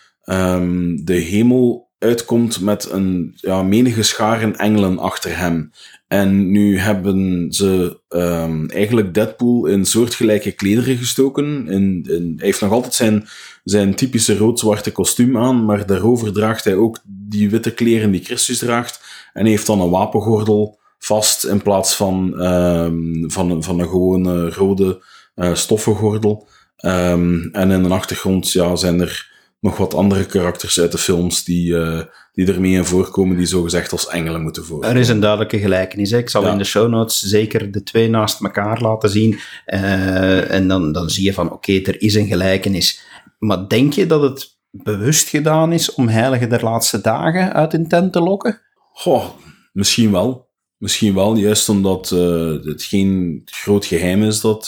de 1.03 1.13
hemel 1.13 1.86
uitkomt 1.99 2.61
met 2.61 2.89
een 2.91 3.33
ja, 3.35 3.63
menige 3.63 4.03
scharen 4.03 4.55
engelen 4.55 4.99
achter 4.99 5.37
hem. 5.37 5.71
En 6.07 6.51
nu 6.51 6.79
hebben 6.79 7.51
ze 7.51 7.99
um, 8.09 8.69
eigenlijk 8.69 9.13
Deadpool 9.13 9.65
in 9.65 9.85
soortgelijke 9.85 10.51
klederen 10.51 10.97
gestoken. 10.97 11.65
Hij 12.05 12.45
heeft 12.45 12.61
nog 12.61 12.71
altijd 12.71 12.93
zijn, 12.93 13.27
zijn 13.63 13.95
typische 13.95 14.37
rood-zwarte 14.37 14.91
kostuum 14.91 15.37
aan, 15.37 15.65
maar 15.65 15.85
daarover 15.85 16.33
draagt 16.33 16.63
hij 16.63 16.75
ook 16.75 16.99
die 17.05 17.49
witte 17.49 17.73
kleren 17.73 18.11
die 18.11 18.23
Christus 18.23 18.57
draagt. 18.57 19.01
En 19.33 19.41
hij 19.41 19.49
heeft 19.49 19.65
dan 19.65 19.81
een 19.81 19.89
wapengordel 19.89 20.79
vast 20.99 21.45
in 21.45 21.61
plaats 21.61 21.95
van, 21.95 22.41
um, 22.41 23.31
van, 23.31 23.63
van 23.63 23.79
een 23.79 23.89
gewone 23.89 24.49
rode 24.49 25.03
uh, 25.35 25.53
stoffengordel. 25.53 26.47
Um, 26.85 27.49
en 27.51 27.71
in 27.71 27.83
de 27.83 27.89
achtergrond 27.89 28.51
ja, 28.51 28.75
zijn 28.75 29.01
er 29.01 29.35
nog 29.60 29.78
wat 29.78 29.93
andere 29.93 30.26
karakters 30.26 30.80
uit 30.80 30.91
de 30.91 30.97
films 30.97 31.43
die, 31.43 31.72
uh, 31.72 32.01
die 32.34 32.53
ermee 32.53 32.74
in 32.74 32.86
voorkomen, 32.86 33.38
die 33.38 33.45
zogezegd 33.45 33.91
als 33.91 34.08
engelen 34.08 34.41
moeten 34.41 34.66
voorkomen. 34.66 34.95
Er 34.95 35.01
is 35.01 35.10
een 35.10 35.20
duidelijke 35.20 35.60
gelijkenis. 35.60 36.12
Ik 36.12 36.30
zal 36.30 36.47
in 36.47 36.58
de 36.58 36.64
show 36.64 36.89
notes 36.89 37.20
zeker 37.20 37.72
de 37.72 37.84
twee 37.84 38.10
naast 38.10 38.41
elkaar 38.41 38.82
laten 38.82 39.10
zien. 39.10 39.39
Uh, 39.66 40.51
en 40.51 40.68
dan, 40.68 40.91
dan 40.91 41.10
zie 41.10 41.26
je 41.26 41.34
van, 41.34 41.45
oké, 41.45 41.55
okay, 41.55 41.84
er 41.84 42.01
is 42.01 42.16
een 42.16 42.28
gelijkenis. 42.28 43.01
Maar 43.39 43.68
denk 43.68 43.93
je 43.93 44.05
dat 44.05 44.22
het 44.22 44.58
bewust 44.72 45.28
gedaan 45.28 45.74
is 45.74 45.93
om 45.93 46.08
Heilige 46.08 46.47
der 46.47 46.64
Laatste 46.64 47.01
Dagen 47.01 47.53
uit 47.53 47.72
hun 47.72 47.88
tent 47.88 48.14
te 48.14 48.22
lokken? 48.22 48.62
Goh, 48.93 49.26
misschien 49.74 50.12
wel. 50.12 50.45
Misschien 50.78 51.14
wel, 51.14 51.36
juist 51.36 51.70
omdat 51.70 52.12
uh, 52.14 52.64
het 52.64 52.84
geen 52.84 53.41
groot 53.45 53.86
geheim 53.86 54.24
is 54.24 54.41
dat, 54.41 54.66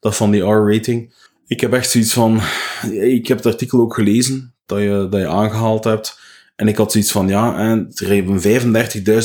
dat 0.00 0.16
van 0.16 0.30
die 0.30 0.42
R-rating. 0.42 1.14
Ik 1.48 1.60
heb 1.60 1.72
echt 1.72 1.90
zoiets 1.90 2.12
van... 2.12 2.40
Ik 2.90 3.26
heb 3.26 3.36
het 3.36 3.46
artikel 3.46 3.80
ook 3.80 3.94
gelezen 3.94 4.54
dat 4.66 4.78
je, 4.78 5.06
dat 5.10 5.20
je 5.20 5.28
aangehaald 5.28 5.84
hebt. 5.84 6.18
En 6.56 6.68
ik 6.68 6.76
had 6.76 6.92
zoiets 6.92 7.12
van, 7.12 7.28
ja, 7.28 7.58
en 7.58 7.90
er 7.94 8.14
hebben 8.14 8.42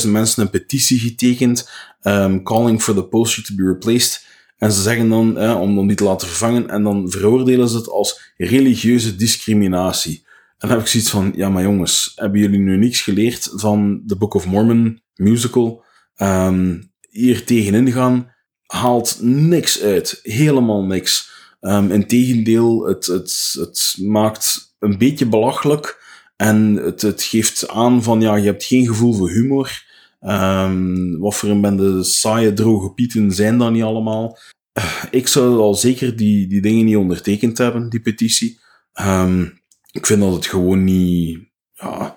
35.000 0.04 0.10
mensen 0.10 0.42
een 0.42 0.50
petitie 0.50 0.98
getekend, 0.98 1.70
um, 2.02 2.42
calling 2.42 2.82
for 2.82 2.94
the 2.94 3.04
poster 3.04 3.44
to 3.44 3.54
be 3.54 3.62
replaced. 3.62 4.26
En 4.58 4.72
ze 4.72 4.82
zeggen 4.82 5.08
dan, 5.08 5.38
eh, 5.38 5.60
om, 5.60 5.78
om 5.78 5.86
die 5.86 5.96
te 5.96 6.04
laten 6.04 6.28
vervangen, 6.28 6.68
en 6.68 6.82
dan 6.82 7.10
veroordelen 7.10 7.68
ze 7.68 7.76
het 7.76 7.88
als 7.88 8.32
religieuze 8.36 9.16
discriminatie. 9.16 10.22
En 10.58 10.68
dan 10.68 10.70
heb 10.70 10.80
ik 10.80 10.86
zoiets 10.86 11.10
van, 11.10 11.32
ja, 11.36 11.48
maar 11.48 11.62
jongens, 11.62 12.12
hebben 12.14 12.40
jullie 12.40 12.58
nu 12.58 12.76
niks 12.76 13.00
geleerd 13.00 13.50
van 13.54 14.02
de 14.04 14.16
Book 14.16 14.34
of 14.34 14.46
Mormon 14.46 15.02
musical? 15.14 15.84
Um, 16.16 16.92
hier 17.10 17.44
tegenin 17.44 17.92
gaan 17.92 18.32
haalt 18.66 19.18
niks 19.20 19.80
uit. 19.80 20.20
Helemaal 20.22 20.84
niks. 20.84 21.33
Um, 21.66 21.90
Integendeel, 21.90 22.86
het, 22.86 23.06
het, 23.06 23.56
het 23.58 23.96
maakt 24.00 24.74
een 24.78 24.98
beetje 24.98 25.26
belachelijk. 25.26 26.02
En 26.36 26.74
het, 26.74 27.02
het 27.02 27.22
geeft 27.22 27.68
aan 27.68 28.02
van, 28.02 28.20
ja, 28.20 28.36
je 28.36 28.44
hebt 28.44 28.64
geen 28.64 28.86
gevoel 28.86 29.12
voor 29.12 29.30
humor. 29.30 29.82
Um, 30.20 31.18
wat 31.18 31.34
voor 31.34 31.48
een 31.48 31.60
bende 31.60 32.04
saaie, 32.04 32.52
droge 32.52 32.90
pieten 32.90 33.32
zijn 33.32 33.58
dat 33.58 33.72
niet 33.72 33.82
allemaal. 33.82 34.38
Ik 35.10 35.28
zou 35.28 35.58
al 35.58 35.74
zeker 35.74 36.16
die, 36.16 36.46
die 36.46 36.60
dingen 36.60 36.84
niet 36.84 36.96
ondertekend 36.96 37.58
hebben, 37.58 37.88
die 37.88 38.00
petitie. 38.00 38.60
Um, 39.00 39.60
ik 39.90 40.06
vind 40.06 40.20
dat 40.20 40.32
het 40.32 40.46
gewoon 40.46 40.84
niet... 40.84 41.38
Ja, 41.72 42.16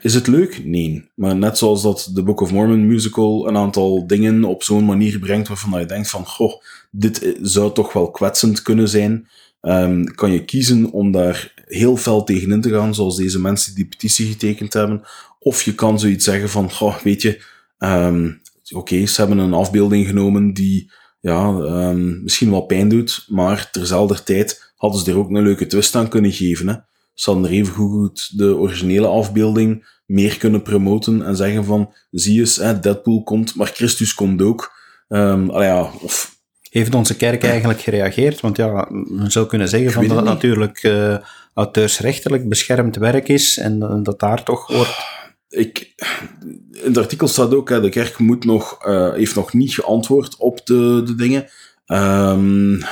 is 0.00 0.14
het 0.14 0.26
leuk? 0.26 0.64
Nee. 0.64 1.10
Maar 1.14 1.36
net 1.36 1.58
zoals 1.58 1.82
dat 1.82 2.10
de 2.14 2.22
Book 2.22 2.40
of 2.40 2.52
Mormon 2.52 2.86
musical 2.86 3.48
een 3.48 3.56
aantal 3.56 4.06
dingen 4.06 4.44
op 4.44 4.62
zo'n 4.62 4.84
manier 4.84 5.18
brengt 5.18 5.48
waarvan 5.48 5.80
je 5.80 5.86
denkt 5.86 6.10
van, 6.10 6.26
goh, 6.26 6.62
dit 6.92 7.36
zou 7.42 7.72
toch 7.72 7.92
wel 7.92 8.10
kwetsend 8.10 8.62
kunnen 8.62 8.88
zijn, 8.88 9.28
um, 9.60 10.14
kan 10.14 10.32
je 10.32 10.44
kiezen 10.44 10.90
om 10.90 11.12
daar 11.12 11.64
heel 11.66 11.96
fel 11.96 12.24
tegenin 12.24 12.60
te 12.60 12.70
gaan, 12.70 12.94
zoals 12.94 13.16
deze 13.16 13.40
mensen 13.40 13.74
die 13.74 13.86
petitie 13.86 14.26
getekend 14.26 14.72
hebben. 14.72 15.02
Of 15.38 15.62
je 15.62 15.74
kan 15.74 16.00
zoiets 16.00 16.24
zeggen 16.24 16.48
van, 16.48 16.70
goh, 16.70 16.98
weet 16.98 17.22
je, 17.22 17.42
um, 17.78 18.40
oké, 18.74 19.06
ze 19.06 19.20
hebben 19.20 19.38
een 19.38 19.52
afbeelding 19.52 20.06
genomen 20.06 20.52
die 20.52 20.90
ja, 21.20 21.48
um, 21.48 22.22
misschien 22.22 22.50
wel 22.50 22.66
pijn 22.66 22.88
doet, 22.88 23.24
maar 23.28 23.70
terzelfde 23.70 24.22
tijd 24.22 24.72
hadden 24.76 25.00
ze 25.00 25.10
er 25.10 25.16
ook 25.18 25.30
een 25.30 25.42
leuke 25.42 25.66
twist 25.66 25.94
aan 25.94 26.08
kunnen 26.08 26.32
geven. 26.32 26.68
Hè 26.68 26.74
ze 27.14 27.30
hadden 27.30 27.50
er 27.50 27.56
even 27.56 27.74
goed 27.74 28.38
de 28.38 28.56
originele 28.56 29.06
afbeelding 29.06 30.00
meer 30.06 30.38
kunnen 30.38 30.62
promoten 30.62 31.22
en 31.22 31.36
zeggen 31.36 31.64
van, 31.64 31.94
zie 32.10 32.40
eens, 32.40 32.56
hè, 32.56 32.78
Deadpool 32.78 33.22
komt, 33.22 33.54
maar 33.54 33.66
Christus 33.66 34.14
komt 34.14 34.42
ook. 34.42 34.72
Ja, 35.08 35.90
of... 36.00 36.40
Heeft 36.72 36.94
onze 36.94 37.16
kerk 37.16 37.44
eigenlijk 37.44 37.80
gereageerd? 37.80 38.40
Want 38.40 38.56
ja, 38.56 38.88
men 38.90 39.30
zou 39.30 39.46
kunnen 39.46 39.68
zeggen 39.68 39.92
van 39.92 40.08
dat 40.08 40.16
het 40.16 40.24
natuurlijk 40.24 40.82
uh, 40.82 41.16
auteursrechtelijk 41.54 42.48
beschermd 42.48 42.96
werk 42.96 43.28
is 43.28 43.58
en 43.58 44.02
dat 44.02 44.20
daar 44.20 44.42
toch 44.42 44.66
wordt... 44.66 44.96
Ik, 45.48 45.92
in 46.70 46.82
het 46.82 46.98
artikel 46.98 47.28
staat 47.28 47.54
ook, 47.54 47.68
hè, 47.68 47.80
de 47.80 47.88
kerk 47.88 48.18
moet 48.18 48.44
nog, 48.44 48.86
uh, 48.86 49.12
heeft 49.12 49.34
nog 49.34 49.52
niet 49.52 49.74
geantwoord 49.74 50.36
op 50.36 50.66
de, 50.66 51.02
de 51.04 51.14
dingen. 51.14 51.46
Um, 51.86 52.82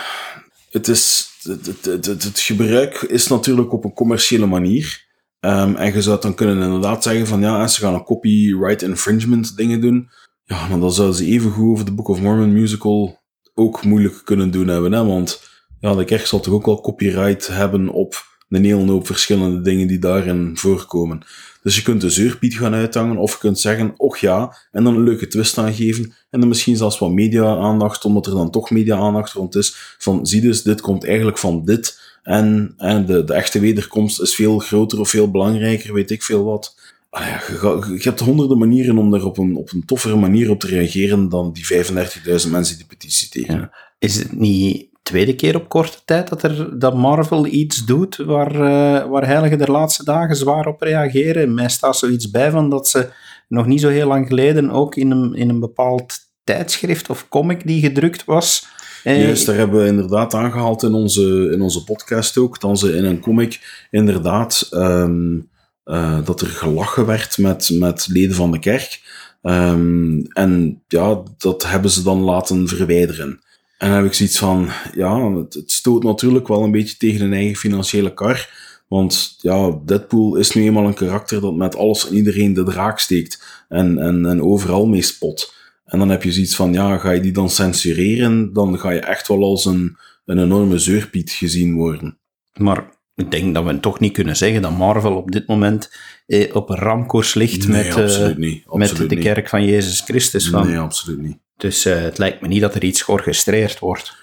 het 0.71 0.89
is 0.89 1.31
het, 1.43 1.67
het, 1.67 1.85
het, 2.07 2.23
het, 2.23 2.41
gebruik 2.41 2.95
is 2.95 3.27
natuurlijk 3.27 3.73
op 3.73 3.85
een 3.85 3.95
commerciële 3.95 4.47
manier. 4.47 5.07
Um, 5.41 5.77
en 5.77 5.93
je 5.93 6.03
zou 6.03 6.21
dan 6.21 6.35
kunnen 6.35 6.63
inderdaad 6.63 7.03
zeggen 7.03 7.27
van 7.27 7.41
ja, 7.41 7.67
ze 7.67 7.81
gaan 7.81 7.95
een 7.95 8.05
copyright 8.05 8.83
infringement 8.83 9.57
dingen 9.57 9.81
doen. 9.81 10.11
Ja, 10.45 10.69
maar 10.69 10.81
dan 10.81 10.93
zouden 10.93 11.17
ze 11.17 11.25
even 11.25 11.51
goed 11.51 11.71
over 11.71 11.85
de 11.85 11.93
Book 11.93 12.09
of 12.09 12.21
Mormon 12.21 12.53
musical 12.53 13.20
ook 13.61 13.85
moeilijk 13.85 14.21
kunnen 14.25 14.51
doen 14.51 14.69
hebben. 14.69 15.07
Want 15.07 15.43
ja, 15.81 15.95
de 15.95 16.05
kerk 16.05 16.27
zal 16.27 16.41
toch 16.41 16.55
ook 16.55 16.67
wel 16.67 16.81
copyright 16.81 17.47
hebben 17.47 17.89
op 17.89 18.29
een 18.49 18.65
hele 18.65 18.91
hoop 18.91 19.07
verschillende 19.07 19.61
dingen 19.61 19.87
die 19.87 19.99
daarin 19.99 20.57
voorkomen. 20.57 21.23
Dus 21.63 21.77
je 21.77 21.83
kunt 21.83 22.01
de 22.01 22.11
zeurpiet 22.11 22.55
gaan 22.55 22.75
uithangen, 22.75 23.17
of 23.17 23.33
je 23.33 23.39
kunt 23.39 23.59
zeggen, 23.59 23.95
och 23.97 24.19
ja, 24.19 24.57
en 24.73 24.85
dan 24.85 24.95
een 24.95 25.03
leuke 25.03 25.27
twist 25.27 25.59
aangeven, 25.59 26.15
en 26.31 26.41
dan 26.41 26.49
misschien 26.49 26.77
zelfs 26.77 26.99
wat 26.99 27.11
media-aandacht, 27.11 28.05
omdat 28.05 28.27
er 28.27 28.33
dan 28.33 28.51
toch 28.51 28.71
media-aandacht 28.71 29.33
rond 29.33 29.55
is, 29.55 29.95
van 29.99 30.27
zie 30.27 30.41
dus, 30.41 30.63
dit 30.63 30.81
komt 30.81 31.05
eigenlijk 31.05 31.39
van 31.39 31.65
dit, 31.65 32.01
en, 32.23 32.75
en 32.77 33.07
de, 33.07 33.25
de 33.25 33.35
echte 33.35 33.61
wederkomst 33.61 34.21
is 34.21 34.35
veel 34.35 34.59
groter 34.59 35.01
of 35.01 35.09
veel 35.09 35.31
belangrijker, 35.31 35.95
weet 35.95 36.11
ik 36.11 36.23
veel 36.23 36.45
wat. 36.45 36.77
Ah 37.11 37.27
ja, 37.27 37.41
je, 37.49 37.93
je, 37.95 38.09
hebt 38.09 38.21
honderden 38.21 38.59
manieren 38.59 38.99
om 38.99 39.11
daar 39.11 39.25
op 39.25 39.39
een, 39.39 39.57
op 39.57 39.73
een 39.73 39.85
toffere 39.85 40.17
manier 40.17 40.51
op 40.51 40.61
te 40.61 40.67
reageren 40.67 41.29
dan 41.29 41.53
die 41.53 41.85
35.000 41.85 42.51
mensen 42.51 42.77
die 42.77 42.87
petitie 42.87 43.29
tekenen. 43.29 43.71
Is 43.99 44.17
het 44.17 44.33
niet 44.33 44.89
tweede 45.03 45.35
keer 45.35 45.57
op 45.57 45.69
korte 45.69 45.99
tijd 46.05 46.29
dat, 46.29 46.43
er, 46.43 46.79
dat 46.79 46.95
Marvel 46.95 47.47
iets 47.47 47.85
doet 47.85 48.17
waar, 48.17 48.55
uh, 48.55 49.11
waar 49.11 49.27
heiligen 49.27 49.59
de 49.59 49.71
laatste 49.71 50.05
dagen 50.05 50.37
zwaar 50.37 50.67
op 50.67 50.81
reageren. 50.81 51.55
Mij 51.55 51.69
staat 51.69 51.97
zoiets 51.97 52.31
bij 52.31 52.51
van 52.51 52.71
dat 52.71 52.89
ze 52.89 53.09
nog 53.49 53.67
niet 53.67 53.81
zo 53.81 53.89
heel 53.89 54.09
lang 54.09 54.27
geleden 54.27 54.71
ook 54.71 54.97
in 54.97 55.11
een, 55.11 55.35
in 55.35 55.49
een 55.49 55.61
bepaald 55.61 56.19
tijdschrift 56.45 57.11
of 57.11 57.29
comic 57.29 57.67
die 57.67 57.81
gedrukt 57.81 58.25
was. 58.25 58.67
Eh, 59.05 59.23
Juist, 59.23 59.47
daar 59.47 59.57
hebben 59.57 59.81
we 59.81 59.87
inderdaad 59.87 60.35
aangehaald 60.35 60.83
in 60.83 60.95
onze, 60.95 61.51
in 61.53 61.61
onze 61.61 61.85
podcast 61.85 62.39
ook, 62.39 62.61
dat 62.61 62.79
ze 62.79 62.97
in 62.97 63.05
een 63.05 63.21
comic 63.21 63.87
inderdaad 63.91 64.69
um, 64.73 65.50
uh, 65.85 66.25
dat 66.25 66.41
er 66.41 66.47
gelachen 66.47 67.07
werd 67.07 67.39
met, 67.39 67.71
met 67.73 68.07
leden 68.11 68.35
van 68.35 68.51
de 68.51 68.59
kerk. 68.59 69.01
Um, 69.43 70.27
en 70.27 70.83
ja, 70.89 71.23
dat 71.39 71.67
hebben 71.67 71.91
ze 71.91 72.03
dan 72.03 72.21
laten 72.21 72.69
verwijderen. 72.69 73.41
En 73.79 73.89
dan 73.89 73.97
heb 73.97 74.07
ik 74.07 74.15
zoiets 74.15 74.39
van, 74.39 74.69
ja, 74.95 75.33
het, 75.33 75.55
het, 75.55 75.71
stoot 75.71 76.03
natuurlijk 76.03 76.49
wel 76.49 76.63
een 76.63 76.71
beetje 76.71 76.97
tegen 76.97 77.21
een 77.27 77.33
eigen 77.33 77.57
financiële 77.57 78.15
kar. 78.15 78.49
Want 78.89 79.37
ja, 79.39 79.81
Deadpool 79.85 80.37
is 80.37 80.53
nu 80.53 80.63
eenmaal 80.63 80.87
een 80.87 80.95
karakter 80.95 81.41
dat 81.41 81.55
met 81.55 81.77
alles 81.77 82.09
en 82.09 82.15
iedereen 82.15 82.55
de 82.55 82.63
draak 82.63 82.99
steekt. 82.99 83.65
En, 83.69 83.99
en, 83.99 84.27
en 84.27 84.43
overal 84.43 84.87
mee 84.87 85.03
spot. 85.03 85.55
En 85.85 85.99
dan 85.99 86.09
heb 86.09 86.23
je 86.23 86.33
zoiets 86.33 86.57
van, 86.57 86.73
ja, 86.73 86.99
ga 86.99 87.11
je 87.11 87.21
die 87.21 87.33
dan 87.33 87.51
censureren? 87.51 88.53
Dan 88.53 88.79
ga 88.79 88.91
je 88.91 89.01
echt 89.01 89.29
wel 89.29 89.43
als 89.43 89.65
een, 89.65 89.97
een 90.25 90.39
enorme 90.39 90.79
zeurpiet 90.79 91.31
gezien 91.31 91.75
worden. 91.75 92.19
Maar 92.55 92.99
ik 93.21 93.31
denk 93.31 93.55
dat 93.55 93.65
we 93.65 93.81
toch 93.81 94.01
niet 94.01 94.13
kunnen 94.13 94.37
zeggen 94.37 94.63
dat 94.63 94.77
Marvel 94.77 95.17
op 95.17 95.31
dit 95.31 95.47
moment 95.47 95.93
eh, 96.27 96.57
op 96.57 96.71
een 96.71 96.77
ramkoers 96.77 97.35
ligt 97.35 97.69
nee, 97.69 97.85
met, 97.85 97.97
absoluut 97.97 98.39
niet. 98.39 98.65
Absoluut 98.67 98.99
met 98.99 99.09
de 99.09 99.15
niet. 99.15 99.25
kerk 99.25 99.49
van 99.49 99.65
Jezus 99.65 100.01
Christus. 100.01 100.49
Van. 100.49 100.67
Nee, 100.67 100.79
absoluut 100.79 101.21
niet. 101.21 101.39
Dus 101.57 101.87
uh, 101.87 102.01
het 102.01 102.19
lijkt 102.19 102.41
me 102.41 102.49
niet 102.49 102.61
dat 102.61 102.75
er 102.75 102.85
iets 102.85 103.03
georchestreerd 103.03 103.79
wordt. 103.79 104.15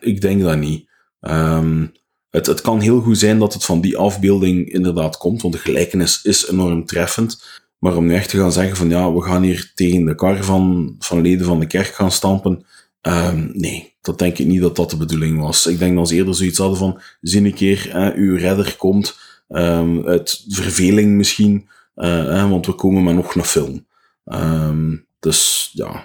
Ik 0.00 0.20
denk 0.20 0.42
dat 0.42 0.58
niet. 0.58 0.88
Um, 1.20 1.92
het, 2.30 2.46
het 2.46 2.60
kan 2.60 2.80
heel 2.80 3.00
goed 3.00 3.18
zijn 3.18 3.38
dat 3.38 3.52
het 3.52 3.64
van 3.64 3.80
die 3.80 3.96
afbeelding 3.96 4.72
inderdaad 4.72 5.16
komt, 5.16 5.42
want 5.42 5.54
de 5.54 5.60
gelijkenis 5.60 6.22
is 6.22 6.48
enorm 6.48 6.86
treffend. 6.86 7.44
Maar 7.78 7.96
om 7.96 8.06
nu 8.06 8.14
echt 8.14 8.28
te 8.28 8.38
gaan 8.38 8.52
zeggen 8.52 8.76
van 8.76 8.88
ja, 8.88 9.12
we 9.12 9.22
gaan 9.22 9.42
hier 9.42 9.72
tegen 9.74 10.04
de 10.04 10.14
kar 10.14 10.44
van, 10.44 10.94
van 10.98 11.20
leden 11.20 11.46
van 11.46 11.60
de 11.60 11.66
kerk 11.66 11.94
gaan 11.94 12.10
stampen. 12.10 12.66
Um, 13.06 13.50
nee, 13.52 13.96
dat 14.00 14.18
denk 14.18 14.38
ik 14.38 14.46
niet 14.46 14.60
dat 14.60 14.76
dat 14.76 14.90
de 14.90 14.96
bedoeling 14.96 15.40
was. 15.40 15.66
Ik 15.66 15.78
denk 15.78 15.96
dat 15.96 16.08
ze 16.08 16.14
eerder 16.14 16.34
zoiets 16.34 16.58
hadden 16.58 16.78
van, 16.78 17.00
zie 17.20 17.44
een 17.44 17.54
keer, 17.54 17.90
eh, 17.90 18.14
uw 18.14 18.36
redder 18.36 18.76
komt, 18.76 19.18
um, 19.48 20.06
uit 20.06 20.44
verveling 20.48 21.16
misschien, 21.16 21.68
uh, 21.96 22.40
eh, 22.40 22.50
want 22.50 22.66
we 22.66 22.72
komen 22.72 23.04
met 23.04 23.14
nog 23.14 23.34
een 23.34 23.44
film. 23.44 23.86
Um, 24.24 25.06
dus 25.18 25.70
ja, 25.72 26.04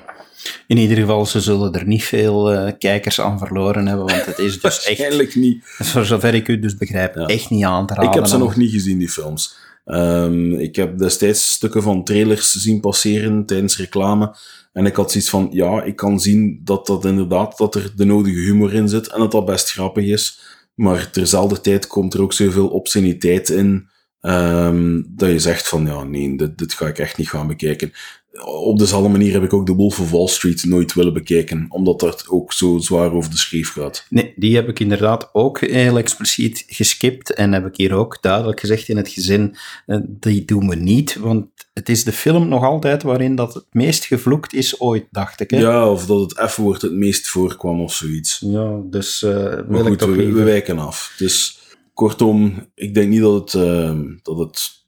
in 0.67 0.77
ieder 0.77 0.97
geval, 0.97 1.25
ze 1.25 1.41
zullen 1.41 1.73
er 1.73 1.87
niet 1.87 2.03
veel 2.03 2.53
uh, 2.53 2.71
kijkers 2.77 3.21
aan 3.21 3.39
verloren 3.39 3.87
hebben, 3.87 4.05
want 4.05 4.25
het 4.25 4.39
is 4.39 4.61
dus 4.61 4.63
echt... 4.85 4.85
Waarschijnlijk 4.85 5.35
niet. 5.35 5.63
Voor 5.63 6.05
zover 6.05 6.33
ik 6.33 6.47
u 6.47 6.59
dus 6.59 6.77
begrijp, 6.77 7.15
ja. 7.15 7.25
echt 7.25 7.49
niet 7.49 7.63
aan 7.63 7.87
te 7.87 7.93
raden. 7.93 8.09
Ik 8.09 8.15
heb 8.15 8.25
ze 8.25 8.37
nog 8.37 8.55
niet 8.55 8.71
gezien, 8.71 8.97
die 8.97 9.09
films. 9.09 9.55
Um, 9.85 10.53
ik 10.53 10.75
heb 10.75 10.97
destijds 10.97 11.51
stukken 11.51 11.81
van 11.81 12.03
trailers 12.03 12.51
zien 12.51 12.79
passeren 12.79 13.45
tijdens 13.45 13.77
reclame. 13.77 14.35
En 14.73 14.85
ik 14.85 14.95
had 14.95 15.11
zoiets 15.11 15.29
van, 15.29 15.49
ja, 15.51 15.83
ik 15.83 15.95
kan 15.95 16.19
zien 16.19 16.61
dat 16.63 16.85
dat 16.85 17.05
inderdaad, 17.05 17.57
dat 17.57 17.75
er 17.75 17.91
de 17.95 18.05
nodige 18.05 18.39
humor 18.39 18.73
in 18.73 18.89
zit 18.89 19.07
en 19.07 19.19
dat 19.19 19.31
dat 19.31 19.45
best 19.45 19.71
grappig 19.71 20.05
is. 20.05 20.39
Maar 20.75 21.09
terzelfde 21.09 21.61
tijd 21.61 21.87
komt 21.87 22.13
er 22.13 22.21
ook 22.21 22.33
zoveel 22.33 22.67
obsceniteit 22.67 23.49
in, 23.49 23.89
um, 24.21 25.05
dat 25.15 25.29
je 25.29 25.39
zegt 25.39 25.67
van, 25.67 25.85
ja, 25.85 26.03
nee, 26.03 26.35
dit 26.55 26.73
ga 26.73 26.87
ik 26.87 26.99
echt 26.99 27.17
niet 27.17 27.29
gaan 27.29 27.47
bekijken 27.47 27.91
op 28.39 28.79
dezelfde 28.79 29.09
manier 29.09 29.33
heb 29.33 29.43
ik 29.43 29.53
ook 29.53 29.65
de 29.65 29.73
Wolf 29.73 29.99
of 29.99 30.11
Wall 30.11 30.27
Street 30.27 30.63
nooit 30.63 30.93
willen 30.93 31.13
bekijken, 31.13 31.65
omdat 31.69 31.99
dat 31.99 32.25
ook 32.29 32.53
zo 32.53 32.77
zwaar 32.77 33.11
over 33.11 33.31
de 33.31 33.37
schreef 33.37 33.71
gaat. 33.71 34.05
Nee, 34.09 34.33
die 34.35 34.55
heb 34.55 34.67
ik 34.67 34.79
inderdaad 34.79 35.29
ook 35.33 35.59
heel 35.59 35.97
expliciet 35.97 36.63
geskipt 36.67 37.33
en 37.33 37.53
heb 37.53 37.65
ik 37.65 37.75
hier 37.75 37.93
ook 37.93 38.17
duidelijk 38.21 38.59
gezegd 38.59 38.89
in 38.89 38.97
het 38.97 39.09
gezin, 39.09 39.55
uh, 39.87 39.97
die 40.07 40.45
doen 40.45 40.69
we 40.69 40.75
niet, 40.75 41.15
want 41.15 41.45
het 41.73 41.89
is 41.89 42.03
de 42.03 42.11
film 42.11 42.47
nog 42.47 42.63
altijd 42.63 43.03
waarin 43.03 43.35
dat 43.35 43.53
het 43.53 43.65
meest 43.71 44.05
gevloekt 44.05 44.53
is 44.53 44.79
ooit, 44.79 45.05
dacht 45.11 45.39
ik. 45.39 45.49
Hè? 45.49 45.59
Ja, 45.59 45.89
of 45.89 46.05
dat 46.05 46.19
het 46.19 46.51
F-woord 46.51 46.81
het 46.81 46.93
meest 46.93 47.27
voorkwam 47.27 47.81
of 47.81 47.93
zoiets. 47.93 48.43
Ja, 48.45 48.79
dus 48.83 49.21
uh, 49.21 49.59
maar 49.69 49.85
goed, 49.85 50.01
we, 50.01 50.31
we, 50.31 50.43
wijken 50.43 50.79
af. 50.79 51.15
Dus 51.17 51.59
kortom, 51.93 52.67
ik 52.75 52.93
denk 52.93 53.09
niet 53.09 53.21
dat 53.21 53.53
het, 53.53 53.63
uh, 53.63 53.99
dat 54.21 54.37
het 54.37 54.79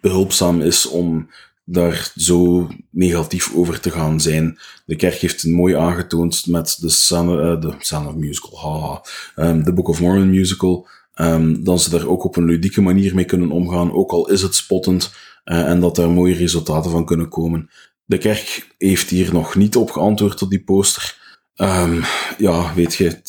behulpzaam 0.00 0.60
is 0.60 0.86
om 0.86 1.28
daar 1.70 2.12
zo 2.16 2.68
negatief 2.90 3.54
over 3.54 3.80
te 3.80 3.90
gaan 3.90 4.20
zijn. 4.20 4.58
De 4.84 4.96
kerk 4.96 5.14
heeft 5.14 5.42
het 5.42 5.50
mooi 5.50 5.74
aangetoond 5.74 6.46
met 6.46 6.76
de 6.80 6.88
Son, 6.88 7.28
uh, 7.28 7.60
de 7.60 7.76
of 8.06 8.14
Musical, 8.14 8.58
haha, 8.60 9.02
um, 9.36 9.64
de 9.64 9.72
Book 9.72 9.88
of 9.88 10.00
Mormon 10.00 10.30
musical, 10.30 10.88
um, 11.14 11.64
dat 11.64 11.82
ze 11.82 11.90
daar 11.90 12.06
ook 12.06 12.24
op 12.24 12.36
een 12.36 12.44
ludieke 12.44 12.80
manier 12.80 13.14
mee 13.14 13.24
kunnen 13.24 13.50
omgaan, 13.50 13.92
ook 13.92 14.10
al 14.10 14.30
is 14.30 14.42
het 14.42 14.54
spottend, 14.54 15.12
uh, 15.44 15.68
en 15.68 15.80
dat 15.80 15.96
daar 15.96 16.10
mooie 16.10 16.34
resultaten 16.34 16.90
van 16.90 17.04
kunnen 17.04 17.28
komen. 17.28 17.70
De 18.04 18.18
kerk 18.18 18.74
heeft 18.78 19.10
hier 19.10 19.32
nog 19.32 19.54
niet 19.54 19.76
op 19.76 19.90
geantwoord 19.90 20.42
op 20.42 20.50
die 20.50 20.64
poster. 20.64 21.16
Um, 21.56 22.02
ja, 22.38 22.74
weet 22.74 22.94
je, 22.94 23.22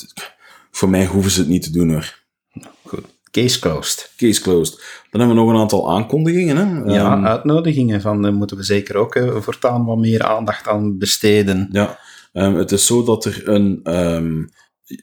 voor 0.71 0.89
mij 0.89 1.05
hoeven 1.05 1.31
ze 1.31 1.39
het 1.39 1.49
niet 1.49 1.63
te 1.63 1.71
doen 1.71 1.91
hoor. 1.91 2.18
Case 3.31 3.59
closed. 3.59 4.13
Case 4.17 4.41
closed. 4.41 4.73
Dan 5.11 5.19
hebben 5.21 5.37
we 5.37 5.43
nog 5.43 5.53
een 5.53 5.59
aantal 5.59 5.91
aankondigingen. 5.91 6.57
Hè? 6.57 6.93
Ja, 6.93 7.13
Um, 7.17 7.25
uitnodigingen. 7.25 8.01
Van, 8.01 8.21
daar 8.21 8.33
moeten 8.33 8.57
we 8.57 8.63
zeker 8.63 8.95
ook 8.95 9.15
uh, 9.15 9.35
voortaan 9.35 9.85
wat 9.85 9.97
meer 9.97 10.23
aandacht 10.23 10.67
aan 10.67 10.97
besteden. 10.97 11.69
Ja, 11.71 11.99
um, 12.33 12.55
het 12.55 12.71
is 12.71 12.85
zo 12.85 13.03
dat 13.03 13.25
er 13.25 13.41
een 13.49 13.95
um, 13.97 14.49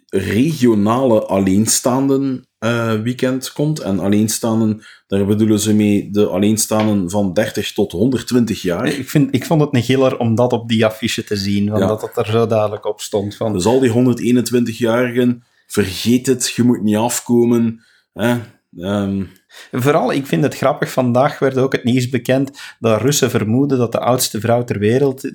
regionale 0.08 1.24
alleenstaanden 1.26 2.46
uh, 2.60 2.92
weekend 3.00 3.52
komt. 3.52 3.80
En 3.80 3.98
alleenstaanden, 3.98 4.82
daar 5.06 5.26
bedoelen 5.26 5.60
ze 5.60 5.74
mee 5.74 6.08
de 6.10 6.26
alleenstaanden 6.26 7.10
van 7.10 7.32
30 7.32 7.72
tot 7.72 7.92
120 7.92 8.62
jaar. 8.62 8.86
Ik, 8.86 9.08
vind, 9.08 9.34
ik 9.34 9.44
vond 9.44 9.60
het 9.60 9.74
een 9.74 9.82
giller 9.82 10.18
om 10.18 10.34
dat 10.34 10.52
op 10.52 10.68
die 10.68 10.84
affiche 10.86 11.24
te 11.24 11.36
zien, 11.36 11.68
want 11.68 11.80
Ja. 11.82 11.86
dat 11.88 12.02
het 12.02 12.16
er 12.16 12.26
zo 12.26 12.46
duidelijk 12.46 12.86
op 12.86 13.00
stond. 13.00 13.36
Van, 13.36 13.52
Dus 13.52 13.66
al 13.66 13.80
die 13.80 13.90
121-jarigen, 13.90 15.42
vergeet 15.66 16.26
het, 16.26 16.52
je 16.56 16.62
moet 16.62 16.82
niet 16.82 16.96
afkomen. 16.96 17.84
Ehm, 18.16 19.22
Vooral, 19.72 20.12
ik 20.12 20.26
vind 20.26 20.42
het 20.42 20.56
grappig, 20.56 20.90
vandaag 20.92 21.38
werd 21.38 21.56
ook 21.58 21.72
het 21.72 21.84
nieuws 21.84 22.08
bekend 22.08 22.50
dat 22.78 23.00
Russen 23.00 23.30
vermoeden 23.30 23.78
dat 23.78 23.92
de 23.92 23.98
oudste 23.98 24.40
vrouw 24.40 24.64
ter 24.64 24.78
wereld, 24.78 25.30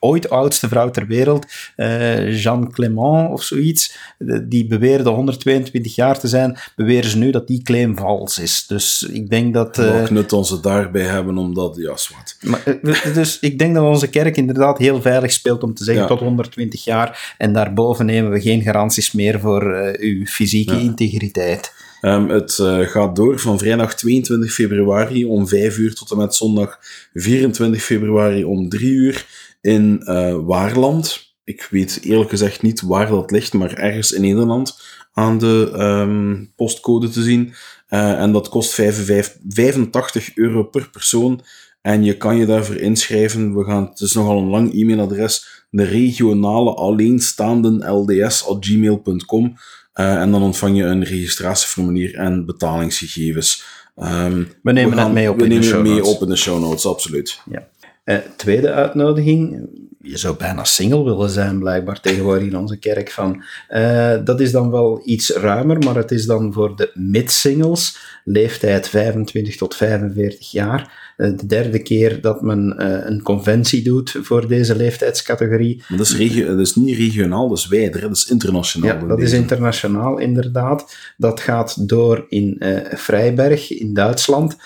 ooit, 0.00 0.30
oudste 0.30 0.68
vrouw 0.68 0.90
ter 0.90 1.06
wereld, 1.06 1.46
eh, 1.76 2.42
Jeanne 2.42 2.70
Clément 2.70 3.30
of 3.32 3.42
zoiets, 3.42 3.96
eh, 4.18 4.38
die 4.48 4.66
beweerde 4.66 5.10
122 5.10 5.94
jaar 5.94 6.18
te 6.18 6.28
zijn, 6.28 6.58
beweren 6.76 7.10
ze 7.10 7.18
nu 7.18 7.30
dat 7.30 7.46
die 7.46 7.62
claim 7.62 7.96
vals 7.98 8.38
is. 8.38 8.64
Dus 8.66 9.02
ik 9.12 9.30
denk 9.30 9.54
dat... 9.54 9.78
eh, 9.78 10.00
Wat 10.00 10.10
nut 10.10 10.32
ons 10.32 10.50
het 10.50 10.62
daarbij 10.62 11.02
hebben, 11.06 11.38
omdat, 11.38 11.76
ja, 11.76 11.96
zwart. 11.96 12.36
Eh, 12.64 13.14
dus 13.14 13.38
ik 13.40 13.58
denk 13.58 13.74
dat 13.74 13.84
onze 13.84 14.08
kerk 14.08 14.36
inderdaad 14.36 14.78
heel 14.78 15.00
veilig 15.00 15.32
speelt 15.32 15.62
om 15.62 15.74
te 15.74 15.84
zeggen 15.84 16.02
Ja. 16.02 16.08
tot 16.08 16.20
120 16.20 16.84
jaar. 16.84 17.34
En 17.38 17.52
daarboven 17.52 18.06
nemen 18.06 18.30
we 18.30 18.40
geen 18.40 18.62
garanties 18.62 19.12
meer 19.12 19.40
voor 19.40 19.72
eh, 19.72 20.10
uw 20.16 20.26
fysieke 20.26 20.74
Ja. 20.74 20.80
integriteit. 20.80 21.72
Ehm, 22.04 22.28
het 22.28 22.58
eh, 22.58 22.78
gaat 22.78 23.16
door 23.16 23.38
van 23.38 23.58
vrijdag 23.58 23.94
22 23.94 24.52
februari 24.52 25.24
om 25.24 25.48
5 25.48 25.78
uur 25.78 25.94
tot 25.94 26.10
en 26.10 26.16
met 26.16 26.34
zondag 26.34 26.78
24 27.14 27.82
februari 27.82 28.44
om 28.44 28.68
3 28.68 28.90
uur 28.90 29.26
in 29.60 30.02
eh, 30.02 30.36
Waarland. 30.42 31.34
Ik 31.44 31.68
weet 31.70 32.00
eerlijk 32.02 32.30
gezegd 32.30 32.62
niet 32.62 32.80
waar 32.80 33.08
dat 33.08 33.30
ligt, 33.30 33.52
maar 33.52 33.72
ergens 33.72 34.12
in 34.12 34.20
Nederland 34.20 34.78
aan 35.12 35.38
de 35.38 35.70
ehm, 35.74 36.44
postcode 36.56 37.08
te 37.08 37.22
zien. 37.22 37.54
Eh, 37.88 38.20
en 38.20 38.32
dat 38.32 38.48
kost 38.48 38.74
55 38.74 39.36
85 39.48 40.36
euro 40.36 40.62
per 40.62 40.90
persoon. 40.90 41.40
En 41.82 42.04
je 42.04 42.16
kan 42.16 42.36
je 42.36 42.46
daarvoor 42.46 42.76
inschrijven. 42.76 43.56
We 43.56 43.64
gaan, 43.64 43.88
het 43.88 44.00
is 44.00 44.12
nogal 44.12 44.38
een 44.38 44.48
lang 44.48 44.74
e-mailadres. 44.74 45.64
De 45.70 45.84
regionale 45.84 46.74
alleenstaanden 46.74 48.02
lds.gmail.com. 48.02 49.56
Uh, 49.94 50.14
en 50.14 50.30
dan 50.30 50.42
ontvang 50.42 50.76
je 50.76 50.84
een 50.84 51.04
registratieformulier 51.04 52.14
en 52.14 52.46
betalingsgegevens. 52.46 53.64
Um, 54.02 54.48
We 54.62 54.72
nemen 54.72 54.98
het 54.98 55.12
mee 55.12 55.30
op 55.30 55.36
we 55.36 55.42
in 55.42 55.48
de 55.48 55.54
nemen 55.54 55.68
show 55.68 55.78
het 55.78 55.88
mee 55.88 55.98
notes. 55.98 56.14
op 56.14 56.22
in 56.22 56.28
de 56.28 56.36
show 56.36 56.60
notes, 56.60 56.86
absoluut. 56.86 57.40
Ja. 57.50 57.68
Eh, 58.04 58.16
tweede 58.36 58.72
uitnodiging. 58.72 59.68
Je 60.00 60.18
zou 60.18 60.36
bijna 60.36 60.64
single 60.64 61.04
willen 61.04 61.30
zijn, 61.30 61.58
blijkbaar, 61.58 62.00
tegenwoordig 62.00 62.46
in 62.46 62.56
onze 62.56 62.76
kerk. 62.76 63.10
Van. 63.10 63.42
Eh, 63.68 64.14
dat 64.24 64.40
is 64.40 64.50
dan 64.52 64.70
wel 64.70 65.02
iets 65.04 65.30
ruimer, 65.30 65.78
maar 65.78 65.94
het 65.94 66.10
is 66.10 66.26
dan 66.26 66.52
voor 66.52 66.76
de 66.76 66.90
mid-singles, 66.94 67.98
leeftijd 68.24 68.88
25 68.88 69.56
tot 69.56 69.74
45 69.74 70.50
jaar. 70.50 71.12
Eh, 71.16 71.36
de 71.36 71.46
derde 71.46 71.82
keer 71.82 72.20
dat 72.20 72.42
men 72.42 72.86
een 73.10 73.22
conventie 73.22 73.82
doet 73.82 74.16
voor 74.22 74.48
deze 74.48 74.76
leeftijdscategorie. 74.76 75.82
Maar 75.88 75.98
dat 75.98 76.06
is, 76.06 76.16
regio, 76.16 76.46
dat 76.46 76.66
is 76.66 76.74
niet 76.74 76.96
regionaal, 76.96 77.48
dat 77.48 77.58
is 77.58 77.68
wijder, 77.68 78.00
dat 78.00 78.16
is 78.16 78.30
internationaal. 78.30 78.94
Ja, 78.94 79.00
in 79.00 79.08
dat 79.08 79.20
is 79.20 79.32
internationaal 79.32 80.18
inderdaad. 80.18 80.96
Dat 81.16 81.40
gaat 81.40 81.88
door 81.88 82.26
in 82.28 82.62
Vrijberg 82.94 83.70
in 83.70 83.94
Duitsland 83.94 84.56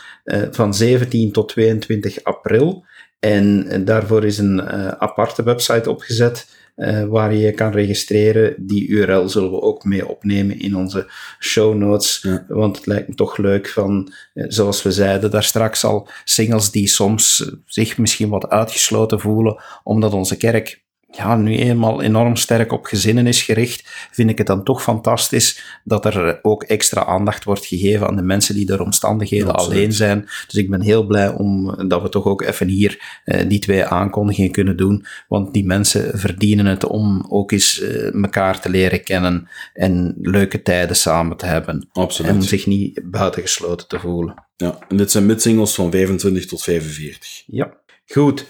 van 0.51 0.75
17 0.75 1.33
tot 1.33 1.49
22 1.49 2.25
april. 2.25 2.87
En 3.19 3.67
eh, 3.67 3.85
daarvoor 3.85 4.25
is 4.25 4.39
een 4.39 4.61
eh, 4.61 4.89
aparte 4.89 5.43
website 5.43 5.91
opgezet 5.91 6.57
eh, 6.75 7.05
waar 7.05 7.33
je 7.33 7.39
je 7.39 7.53
kan 7.53 7.73
registreren. 7.73 8.55
Die 8.59 8.89
URL 8.89 9.29
zullen 9.29 9.51
we 9.51 9.61
ook 9.61 9.85
mee 9.85 10.09
opnemen 10.09 10.61
in 10.61 10.77
onze 10.77 11.11
show 11.41 11.75
notes. 11.75 12.21
Ja. 12.23 12.45
Want 12.49 12.77
het 12.77 12.87
lijkt 12.87 13.09
me 13.09 13.15
toch 13.15 13.37
leuk 13.37 13.69
van, 13.69 14.13
zoals 14.35 14.83
we 14.83 14.93
zeiden 14.93 15.31
daar 15.31 15.45
straks 15.45 15.85
al, 15.85 16.09
singles 16.25 16.71
die 16.71 16.89
soms 16.89 17.53
zich 17.67 17.99
misschien 17.99 18.29
wat 18.29 18.49
uitgesloten 18.49 19.21
voelen, 19.21 19.63
omdat 19.83 20.13
onze 20.13 20.37
kerk 20.37 20.87
ja, 21.11 21.37
nu 21.37 21.57
eenmaal 21.57 22.03
enorm 22.03 22.37
sterk 22.37 22.73
op 22.73 22.85
gezinnen 22.85 23.27
is 23.27 23.43
gericht, 23.43 24.09
vind 24.11 24.31
ik 24.31 24.39
het 24.39 24.47
dan 24.47 24.65
toch 24.65 24.83
fantastisch 24.83 25.81
dat 25.85 26.05
er 26.05 26.39
ook 26.43 26.63
extra 26.63 27.05
aandacht 27.05 27.45
wordt 27.45 27.67
gegeven 27.67 28.07
aan 28.07 28.17
de 28.17 28.23
mensen 28.23 28.55
die 28.55 28.67
door 28.67 28.79
omstandigheden 28.79 29.53
Absoluut. 29.53 29.79
alleen 29.79 29.93
zijn. 29.93 30.21
Dus 30.47 30.55
ik 30.55 30.71
ben 30.71 30.81
heel 30.81 31.07
blij 31.07 31.29
om 31.29 31.75
dat 31.89 32.03
we 32.03 32.09
toch 32.09 32.25
ook 32.25 32.43
even 32.43 32.69
hier 32.69 33.21
eh, 33.25 33.49
die 33.49 33.59
twee 33.59 33.85
aankondigingen 33.85 34.51
kunnen 34.51 34.77
doen, 34.77 35.07
want 35.29 35.53
die 35.53 35.67
mensen 35.67 36.19
verdienen 36.19 36.67
het 36.67 36.85
om 36.85 37.27
ook 37.29 37.53
eens 37.53 37.81
eh, 37.81 38.15
elkaar 38.15 38.61
te 38.61 38.71
leren 38.71 39.03
kennen 39.03 39.49
en 39.75 40.15
leuke 40.21 40.63
tijden 40.63 40.97
samen 40.97 41.37
te 41.37 41.47
hebben. 41.47 41.89
Absoluut. 41.93 42.31
En 42.31 42.43
zich 42.43 42.67
niet 42.67 43.01
buitengesloten 43.05 43.89
te 43.89 43.99
voelen. 43.99 44.35
Ja, 44.57 44.79
en 44.89 44.97
dit 44.97 45.11
zijn 45.11 45.27
midsingles 45.27 45.75
van 45.75 45.91
25 45.91 46.47
tot 46.47 46.63
45. 46.63 47.43
Ja, 47.47 47.73
goed. 48.07 48.47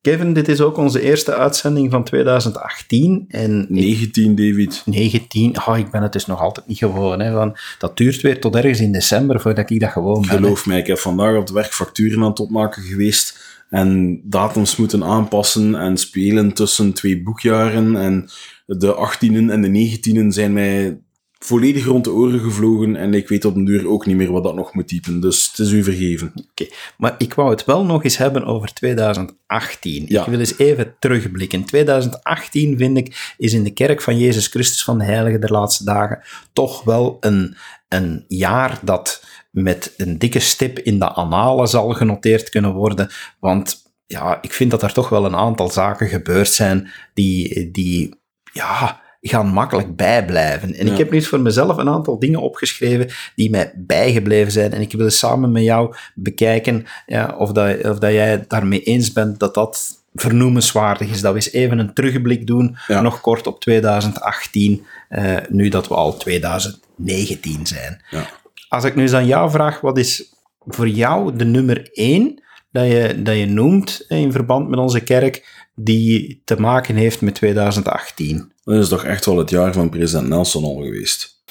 Kevin, 0.00 0.32
dit 0.32 0.48
is 0.48 0.60
ook 0.60 0.76
onze 0.76 1.00
eerste 1.00 1.34
uitzending 1.34 1.90
van 1.90 2.04
2018. 2.04 3.24
En 3.28 3.62
ik 3.62 3.68
19, 3.68 4.34
David. 4.34 4.82
19, 4.84 5.66
oh, 5.66 5.78
ik 5.78 5.90
ben 5.90 6.02
het 6.02 6.12
dus 6.12 6.26
nog 6.26 6.40
altijd 6.40 6.66
niet 6.66 6.78
gewoon. 6.78 7.20
Hè, 7.20 7.32
van, 7.32 7.56
dat 7.78 7.96
duurt 7.96 8.20
weer 8.20 8.40
tot 8.40 8.56
ergens 8.56 8.80
in 8.80 8.92
december 8.92 9.40
voordat 9.40 9.70
ik 9.70 9.80
dat 9.80 9.90
gewoon 9.90 10.20
ben. 10.20 10.30
hè. 10.30 10.36
Geloof 10.36 10.66
mij, 10.66 10.78
ik 10.78 10.86
heb 10.86 10.98
vandaag 10.98 11.34
op 11.34 11.40
het 11.40 11.50
werk 11.50 11.72
facturen 11.72 12.22
aan 12.22 12.28
het 12.28 12.40
opmaken 12.40 12.82
geweest 12.82 13.38
en 13.70 14.20
datums 14.24 14.76
moeten 14.76 15.04
aanpassen 15.04 15.74
en 15.74 15.96
spelen 15.96 16.52
tussen 16.52 16.92
twee 16.92 17.22
boekjaren 17.22 17.96
en 17.96 18.28
de 18.66 19.10
18e 19.10 19.50
en 19.50 19.62
de 19.62 19.98
19e 19.98 20.26
zijn 20.26 20.52
mij 20.52 20.98
volledig 21.44 21.84
rond 21.84 22.04
de 22.04 22.12
oren 22.12 22.40
gevlogen 22.40 22.96
en 22.96 23.14
ik 23.14 23.28
weet 23.28 23.44
op 23.44 23.54
den 23.54 23.64
duur 23.64 23.88
ook 23.88 24.06
niet 24.06 24.16
meer 24.16 24.32
wat 24.32 24.42
dat 24.42 24.54
nog 24.54 24.74
moet 24.74 24.88
typen, 24.88 25.20
dus 25.20 25.48
het 25.48 25.58
is 25.58 25.72
u 25.72 25.82
vergeven. 25.82 26.32
Oké, 26.50 26.66
Maar 26.96 27.14
ik 27.18 27.34
wou 27.34 27.50
het 27.50 27.64
wel 27.64 27.84
nog 27.84 28.04
eens 28.04 28.16
hebben 28.16 28.44
over 28.44 28.72
2018. 28.72 30.04
Ja. 30.08 30.20
Ik 30.20 30.28
wil 30.28 30.38
eens 30.38 30.58
even 30.58 30.94
terugblikken. 30.98 31.64
2018, 31.64 32.78
vind 32.78 32.96
ik, 32.96 33.34
is 33.36 33.52
in 33.52 33.64
de 33.64 33.72
kerk 33.72 34.02
van 34.02 34.18
Jezus 34.18 34.46
Christus 34.46 34.84
van 34.84 34.98
de 34.98 35.04
Heilige 35.04 35.38
der 35.38 35.52
Laatste 35.52 35.84
Dagen 35.84 36.22
toch 36.52 36.84
wel 36.84 37.16
een, 37.20 37.56
een 37.88 38.24
jaar 38.28 38.78
dat 38.82 39.24
met 39.50 39.94
een 39.96 40.18
dikke 40.18 40.40
stip 40.40 40.78
in 40.78 40.98
de 40.98 41.08
annalen 41.08 41.68
zal 41.68 41.92
genoteerd 41.92 42.48
kunnen 42.48 42.72
worden. 42.72 43.10
Want 43.38 43.82
ja, 44.06 44.38
ik 44.42 44.52
vind 44.52 44.70
dat 44.70 44.82
er 44.82 44.92
toch 44.92 45.08
wel 45.08 45.24
een 45.24 45.36
aantal 45.36 45.70
zaken 45.70 46.08
gebeurd 46.08 46.52
zijn 46.52 46.90
die, 47.14 47.70
die 47.70 48.14
ja, 48.52 49.00
gaan 49.20 49.46
makkelijk 49.46 49.96
bijblijven. 49.96 50.74
En 50.74 50.86
Ja. 50.86 50.92
ik 50.92 50.98
heb 50.98 51.10
nu 51.10 51.22
voor 51.22 51.40
mezelf 51.40 51.76
een 51.76 51.88
aantal 51.88 52.18
dingen 52.18 52.40
opgeschreven 52.40 53.08
die 53.34 53.50
mij 53.50 53.72
bijgebleven 53.76 54.52
zijn. 54.52 54.72
En 54.72 54.80
ik 54.80 54.92
wil 54.92 55.10
samen 55.10 55.52
met 55.52 55.62
jou 55.62 55.94
bekijken 56.14 56.86
ja, 57.06 57.34
of, 57.38 57.52
dat, 57.52 57.84
of 57.84 57.98
dat 57.98 58.12
jij 58.12 58.30
het 58.30 58.48
daarmee 58.50 58.82
eens 58.82 59.12
bent 59.12 59.38
dat 59.40 59.54
dat 59.54 60.02
vernoemenswaardig 60.14 61.10
is. 61.10 61.20
Dat 61.20 61.30
we 61.32 61.36
eens 61.36 61.52
even 61.52 61.78
een 61.78 61.94
terugblik 61.94 62.46
doen, 62.46 62.76
Ja. 62.86 63.00
nog 63.00 63.20
kort 63.20 63.46
op 63.46 63.60
2018, 63.60 64.86
eh, 65.08 65.36
nu 65.48 65.68
dat 65.68 65.88
we 65.88 65.94
al 65.94 66.16
2019 66.16 67.66
zijn. 67.66 68.02
Ja. 68.10 68.26
Als 68.68 68.84
ik 68.84 68.94
nu 68.94 69.02
eens 69.02 69.12
aan 69.12 69.26
jou 69.26 69.50
vraag, 69.50 69.80
wat 69.80 69.98
is 69.98 70.32
voor 70.66 70.88
jou 70.88 71.36
de 71.36 71.44
nummer 71.44 71.88
één 71.92 72.42
dat 72.72 72.86
je, 72.86 73.22
dat 73.22 73.36
je 73.36 73.46
noemt 73.46 74.04
in 74.08 74.32
verband 74.32 74.68
met 74.68 74.78
onze 74.78 75.00
kerk 75.00 75.64
die 75.74 76.42
te 76.44 76.60
maken 76.60 76.94
heeft 76.94 77.20
met 77.20 77.34
2018? 77.34 78.52
Dat 78.74 78.82
is 78.82 78.88
toch 78.88 79.04
echt 79.04 79.24
wel 79.24 79.38
het 79.38 79.50
jaar 79.50 79.72
van 79.72 79.90
president 79.90 80.28
Nelson 80.28 80.64
al 80.64 80.82
geweest. 80.82 81.42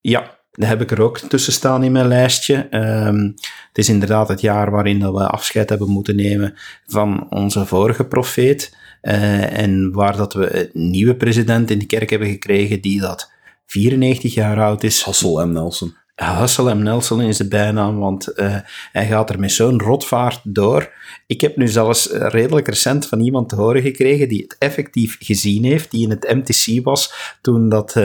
Ja, 0.00 0.38
daar 0.52 0.68
heb 0.68 0.80
ik 0.80 0.90
er 0.90 1.02
ook 1.02 1.18
tussen 1.18 1.52
staan 1.52 1.82
in 1.82 1.92
mijn 1.92 2.08
lijstje. 2.08 2.54
Ehm, 2.70 3.24
het 3.68 3.78
is 3.78 3.88
inderdaad 3.88 4.28
het 4.28 4.40
jaar 4.40 4.70
waarin 4.70 4.98
dat 4.98 5.12
we 5.12 5.26
afscheid 5.26 5.68
hebben 5.68 5.88
moeten 5.90 6.16
nemen 6.16 6.54
van 6.86 7.30
onze 7.30 7.66
vorige 7.66 8.04
profeet. 8.04 8.80
eh, 9.00 9.58
en 9.58 9.92
waar 9.92 10.16
dat 10.16 10.32
we 10.32 10.70
een 10.74 10.90
nieuwe 10.90 11.16
president 11.16 11.70
in 11.70 11.78
de 11.78 11.86
kerk 11.86 12.10
hebben 12.10 12.28
gekregen 12.28 12.80
die 12.80 13.00
dat 13.00 13.30
94 13.66 14.34
jaar 14.34 14.60
oud 14.60 14.82
is. 14.82 15.02
Hassel 15.02 15.46
M. 15.46 15.52
Nelson. 15.52 15.96
Hustle 16.14 16.74
M. 16.74 16.82
Nelson 16.82 17.20
is 17.20 17.36
de 17.36 17.48
bijnaam, 17.48 17.98
want 17.98 18.32
uh, 18.36 18.56
hij 18.92 19.06
gaat 19.06 19.30
er 19.30 19.40
met 19.40 19.52
zo'n 19.52 19.80
rotvaart 19.80 20.40
door. 20.44 20.92
Ik 21.26 21.40
heb 21.40 21.56
nu 21.56 21.68
zelfs 21.68 22.10
redelijk 22.10 22.68
recent 22.68 23.06
van 23.06 23.20
iemand 23.20 23.48
te 23.48 23.56
horen 23.56 23.82
gekregen 23.82 24.28
die 24.28 24.42
het 24.42 24.56
effectief 24.58 25.16
gezien 25.20 25.64
heeft, 25.64 25.90
die 25.90 26.02
in 26.02 26.10
het 26.10 26.34
MTC 26.34 26.84
was 26.84 27.36
toen 27.40 27.68
dat 27.68 27.88
uh, 27.96 28.04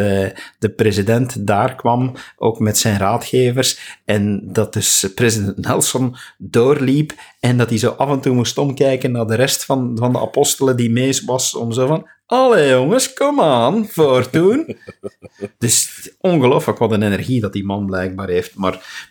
de 0.59 0.69
president 0.75 1.47
daar 1.47 1.75
kwam, 1.75 2.13
ook 2.37 2.59
met 2.59 2.77
zijn 2.77 2.97
raadgevers, 2.97 3.97
en 4.05 4.41
dat 4.43 4.73
dus 4.73 5.11
president 5.15 5.57
Nelson 5.57 6.15
doorliep 6.37 7.13
en 7.39 7.57
dat 7.57 7.69
hij 7.69 7.77
zo 7.77 7.89
af 7.89 8.09
en 8.09 8.21
toe 8.21 8.35
moest 8.35 8.57
omkijken 8.57 9.11
naar 9.11 9.27
de 9.27 9.35
rest 9.35 9.65
van, 9.65 9.97
van 9.99 10.11
de 10.11 10.19
apostelen 10.19 10.77
die 10.77 10.89
mee 10.89 11.21
was, 11.25 11.55
om 11.55 11.71
zo 11.71 11.87
van, 11.87 12.07
Allee 12.27 12.69
jongens, 12.69 13.13
kom 13.13 13.41
aan, 13.41 13.87
voortdoen. 13.87 14.77
dus 15.57 16.09
ongelooflijk 16.19 16.79
wat 16.79 16.91
een 16.91 17.03
energie 17.03 17.41
dat 17.41 17.53
die 17.53 17.65
man 17.65 17.85
blijkbaar 17.85 18.27
heeft. 18.27 18.55
Maar 18.55 19.05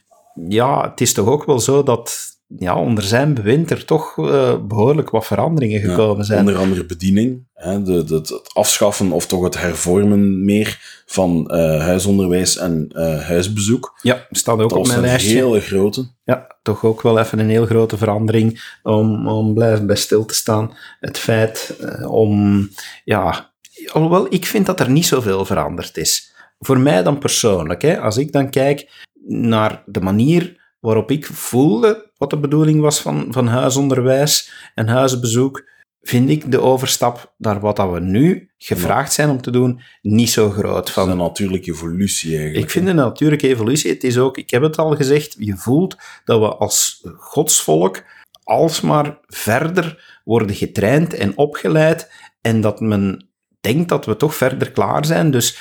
ja, 0.48 0.90
het 0.90 1.00
is 1.00 1.12
toch 1.12 1.26
ook 1.26 1.44
wel 1.44 1.60
zo 1.60 1.82
dat 1.82 2.35
ja, 2.46 2.76
onder 2.76 3.04
zijn 3.04 3.34
bewind 3.34 3.70
er 3.70 3.84
toch 3.84 4.16
uh, 4.16 4.56
behoorlijk 4.66 5.10
wat 5.10 5.26
veranderingen 5.26 5.80
gekomen 5.80 6.24
zijn. 6.24 6.38
Onder 6.38 6.56
andere 6.56 6.84
bediening, 6.84 7.46
hè, 7.54 7.82
de, 7.82 8.04
de, 8.04 8.14
het 8.14 8.54
afschaffen 8.54 9.12
of 9.12 9.26
toch 9.26 9.44
het 9.44 9.60
hervormen 9.60 10.44
meer 10.44 11.02
van 11.06 11.50
uh, 11.50 11.80
huisonderwijs 11.80 12.56
en 12.56 12.90
uh, 12.92 13.20
huisbezoek. 13.20 13.98
Ja, 14.02 14.26
staat 14.30 14.60
ook 14.60 14.70
dat 14.70 14.78
op 14.78 14.86
mijn 14.86 15.00
lijstje. 15.00 15.30
een 15.30 15.44
hele 15.44 15.60
grote. 15.60 16.08
Ja, 16.24 16.56
toch 16.62 16.84
ook 16.84 17.02
wel 17.02 17.18
even 17.18 17.38
een 17.38 17.50
heel 17.50 17.66
grote 17.66 17.96
verandering 17.96 18.78
om, 18.82 19.28
om 19.28 19.54
blijven 19.54 19.86
bij 19.86 19.96
stil 19.96 20.24
te 20.24 20.34
staan. 20.34 20.76
Het 21.00 21.18
feit 21.18 21.76
om, 22.06 22.68
ja, 23.04 23.50
alhoewel 23.92 24.26
ik 24.28 24.46
vind 24.46 24.66
dat 24.66 24.80
er 24.80 24.90
niet 24.90 25.06
zoveel 25.06 25.44
veranderd 25.44 25.96
is. 25.96 26.34
Voor 26.58 26.78
mij 26.78 27.02
dan 27.02 27.18
persoonlijk, 27.18 27.82
hè, 27.82 28.00
als 28.00 28.16
ik 28.16 28.32
dan 28.32 28.50
kijk 28.50 29.04
naar 29.26 29.82
de 29.86 30.00
manier 30.00 30.64
waarop 30.80 31.10
ik 31.10 31.26
voelde 31.26 32.05
wat 32.18 32.30
de 32.30 32.38
bedoeling 32.38 32.80
was 32.80 33.00
van, 33.00 33.26
van 33.30 33.46
huisonderwijs 33.46 34.52
en 34.74 34.88
huisbezoek, 34.88 35.74
vind 36.02 36.30
ik 36.30 36.50
de 36.50 36.60
overstap 36.60 37.34
naar 37.38 37.60
wat 37.60 37.76
dat 37.76 37.92
we 37.92 38.00
nu 38.00 38.50
gevraagd 38.58 39.12
zijn 39.12 39.30
om 39.30 39.40
te 39.40 39.50
doen 39.50 39.80
niet 40.02 40.30
zo 40.30 40.50
groot. 40.50 40.90
Van, 40.90 41.10
een 41.10 41.16
natuurlijke 41.16 41.70
evolutie 41.70 42.36
eigenlijk. 42.36 42.64
Ik 42.64 42.70
vind 42.70 42.88
een 42.88 42.96
natuurlijke 42.96 43.48
evolutie. 43.48 43.90
Het 43.90 44.04
is 44.04 44.18
ook, 44.18 44.36
ik 44.36 44.50
heb 44.50 44.62
het 44.62 44.76
al 44.76 44.96
gezegd, 44.96 45.36
je 45.38 45.56
voelt 45.56 45.96
dat 46.24 46.40
we 46.40 46.56
als 46.56 47.06
godsvolk 47.16 48.04
alsmaar 48.42 49.18
verder 49.26 50.20
worden 50.24 50.56
getraind 50.56 51.14
en 51.14 51.36
opgeleid 51.36 52.10
en 52.40 52.60
dat 52.60 52.80
men 52.80 53.28
denk 53.66 53.88
dat 53.88 54.06
we 54.06 54.16
toch 54.16 54.34
verder 54.34 54.70
klaar 54.70 55.04
zijn. 55.04 55.30
Dus 55.30 55.58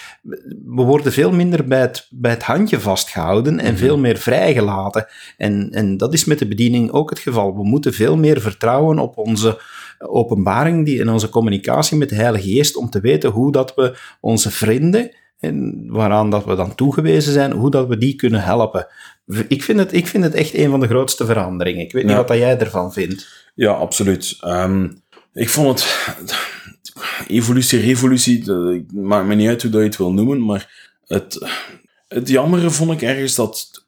we 0.65 0.81
worden 0.83 1.11
veel 1.11 1.31
minder 1.31 1.67
bij 1.67 1.81
het, 1.81 2.07
bij 2.09 2.31
het 2.31 2.43
handje 2.43 2.79
vastgehouden 2.79 3.59
en 3.59 3.71
mhm. 3.71 3.81
veel 3.81 3.97
meer 3.97 4.17
vrijgelaten. 4.17 5.07
En, 5.37 5.69
en 5.71 5.97
dat 5.97 6.13
is 6.13 6.25
met 6.25 6.39
de 6.39 6.47
bediening 6.47 6.91
ook 6.91 7.09
het 7.09 7.19
geval. 7.19 7.55
We 7.55 7.63
moeten 7.63 7.93
veel 7.93 8.17
meer 8.17 8.41
vertrouwen 8.41 8.99
op 8.99 9.17
onze 9.17 9.61
openbaring 9.97 10.85
die, 10.85 10.99
in 10.99 11.09
onze 11.09 11.29
communicatie 11.29 11.97
met 11.97 12.09
de 12.09 12.15
Heilige 12.15 12.49
Geest 12.49 12.75
om 12.75 12.89
te 12.89 12.99
weten 12.99 13.29
hoe 13.29 13.51
dat 13.51 13.75
we 13.75 13.97
onze 14.19 14.51
vrienden, 14.51 15.11
en 15.39 15.85
waaraan 15.87 16.29
dat 16.29 16.45
we 16.45 16.55
dan 16.55 16.75
toegewezen 16.75 17.33
zijn, 17.33 17.51
hoe 17.51 17.71
dat 17.71 17.87
we 17.87 17.97
die 17.97 18.15
kunnen 18.15 18.43
helpen. 18.43 18.87
Ik 19.47 19.63
vind 19.63 19.79
het, 19.79 19.93
ik 19.93 20.07
vind 20.07 20.23
het 20.23 20.33
echt 20.33 20.53
een 20.53 20.69
van 20.69 20.79
de 20.79 20.87
grootste 20.87 21.25
veranderingen. 21.25 21.81
Ik 21.81 21.91
weet 21.91 22.05
niet 22.05 22.15
wat 22.15 22.29
jij 22.29 22.57
ervan 22.57 22.93
vindt. 22.93 23.49
Ja, 23.55 23.71
absoluut. 23.71 24.37
Um, 24.45 25.01
ik 25.33 25.49
vond 25.49 25.79
het 25.79 26.54
evolutie, 27.27 27.79
revolutie, 27.79 28.43
dat 28.43 28.91
maakt 28.91 29.27
me 29.27 29.35
niet 29.35 29.47
uit 29.47 29.61
hoe 29.61 29.71
dat 29.71 29.81
je 29.81 29.87
het 29.87 29.97
wil 29.97 30.13
noemen, 30.13 30.45
maar 30.45 30.93
het, 31.05 31.47
het 32.07 32.29
jammere 32.29 32.69
vond 32.69 32.91
ik 32.91 33.01
ergens 33.01 33.35
dat 33.35 33.85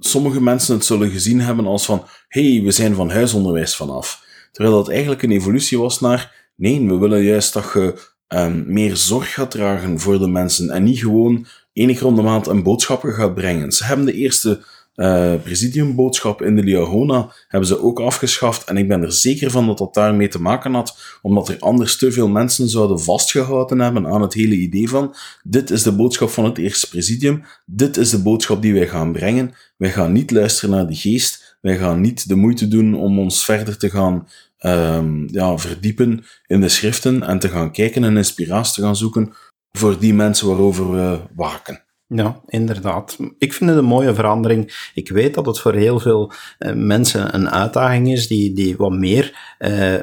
sommige 0.00 0.40
mensen 0.40 0.74
het 0.74 0.84
zullen 0.84 1.10
gezien 1.10 1.40
hebben 1.40 1.66
als 1.66 1.84
van 1.84 2.06
hey, 2.28 2.60
we 2.64 2.70
zijn 2.70 2.94
van 2.94 3.10
huisonderwijs 3.10 3.76
vanaf. 3.76 4.26
Terwijl 4.52 4.76
dat 4.76 4.88
eigenlijk 4.88 5.22
een 5.22 5.30
evolutie 5.30 5.78
was 5.78 6.00
naar 6.00 6.50
nee, 6.58 6.86
we 6.86 6.98
willen 6.98 7.22
juist 7.22 7.52
dat 7.52 7.70
je 7.72 7.98
um, 8.28 8.64
meer 8.66 8.96
zorg 8.96 9.32
gaat 9.32 9.50
dragen 9.50 10.00
voor 10.00 10.18
de 10.18 10.28
mensen 10.28 10.70
en 10.70 10.82
niet 10.82 10.98
gewoon 10.98 11.46
keer 11.74 12.06
om 12.06 12.14
de 12.14 12.22
maand 12.22 12.46
een 12.46 12.62
boodschap 12.62 13.02
gaat 13.02 13.34
brengen. 13.34 13.72
Ze 13.72 13.84
hebben 13.84 14.06
de 14.06 14.12
eerste 14.12 14.64
uh, 14.98 15.34
presidiumboodschap 15.42 16.42
in 16.42 16.56
de 16.56 16.62
Liahona 16.62 17.32
hebben 17.48 17.68
ze 17.68 17.82
ook 17.82 18.00
afgeschaft. 18.00 18.64
En 18.64 18.76
ik 18.76 18.88
ben 18.88 19.02
er 19.02 19.12
zeker 19.12 19.50
van 19.50 19.66
dat 19.66 19.78
dat 19.78 19.94
daarmee 19.94 20.28
te 20.28 20.40
maken 20.40 20.74
had, 20.74 21.18
omdat 21.22 21.48
er 21.48 21.56
anders 21.58 21.96
te 21.96 22.12
veel 22.12 22.28
mensen 22.28 22.68
zouden 22.68 23.00
vastgehouden 23.00 23.78
hebben 23.78 24.06
aan 24.06 24.22
het 24.22 24.34
hele 24.34 24.54
idee 24.54 24.88
van 24.88 25.14
dit 25.42 25.70
is 25.70 25.82
de 25.82 25.92
boodschap 25.92 26.30
van 26.30 26.44
het 26.44 26.58
eerste 26.58 26.88
presidium, 26.88 27.42
dit 27.66 27.96
is 27.96 28.10
de 28.10 28.22
boodschap 28.22 28.62
die 28.62 28.74
wij 28.74 28.88
gaan 28.88 29.12
brengen. 29.12 29.54
Wij 29.76 29.90
gaan 29.90 30.12
niet 30.12 30.30
luisteren 30.30 30.70
naar 30.70 30.86
de 30.86 30.94
geest, 30.94 31.56
wij 31.60 31.78
gaan 31.78 32.00
niet 32.00 32.28
de 32.28 32.34
moeite 32.34 32.68
doen 32.68 32.94
om 32.94 33.18
ons 33.18 33.44
verder 33.44 33.78
te 33.78 33.90
gaan 33.90 34.28
um, 34.60 35.28
ja, 35.30 35.58
verdiepen 35.58 36.24
in 36.46 36.60
de 36.60 36.68
schriften 36.68 37.22
en 37.22 37.38
te 37.38 37.48
gaan 37.48 37.72
kijken 37.72 38.04
en 38.04 38.16
inspiratie 38.16 38.74
te 38.74 38.82
gaan 38.82 38.96
zoeken 38.96 39.32
voor 39.72 39.98
die 39.98 40.14
mensen 40.14 40.48
waarover 40.48 40.90
we 40.90 41.20
waken. 41.34 41.86
Ja, 42.14 42.40
inderdaad. 42.46 43.16
Ik 43.38 43.52
vind 43.52 43.70
het 43.70 43.78
een 43.78 43.84
mooie 43.84 44.14
verandering. 44.14 44.90
Ik 44.94 45.08
weet 45.08 45.34
dat 45.34 45.46
het 45.46 45.60
voor 45.60 45.74
heel 45.74 46.00
veel 46.00 46.32
uh, 46.58 46.72
mensen 46.72 47.34
een 47.34 47.50
uitdaging 47.50 48.12
is 48.12 48.26
die, 48.26 48.52
die 48.52 48.76
wat 48.76 48.92
meer 48.92 49.54
uh, 49.58 49.94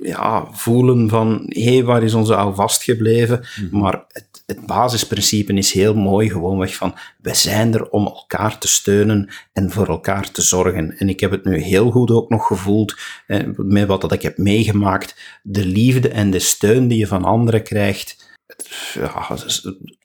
ja, 0.00 0.46
voelen 0.52 1.08
van 1.08 1.42
hé, 1.48 1.74
hey, 1.74 1.84
waar 1.84 2.02
is 2.02 2.14
onze 2.14 2.36
oude 2.36 2.56
vastgebleven? 2.56 3.38
Mm 3.38 3.68
-hmm. 3.70 3.80
Maar 3.80 4.04
het, 4.08 4.42
het 4.46 4.66
basisprincipe 4.66 5.52
is 5.52 5.72
heel 5.72 5.94
mooi, 5.94 6.30
gewoonweg 6.30 6.74
van 6.74 6.94
we 7.20 7.34
zijn 7.34 7.74
er 7.74 7.90
om 7.90 8.06
elkaar 8.06 8.58
te 8.58 8.68
steunen 8.68 9.28
en 9.52 9.70
voor 9.70 9.88
elkaar 9.88 10.30
te 10.30 10.42
zorgen. 10.42 10.98
En 10.98 11.08
ik 11.08 11.20
heb 11.20 11.30
het 11.30 11.44
nu 11.44 11.58
heel 11.58 11.90
goed 11.90 12.10
ook 12.10 12.30
nog 12.30 12.46
gevoeld 12.46 12.96
uh, 13.26 13.40
met 13.56 13.86
wat 13.86 14.00
dat 14.00 14.12
ik 14.12 14.22
heb 14.22 14.38
meegemaakt. 14.38 15.40
De 15.42 15.66
liefde 15.66 16.08
en 16.08 16.30
de 16.30 16.38
steun 16.38 16.88
die 16.88 16.98
je 16.98 17.06
van 17.06 17.24
anderen 17.24 17.62
krijgt 17.62 18.30
ja, 18.94 19.36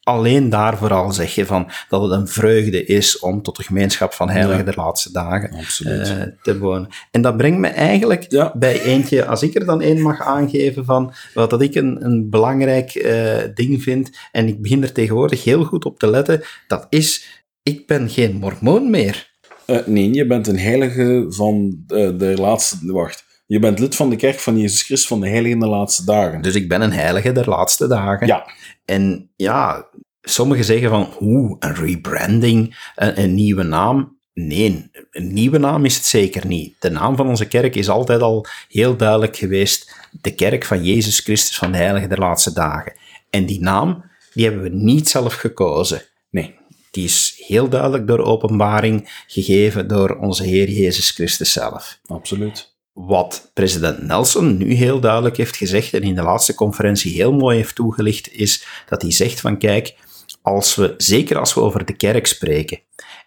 alleen 0.04 0.50
daarvoor 0.50 0.94
al 0.94 1.12
zeg 1.12 1.36
je 1.36 1.46
van 1.46 1.72
dat 1.90 2.02
het 2.02 2.12
een 2.12 2.28
vreugde 2.28 2.86
is 2.86 3.20
om 3.20 3.42
tot 3.42 3.56
de 3.56 3.64
gemeenschap 3.64 4.14
van 4.14 4.30
heiligen 4.30 4.66
ja, 4.66 4.72
de 4.72 4.78
laatste 4.78 5.12
dagen 5.12 5.56
uh, 5.84 6.24
te 6.42 6.58
wonen. 6.58 6.90
En 7.12 7.22
dat 7.22 7.38
brengt 7.38 7.60
me 7.60 7.68
eigenlijk 7.68 8.32
ja. 8.32 8.52
bij 8.56 8.82
eentje, 8.82 9.26
als 9.26 9.44
ik 9.44 9.56
er 9.56 9.66
dan 9.66 9.82
één 9.82 10.02
mag 10.02 10.22
aangeven 10.22 10.86
van 10.86 11.14
wat 11.34 11.50
dat 11.50 11.62
ik 11.62 11.76
een, 11.76 12.06
een 12.06 12.30
belangrijk 12.30 12.96
uh, 12.96 13.38
ding 13.54 13.84
vind, 13.84 14.18
en 14.32 14.48
ik 14.48 14.62
begin 14.62 14.84
er 14.84 14.92
tegenwoordig 14.92 15.44
heel 15.44 15.64
goed 15.64 15.86
op 15.86 16.00
te 16.00 16.10
letten, 16.10 16.42
dat 16.68 16.86
is, 16.90 17.42
ik 17.64 17.88
ben 17.88 18.10
geen 18.10 18.36
mormoon 18.36 18.90
meer. 18.90 19.36
Uh, 19.66 19.78
nee, 19.86 20.14
je 20.14 20.26
bent 20.26 20.48
een 20.48 20.60
heilige 20.60 21.26
van 21.30 21.84
de, 21.88 22.16
de 22.16 22.34
laatste, 22.38 22.78
wacht, 22.82 23.26
je 23.48 23.60
bent 23.60 23.80
lid 23.80 23.96
van 23.96 24.10
de 24.10 24.16
kerk 24.16 24.40
van 24.40 24.58
Jezus 24.58 24.82
Christus 24.82 25.08
van 25.08 25.20
de 25.20 25.30
Heilige 25.30 25.58
de 25.58 25.68
Laatste 25.68 26.06
Dagen. 26.06 26.42
Dus 26.42 26.56
ik 26.56 26.70
ben 26.70 26.82
een 26.82 26.94
heilige 26.94 27.32
der 27.32 27.50
laatste 27.50 27.88
dagen. 27.88 28.28
Ja. 28.28 28.52
En 28.86 29.30
ja, 29.36 29.88
sommigen 30.22 30.66
zeggen 30.66 30.90
van, 30.90 31.10
oeh, 31.20 31.56
een 31.60 31.76
rebranding, 31.76 32.92
een, 32.96 33.22
een 33.22 33.34
nieuwe 33.34 33.64
naam. 33.64 34.16
Nee, 34.34 34.90
een 35.12 35.34
nieuwe 35.34 35.58
naam 35.58 35.86
is 35.86 35.96
het 35.96 36.06
zeker 36.06 36.48
niet. 36.48 36.76
De 36.80 36.90
naam 36.90 37.16
van 37.16 37.28
onze 37.28 37.48
kerk 37.48 37.76
is 37.76 37.90
altijd 37.90 38.22
al 38.22 38.46
heel 38.70 38.98
duidelijk 38.98 39.36
geweest. 39.36 39.96
De 40.22 40.36
kerk 40.36 40.66
van 40.66 40.84
Jezus 40.84 41.20
Christus 41.20 41.58
van 41.58 41.72
de 41.72 41.78
Heilige 41.78 42.08
der 42.08 42.20
Laatste 42.20 42.54
Dagen. 42.54 42.94
En 43.30 43.46
die 43.46 43.62
naam, 43.62 44.04
die 44.34 44.46
hebben 44.46 44.64
we 44.64 44.70
niet 44.70 45.10
zelf 45.10 45.34
gekozen. 45.34 46.02
Nee, 46.30 46.56
die 46.92 47.04
is 47.04 47.44
heel 47.46 47.70
duidelijk 47.70 48.08
door 48.08 48.20
openbaring 48.20 49.24
gegeven 49.28 49.88
door 49.88 50.18
onze 50.18 50.44
Heer 50.44 50.70
Jezus 50.70 51.10
Christus 51.10 51.52
zelf. 51.52 52.00
Absoluut 52.06 52.76
wat 52.98 53.52
president 53.54 54.02
Nelson 54.02 54.58
nu 54.58 54.74
heel 54.74 55.00
duidelijk 55.00 55.38
heeft 55.38 55.56
gezegd 55.56 55.94
en 55.94 56.02
in 56.02 56.16
de 56.16 56.22
laatste 56.22 56.54
conferentie 56.54 57.14
heel 57.14 57.34
mooi 57.34 57.58
heeft 57.58 57.76
toegelicht, 57.76 58.34
is 58.34 58.66
dat 58.90 59.02
hij 59.02 59.12
zegt 59.12 59.40
van 59.40 59.58
kijk, 59.58 59.96
als 60.42 60.76
we, 60.76 60.94
zeker 60.98 61.38
als 61.38 61.54
we 61.54 61.62
over 61.62 61.86
de 61.86 61.96
kerk 61.96 62.28
spreken, 62.28 62.80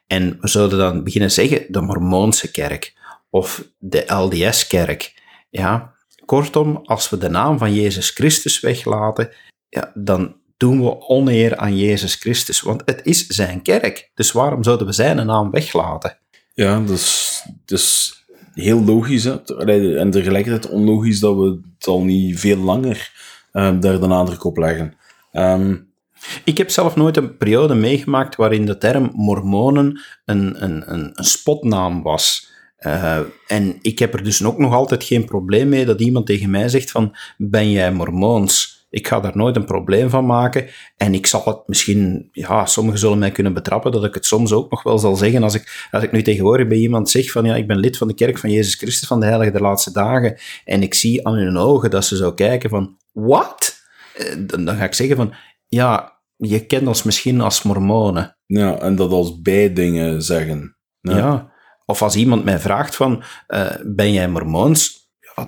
en 0.07 0.39
we 0.41 0.49
zouden 0.49 0.79
dan 0.79 1.05
beginnen 1.05 1.31
zeggen 1.31 1.65
de 1.69 1.81
Mormoonse 1.81 2.51
kerk 2.51 2.95
of 3.31 3.65
de 3.79 4.05
LDS-kerk, 4.07 5.23
ja, 5.51 5.95
kortom, 6.25 6.81
als 6.85 7.11
we 7.11 7.19
de 7.19 7.29
naam 7.29 7.59
van 7.59 7.75
Jezus 7.75 8.11
Christus 8.11 8.61
weglaten, 8.61 9.31
ja, 9.69 9.93
dan 9.95 10.37
doen 10.57 10.83
we 10.83 11.09
oneer 11.09 11.57
aan 11.57 11.77
Jezus 11.77 12.15
Christus, 12.15 12.61
want 12.61 12.83
het 12.85 13.01
is 13.05 13.27
zijn 13.27 13.63
kerk. 13.63 14.11
Dus 14.15 14.33
waarom 14.33 14.63
zouden 14.63 14.87
we 14.87 14.93
zijn 14.93 15.27
naam 15.27 15.51
weglaten? 15.51 16.19
Ja, 16.55 16.81
dus, 16.81 17.43
dus 17.65 18.15
heel 18.55 18.85
logisch. 18.85 19.25
Hè? 19.25 19.43
En 19.97 20.11
tegelijkertijd 20.11 20.73
onlogisch 20.73 21.21
dat 21.21 21.37
we 21.37 21.61
het 21.79 21.87
al 21.87 22.03
niet 22.03 22.41
veel 22.41 22.57
langer 22.57 23.11
uh, 23.53 23.81
daar 23.81 24.01
de 24.01 24.07
nadruk 24.07 24.45
op 24.45 24.57
leggen. 24.57 24.95
Um, 25.33 25.89
ik 26.45 26.59
heb 26.59 26.71
zelf 26.71 26.97
nooit 26.97 27.17
een 27.17 27.37
periode 27.37 27.75
meegemaakt 27.75 28.37
waarin 28.37 28.67
de 28.67 28.79
term 28.79 29.11
mormonen 29.15 30.01
een, 30.25 30.65
een, 30.65 30.93
een, 30.93 31.13
een 31.15 31.25
spotnaam 31.25 32.03
was. 32.03 32.49
Uh, 32.81 33.19
en 33.47 33.79
ik 33.81 33.99
heb 33.99 34.15
er 34.15 34.23
dus 34.23 34.45
ook 34.45 34.59
nog 34.59 34.73
altijd 34.73 35.05
geen 35.05 35.25
probleem 35.25 35.69
mee 35.69 35.85
dat 35.85 36.01
iemand 36.01 36.27
tegen 36.27 36.51
mij 36.51 36.69
zegt 36.69 36.91
van, 36.91 37.17
ben 37.37 37.71
jij 37.71 37.93
mormoons? 37.93 38.70
Ik 38.91 39.09
ga 39.09 39.21
daar 39.21 39.37
nooit 39.37 39.57
een 39.57 39.65
probleem 39.65 40.11
van 40.11 40.27
maken. 40.27 40.67
En 40.97 41.15
ik 41.15 41.27
zal 41.27 41.43
het 41.45 41.63
misschien, 41.67 42.29
ja, 42.33 42.67
sommigen 42.67 43.01
zullen 43.01 43.19
mij 43.19 43.31
kunnen 43.31 43.53
betrappen 43.53 43.93
dat 43.93 44.05
ik 44.05 44.15
het 44.15 44.27
soms 44.27 44.53
ook 44.53 44.71
nog 44.71 44.83
wel 44.83 44.99
zal 44.99 45.17
zeggen. 45.17 45.43
Als 45.43 45.55
ik, 45.55 45.89
als 45.91 46.03
ik 46.03 46.13
nu 46.13 46.23
tegenwoordig 46.23 46.67
bij 46.67 46.79
iemand 46.79 47.11
zeg 47.11 47.31
van 47.31 47.45
ja, 47.45 47.55
ik 47.55 47.67
ben 47.67 47.79
lid 47.79 47.97
van 47.97 48.09
de 48.09 48.15
kerk 48.15 48.39
van 48.39 48.51
Jezus 48.51 48.75
Christus 48.75 49.09
van 49.09 49.21
de 49.21 49.27
Heilige 49.27 49.51
der 49.51 49.63
Laatste 49.63 49.93
Dagen. 49.93 50.39
En 50.65 50.83
ik 50.83 50.95
zie 50.95 51.27
aan 51.27 51.35
hun 51.35 51.57
ogen 51.57 51.91
dat 51.91 52.05
ze 52.05 52.17
zo 52.17 52.33
kijken 52.33 52.71
van, 52.71 52.97
wat? 53.13 53.77
Eh, 54.15 54.37
Dan, 54.39 54.65
dan 54.65 54.77
ga 54.77 54.85
ik 54.85 54.95
zeggen 54.95 55.17
van, 55.17 55.35
ja, 55.67 56.21
je 56.37 56.67
kent 56.67 56.87
ons 56.87 57.03
misschien 57.03 57.41
als 57.41 57.63
mormonen. 57.63 58.37
Ja, 58.47 58.79
en 58.79 58.97
dat 58.97 59.11
als 59.11 59.41
bijdingen 59.41 60.23
zeggen. 60.23 60.77
Ja. 61.01 61.53
Of 61.85 62.03
als 62.03 62.17
iemand 62.17 62.45
mij 62.45 62.59
vraagt 62.59 62.97
van, 62.97 63.23
eh, 63.47 63.71
ben 63.87 64.13
jij 64.13 64.29
mormoons? 64.29 65.00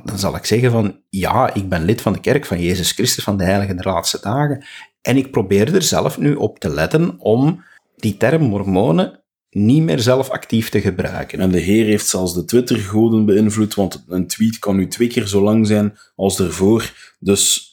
Dan 0.05 0.19
zal 0.19 0.37
ik 0.37 0.45
zeggen 0.45 0.71
van, 0.71 1.01
ja, 1.09 1.55
ik 1.55 1.69
ben 1.69 1.85
lid 1.85 2.01
van 2.01 2.13
de 2.13 2.21
kerk 2.21 2.47
van 2.47 2.61
Jezus 2.61 2.93
Christus 2.93 3.25
van 3.25 3.37
de 3.37 3.45
Heilige 3.45 3.75
der 3.75 3.87
Laatste 3.87 4.19
Dagen. 4.21 4.65
En 5.03 5.17
ik 5.17 5.31
probeer 5.31 5.75
er 5.75 5.83
zelf 5.83 6.19
nu 6.19 6.35
op 6.35 6.59
te 6.59 6.69
letten 6.69 7.15
om 7.19 7.65
die 7.97 8.17
term 8.17 8.43
mormonen 8.43 9.23
niet 9.51 9.83
meer 9.83 10.01
zelf 10.01 10.31
actief 10.31 10.69
te 10.69 10.81
gebruiken. 10.81 11.41
En 11.41 11.51
de 11.51 11.59
Heer 11.59 11.85
heeft 11.85 12.07
zelfs 12.07 12.35
de 12.35 12.45
Twitter-goden 12.45 13.25
beïnvloed, 13.25 13.75
want 13.75 14.05
een 14.09 14.27
tweet 14.27 14.59
kan 14.59 14.77
nu 14.77 14.89
twee 14.89 15.09
keer 15.09 15.27
zo 15.27 15.43
lang 15.43 15.67
zijn 15.67 15.99
als 16.17 16.41
ervoor. 16.41 16.93
Dus 17.19 17.72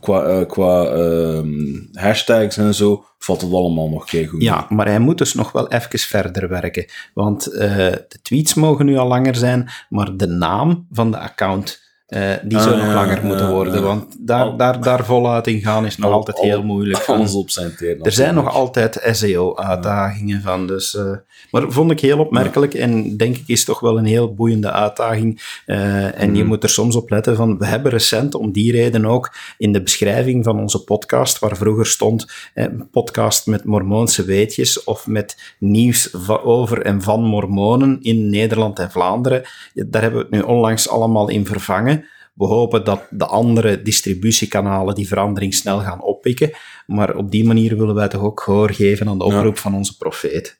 qua, 0.00 0.22
eh, 0.22 0.46
qua 0.46 0.84
ehm, 0.84 1.48
hashtags 1.92 2.56
en 2.56 2.74
zo 2.74 3.04
valt 3.18 3.40
het 3.40 3.52
allemaal 3.52 3.88
nog 3.88 4.10
goed. 4.10 4.42
Ja, 4.42 4.66
maar 4.68 4.86
hij 4.86 4.98
moet 4.98 5.18
dus 5.18 5.34
nog 5.34 5.52
wel 5.52 5.68
even 5.68 5.98
verder 5.98 6.48
werken. 6.48 6.86
Want 7.14 7.46
eh, 7.46 7.68
de 8.08 8.18
tweets 8.22 8.54
mogen 8.54 8.86
nu 8.86 8.96
al 8.96 9.08
langer 9.08 9.34
zijn, 9.34 9.70
maar 9.88 10.16
de 10.16 10.26
naam 10.26 10.86
van 10.90 11.10
de 11.10 11.18
account, 11.18 11.82
eh, 12.08 12.30
die 12.42 12.58
zou 12.60 12.70
Ah, 12.74 12.78
nog 12.80 12.86
ja, 12.88 12.94
langer 12.94 13.24
moeten 13.24 13.50
worden. 13.50 13.82
Want 13.82 14.16
daar, 14.18 14.42
Al- 14.44 14.56
daar, 14.56 14.80
daar 14.82 15.04
voluit 15.04 15.46
in 15.46 15.60
gaan 15.60 15.86
is 15.86 15.96
nog 15.96 16.10
Al- 16.10 16.16
altijd 16.16 16.36
al- 16.36 16.42
heel 16.44 16.62
moeilijk. 16.62 17.04
Alles 17.04 17.34
op 17.34 17.50
zijn 17.50 17.74
tijd. 17.76 18.06
Er 18.06 18.12
zijn 18.12 18.34
nog 18.34 18.48
altijd 18.54 19.00
SEO-uitdagingen 19.12 20.42
van. 20.42 20.66
Dus, 20.66 20.94
eh, 20.96 21.10
maar 21.50 21.64
vond 21.72 21.90
ik 21.90 22.00
heel 22.00 22.18
opmerkelijk 22.18 22.74
en 22.74 23.16
denk 23.16 23.36
ik 23.36 23.42
is 23.46 23.64
toch 23.64 23.80
wel 23.80 23.98
een 23.98 24.04
heel 24.04 24.34
boeiende 24.34 24.72
uitdaging. 24.72 25.40
Eh, 25.66 26.20
en 26.20 26.34
je 26.34 26.38
Mhm. 26.40 26.46
moet 26.48 26.62
er 26.62 26.68
soms 26.68 26.96
op 26.96 27.10
letten 27.10 27.36
van, 27.36 27.58
we 27.58 27.66
hebben 27.66 27.90
recent 27.90 28.34
om 28.34 28.52
die 28.52 28.72
reden 28.72 29.04
ook 29.06 29.34
in 29.58 29.72
de 29.72 29.82
beschrijving 29.82 30.44
van 30.44 30.60
onze 30.60 30.84
podcast, 30.84 31.38
waar 31.38 31.56
vroeger 31.56 31.86
stond 31.86 32.26
eh, 32.54 32.64
een 32.64 32.88
podcast 32.90 33.46
met 33.46 33.64
mormoonse 33.64 34.24
weetjes 34.24 34.84
of 34.84 35.06
met 35.06 35.54
nieuws 35.58 36.14
over 36.44 36.82
en 36.82 37.02
van 37.02 37.22
mormonen 37.24 37.98
in 38.02 38.30
Nederland 38.30 38.78
en 38.78 38.90
Vlaanderen. 38.90 39.42
Daar 39.74 40.02
hebben 40.02 40.20
we 40.20 40.26
het 40.30 40.34
nu 40.34 40.52
onlangs 40.52 40.88
allemaal 40.88 41.28
in 41.28 41.46
vervangen. 41.46 41.97
We 42.38 42.44
hopen 42.46 42.84
dat 42.84 43.02
de 43.10 43.26
andere 43.26 43.82
distributiekanalen 43.82 44.94
die 44.94 45.08
verandering 45.08 45.54
snel 45.54 45.80
gaan 45.80 46.02
oppikken. 46.02 46.50
Maar 46.86 47.16
op 47.16 47.30
die 47.30 47.44
manier 47.44 47.76
willen 47.76 47.94
wij 47.94 48.08
toch 48.08 48.22
ook 48.22 48.40
gehoor 48.40 48.70
geven 48.70 49.08
aan 49.08 49.18
de 49.18 49.24
Ja. 49.24 49.36
oproep 49.36 49.58
van 49.58 49.74
onze 49.74 49.96
profeet. 49.96 50.58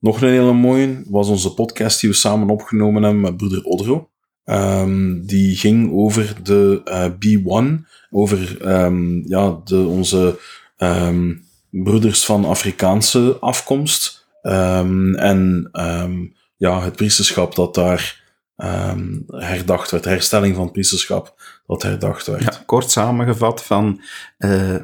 Nog 0.00 0.22
een 0.22 0.28
hele 0.28 0.52
mooie 0.52 1.02
was 1.08 1.28
onze 1.28 1.54
podcast 1.54 2.00
die 2.00 2.10
we 2.10 2.16
samen 2.16 2.50
opgenomen 2.50 3.02
hebben 3.02 3.20
met 3.20 3.36
broeder 3.36 3.62
Odro. 3.64 4.08
Ehm, 4.44 5.20
die 5.20 5.56
ging 5.56 5.92
over 5.92 6.34
de 6.42 6.80
eh, 6.84 7.04
B1, 7.04 7.86
over 8.10 8.62
ehm, 8.62 9.28
ja, 9.28 9.60
de, 9.64 9.76
onze 9.76 10.38
ehm, 10.76 11.34
broeders 11.70 12.24
van 12.24 12.44
Afrikaanse 12.44 13.36
afkomst. 13.40 14.26
En 14.42 15.70
ja, 16.56 16.82
het 16.82 16.96
priesterschap 16.96 17.54
dat 17.54 17.74
daar 17.74 18.26
ehm, 18.58 19.18
herdacht 19.26 19.90
werd, 19.90 20.04
herstelling 20.04 20.54
van 20.54 20.64
het 20.64 20.72
priesterschap 20.72 21.34
dat 21.66 21.82
herdacht 21.82 22.26
werd. 22.26 22.42
Ja, 22.42 22.62
kort 22.66 22.90
samengevat 22.90 23.64
van 23.64 24.00
eh, 24.38 24.76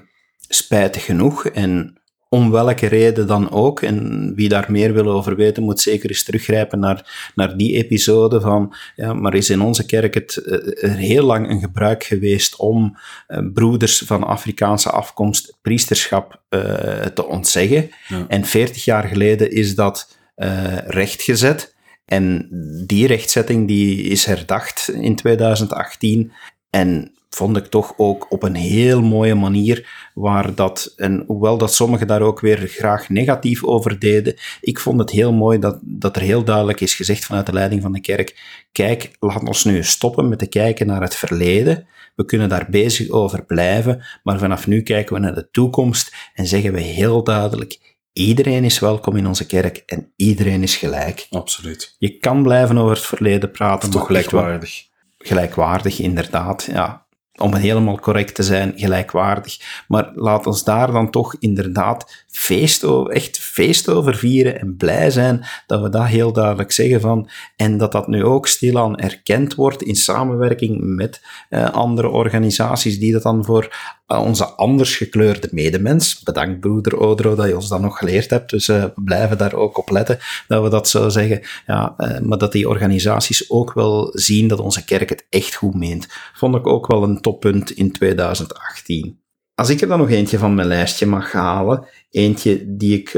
spijtig 0.49 1.05
genoeg 1.05 1.47
en 1.47 1.99
om 2.35 2.51
welke 2.51 2.87
reden 2.87 3.27
dan 3.27 3.51
ook. 3.51 3.83
En 3.83 4.33
wie 4.35 4.49
daar 4.49 4.66
meer 4.68 4.93
wil 4.93 5.11
over 5.11 5.37
weten, 5.37 5.62
moet 5.62 5.81
zeker 5.81 6.09
eens 6.09 6.22
teruggrijpen 6.22 6.79
naar, 6.79 7.31
naar 7.35 7.57
die 7.57 7.75
episode 7.75 8.41
van, 8.41 8.75
ja, 8.97 9.12
maar 9.12 9.35
is 9.35 9.51
in 9.51 9.61
onze 9.61 9.87
kerk 9.87 10.14
het 10.14 10.37
eh, 10.37 10.91
er 10.91 10.97
heel 10.97 11.25
lang 11.25 11.51
een 11.51 11.61
gebruik 11.61 12.05
geweest 12.05 12.57
om 12.57 12.99
eh, 13.27 13.39
broeders 13.53 14.03
van 14.07 14.25
Afrikaanse 14.25 14.91
afkomst 14.91 15.59
priesterschap 15.62 16.41
eh, 16.49 16.61
te 17.01 17.27
ontzeggen. 17.27 17.91
Ja. 18.09 18.25
En 18.29 18.45
40 18.45 18.85
jaar 18.85 19.05
geleden 19.05 19.51
is 19.51 19.75
dat 19.75 20.18
eh, 20.35 20.79
rechtgezet. 20.79 21.74
En 22.05 22.49
die 22.87 23.07
rechtzetting 23.07 23.69
die 23.69 24.03
is 24.03 24.25
herdacht 24.25 24.89
in 24.89 25.17
2018. 25.17 26.33
En 26.71 27.15
vond 27.35 27.57
ik 27.57 27.67
toch 27.67 27.95
ook 27.97 28.27
op 28.33 28.43
een 28.43 28.55
heel 28.55 29.03
mooie 29.03 29.35
manier, 29.35 30.11
waar 30.15 30.55
dat, 30.55 30.93
en 30.97 31.25
hoewel 31.27 31.59
dat 31.59 31.75
sommigen 31.75 32.07
daar 32.07 32.21
ook 32.21 32.41
weer 32.41 32.59
graag 32.59 33.09
negatief 33.09 33.65
over 33.65 33.99
deden, 33.99 34.35
ik 34.61 34.79
vond 34.79 34.99
het 34.99 35.11
heel 35.11 35.33
mooi 35.33 35.59
dat, 35.59 35.79
dat 35.83 36.17
er 36.17 36.23
heel 36.23 36.45
duidelijk 36.45 36.81
is 36.81 36.95
gezegd 36.95 37.25
vanuit 37.25 37.47
de 37.47 37.53
leiding 37.53 37.83
van 37.83 37.93
de 37.93 38.01
kerk, 38.01 38.63
kijk, 38.73 39.11
laat 39.21 39.47
ons 39.47 39.65
nu 39.65 39.85
stoppen 39.85 40.29
met 40.29 40.39
te 40.39 40.47
kijken 40.47 40.87
naar 40.87 41.03
het 41.03 41.17
verleden. 41.17 41.87
We 42.15 42.25
kunnen 42.25 42.49
daar 42.49 42.67
bezig 42.71 43.11
over 43.11 43.45
blijven, 43.45 44.05
maar 44.23 44.39
vanaf 44.39 44.67
nu 44.67 44.83
kijken 44.83 45.15
we 45.15 45.21
naar 45.21 45.35
de 45.35 45.49
toekomst 45.51 46.15
en 46.35 46.47
zeggen 46.47 46.73
we 46.73 46.81
heel 46.81 47.25
duidelijk, 47.25 47.94
iedereen 48.15 48.65
is 48.65 48.79
welkom 48.79 49.17
in 49.17 49.27
onze 49.27 49.47
kerk 49.47 49.83
en 49.87 50.12
iedereen 50.17 50.62
is 50.62 50.77
gelijk. 50.77 51.27
Absoluut. 51.31 51.95
Je 51.99 52.19
kan 52.19 52.43
blijven 52.43 52.79
over 52.79 52.97
het 52.97 53.05
verleden 53.05 53.51
praten, 53.51 53.91
Toch 53.91 54.07
gelijkwaardig. 54.07 54.83
gelijkwaardig, 55.19 56.01
inderdaad. 56.01 56.69
Ja, 56.73 57.05
om 57.37 57.55
helemaal 57.55 57.99
correct 57.99 58.35
te 58.35 58.43
zijn, 58.43 58.73
gelijkwaardig. 58.77 59.85
Maar 59.89 60.11
laat 60.15 60.47
ons 60.47 60.65
daar 60.65 60.93
dan 60.93 61.11
toch 61.11 61.37
inderdaad 61.39 62.25
feest 62.29 62.85
over, 62.85 63.12
echt 63.12 63.39
feest 63.39 63.89
over 63.89 64.15
vieren 64.17 64.61
en 64.61 64.77
blij 64.77 65.11
zijn 65.11 65.45
dat 65.67 65.83
we 65.83 65.89
dat 65.89 66.07
heel 66.07 66.33
duidelijk 66.33 66.73
zeggen 66.73 67.01
van. 67.01 67.29
En 67.57 67.79
dat 67.79 67.93
dat 67.93 68.09
nu 68.09 68.25
ook 68.25 68.47
stilaan 68.47 68.99
erkend 68.99 69.55
wordt 69.55 69.83
in 69.83 69.97
samenwerking 69.97 70.79
met 70.81 71.23
eh, 71.49 71.71
andere 71.71 72.09
organisaties 72.09 72.99
die 72.99 73.12
dat 73.12 73.23
dan 73.23 73.45
voor 73.45 73.77
eh, 74.07 74.23
onze 74.23 74.45
anders 74.45 74.97
gekleurde 74.97 75.49
medemens. 75.51 76.23
Bedankt 76.23 76.61
broeder 76.61 76.99
Odro 76.99 77.35
dat 77.35 77.47
je 77.47 77.55
ons 77.55 77.69
dat 77.69 77.81
nog 77.81 77.99
geleerd 77.99 78.31
hebt. 78.31 78.51
Dus 78.51 78.69
eh, 78.69 78.83
we 78.83 79.03
blijven 79.05 79.39
daar 79.39 79.55
ook 79.55 79.79
op 79.79 79.91
letten 79.91 80.19
dat 80.49 80.63
we 80.63 80.69
dat 80.69 80.89
zo 80.89 81.09
zeggen. 81.09 81.41
Ja, 81.67 81.95
eh, 81.97 82.21
maar 82.21 82.39
dat 82.39 82.53
die 82.53 82.69
organisaties 82.69 83.51
ook 83.51 83.73
wel 83.73 84.11
zien 84.13 84.49
dat 84.49 84.61
onze 84.61 84.85
kerk 84.85 85.09
het 85.09 85.27
echt 85.31 85.55
goed 85.55 85.75
meent. 85.75 86.07
Vond 86.35 86.55
ik 86.55 86.67
ook 86.67 86.87
wel 86.87 87.03
een 87.03 87.21
toppunt 87.21 87.71
in 87.71 87.93
2018. 87.93 89.19
Als 89.55 89.69
ik 89.69 89.81
er 89.81 89.89
dan 89.89 89.99
nog 89.99 90.11
eentje 90.11 90.39
van 90.39 90.55
mijn 90.55 90.69
lijstje 90.69 91.07
mag 91.07 91.33
halen, 91.33 91.87
eentje 92.11 92.77
die 92.77 92.99
ik, 92.99 93.13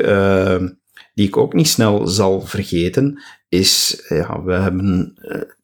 die 1.17 1.27
ik 1.27 1.37
ook 1.37 1.55
niet 1.55 1.69
snel 1.69 2.07
zal 2.07 2.41
vergeten, 2.41 3.23
is, 3.49 4.05
ja, 4.09 4.43
we 4.43 4.53
hebben, 4.53 5.15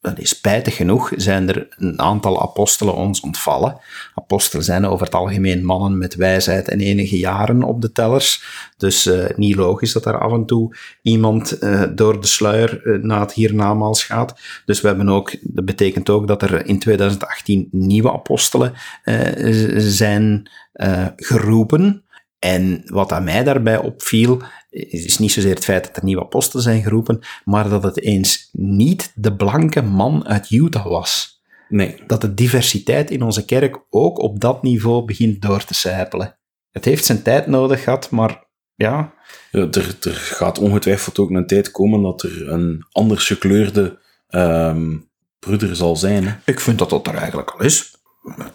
eh, 0.01 0.11
is 0.15 0.29
spijtig 0.29 0.75
genoeg, 0.75 1.11
zijn 1.15 1.49
er 1.49 1.67
een 1.77 1.99
aantal 1.99 2.41
apostelen 2.41 2.95
ons 2.95 3.21
ontvallen. 3.21 3.77
Apostelen 4.15 4.65
zijn 4.65 4.85
over 4.85 5.05
het 5.05 5.15
algemeen 5.15 5.65
mannen 5.65 5.97
met 5.97 6.15
wijsheid 6.15 6.67
en 6.67 6.79
enige 6.79 7.17
jaren 7.17 7.63
op 7.63 7.81
de 7.81 7.91
tellers. 7.91 8.43
Dus 8.77 9.05
eh, 9.05 9.25
niet 9.35 9.55
logisch 9.55 9.93
dat 9.93 10.05
er 10.05 10.19
af 10.19 10.31
en 10.31 10.45
toe 10.45 10.75
iemand 11.01 11.57
eh, 11.57 11.83
door 11.95 12.21
de 12.21 12.27
sluier 12.27 12.85
eh, 12.85 13.01
na 13.01 13.19
het 13.19 13.33
hiernamaals 13.33 14.03
gaat. 14.03 14.39
Dus 14.65 14.81
we 14.81 14.87
hebben 14.87 15.09
ook, 15.09 15.35
dat 15.41 15.65
betekent 15.65 16.09
ook 16.09 16.27
dat 16.27 16.41
er 16.41 16.65
in 16.65 16.79
2018 16.79 17.67
nieuwe 17.71 18.11
apostelen 18.11 18.73
eh, 19.03 19.77
zijn 19.77 20.49
eh, 20.73 21.07
geroepen. 21.15 22.03
En 22.43 22.81
wat 22.85 23.11
aan 23.11 23.23
mij 23.23 23.43
daarbij 23.43 23.77
opviel, 23.77 24.41
is 24.69 25.17
niet 25.17 25.31
zozeer 25.31 25.53
het 25.53 25.63
feit 25.63 25.85
dat 25.85 25.97
er 25.97 26.03
nieuwe 26.03 26.23
apostelen 26.23 26.63
zijn 26.63 26.83
geroepen, 26.83 27.19
maar 27.45 27.69
dat 27.69 27.83
het 27.83 28.01
eens 28.01 28.49
niet 28.51 29.11
de 29.15 29.35
blanke 29.35 29.81
man 29.81 30.27
uit 30.27 30.51
Utah 30.51 30.85
was. 30.85 31.41
Nee, 31.69 31.95
Dat 32.07 32.21
de 32.21 32.33
diversiteit 32.33 33.11
in 33.11 33.21
onze 33.21 33.45
kerk 33.45 33.79
ook 33.89 34.19
op 34.19 34.39
dat 34.39 34.63
niveau 34.63 35.05
begint 35.05 35.41
door 35.41 35.63
te 35.63 35.73
sijpelen. 35.73 36.37
Het 36.71 36.85
heeft 36.85 37.05
zijn 37.05 37.21
tijd 37.21 37.47
nodig 37.47 37.83
gehad, 37.83 38.09
maar 38.09 38.43
ja, 38.75 39.13
Ja, 39.51 39.59
er, 39.59 39.97
er 40.01 40.13
gaat 40.15 40.59
ongetwijfeld 40.59 41.19
ook 41.19 41.29
een 41.29 41.47
tijd 41.47 41.71
komen 41.71 42.01
dat 42.01 42.23
er 42.23 42.49
een 42.49 42.85
anders 42.91 43.27
gekleurde 43.27 43.99
ehm 44.27 44.97
broeder 45.39 45.75
zal 45.75 45.95
zijn. 45.95 46.27
Hè? 46.27 46.33
ik 46.45 46.59
vind 46.59 46.79
dat 46.79 46.89
dat 46.89 47.07
er 47.07 47.15
eigenlijk 47.15 47.51
al 47.51 47.61
is. 47.61 47.95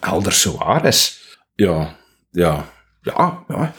Elder 0.01 0.33
Soares. 0.33 1.21
Ja, 1.55 1.97
ja. 2.31 2.77
Ja, 3.17 3.45
ja, 3.49 3.75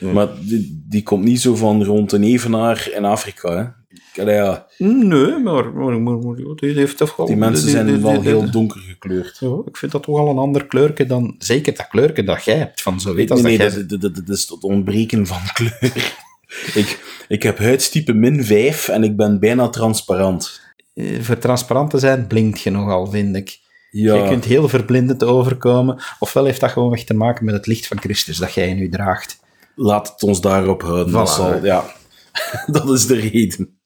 ja. 0.00 0.12
Maar 0.12 0.28
die, 0.40 0.84
die 0.88 1.02
komt 1.02 1.24
niet 1.24 1.40
zo 1.40 1.54
van 1.56 1.84
rond 1.84 2.12
een 2.12 2.22
evenaar 2.22 2.88
in 2.94 3.04
Afrika. 3.04 3.56
Hè? 3.56 3.64
Allee, 4.22 4.34
ja, 4.34 4.66
Nee, 4.78 5.38
maar, 5.38 5.72
maar, 5.72 6.00
maar, 6.00 6.18
maar 6.18 6.36
die 6.36 6.72
heeft 6.74 6.96
toch 6.96 7.16
wel... 7.16 7.26
die 7.26 7.36
mensen 7.36 7.70
zijn 7.70 7.86
die- 7.86 7.96
wel 7.96 8.20
heel 8.20 8.50
donker 8.50 8.80
gekleurd. 8.80 9.36
Ja, 9.40 9.62
ik 9.66 9.76
vind 9.76 9.92
dat 9.92 10.02
toch 10.02 10.18
al 10.18 10.28
een 10.30 10.38
ander 10.38 10.66
kleurke 10.66 11.06
dan... 11.06 11.34
Zeker 11.38 11.76
dat 11.76 11.88
kleurke 11.88 12.22
dat 12.24 12.44
jij 12.44 12.56
hebt, 12.56 12.82
van 12.82 13.00
zo 13.00 13.14
weet 13.14 13.30
als 13.30 13.42
nee, 13.42 13.58
nee, 13.58 13.66
dat 13.66 13.76
jij... 13.76 13.86
dat, 13.86 14.00
dat, 14.00 14.14
dat 14.14 14.36
is 14.36 14.48
het 14.48 14.62
ontbreken 14.64 15.26
van 15.26 15.38
kleur. 15.52 15.78
ik, 16.74 17.00
ik 17.28 17.42
heb 17.42 17.58
huidstype 17.58 18.12
min 18.12 18.44
5 18.44 18.88
en 18.88 19.04
ik 19.04 19.16
ben 19.16 19.40
bijna 19.40 19.68
transparant. 19.68 20.60
Eh, 20.94 21.20
Voor 21.20 21.38
transparant 21.38 21.90
te 21.90 21.98
zijn, 21.98 22.26
blinkt 22.26 22.60
je 22.60 22.70
nogal, 22.70 23.06
vind 23.10 23.36
ik. 23.36 23.60
Ja. 23.92 24.14
Je 24.14 24.28
kunt 24.28 24.44
heel 24.44 24.68
verblindend 24.68 25.24
overkomen. 25.24 26.02
Ofwel 26.18 26.44
heeft 26.44 26.60
dat 26.60 26.70
gewoon 26.70 26.92
echt 26.92 27.06
te 27.06 27.14
maken 27.14 27.44
met 27.44 27.54
het 27.54 27.66
licht 27.66 27.86
van 27.86 28.00
Christus 28.00 28.36
dat 28.36 28.54
jij 28.54 28.68
in 28.68 28.78
u 28.78 28.88
draagt. 28.88 29.40
Laat 29.74 30.08
het 30.08 30.22
ons 30.22 30.40
daarop 30.40 30.82
houden. 30.82 31.12
Dat, 31.12 31.30
zal, 31.30 31.64
ja. 31.64 31.84
dat 32.66 32.90
is 32.90 33.06
de 33.06 33.14
reden. 33.14 33.80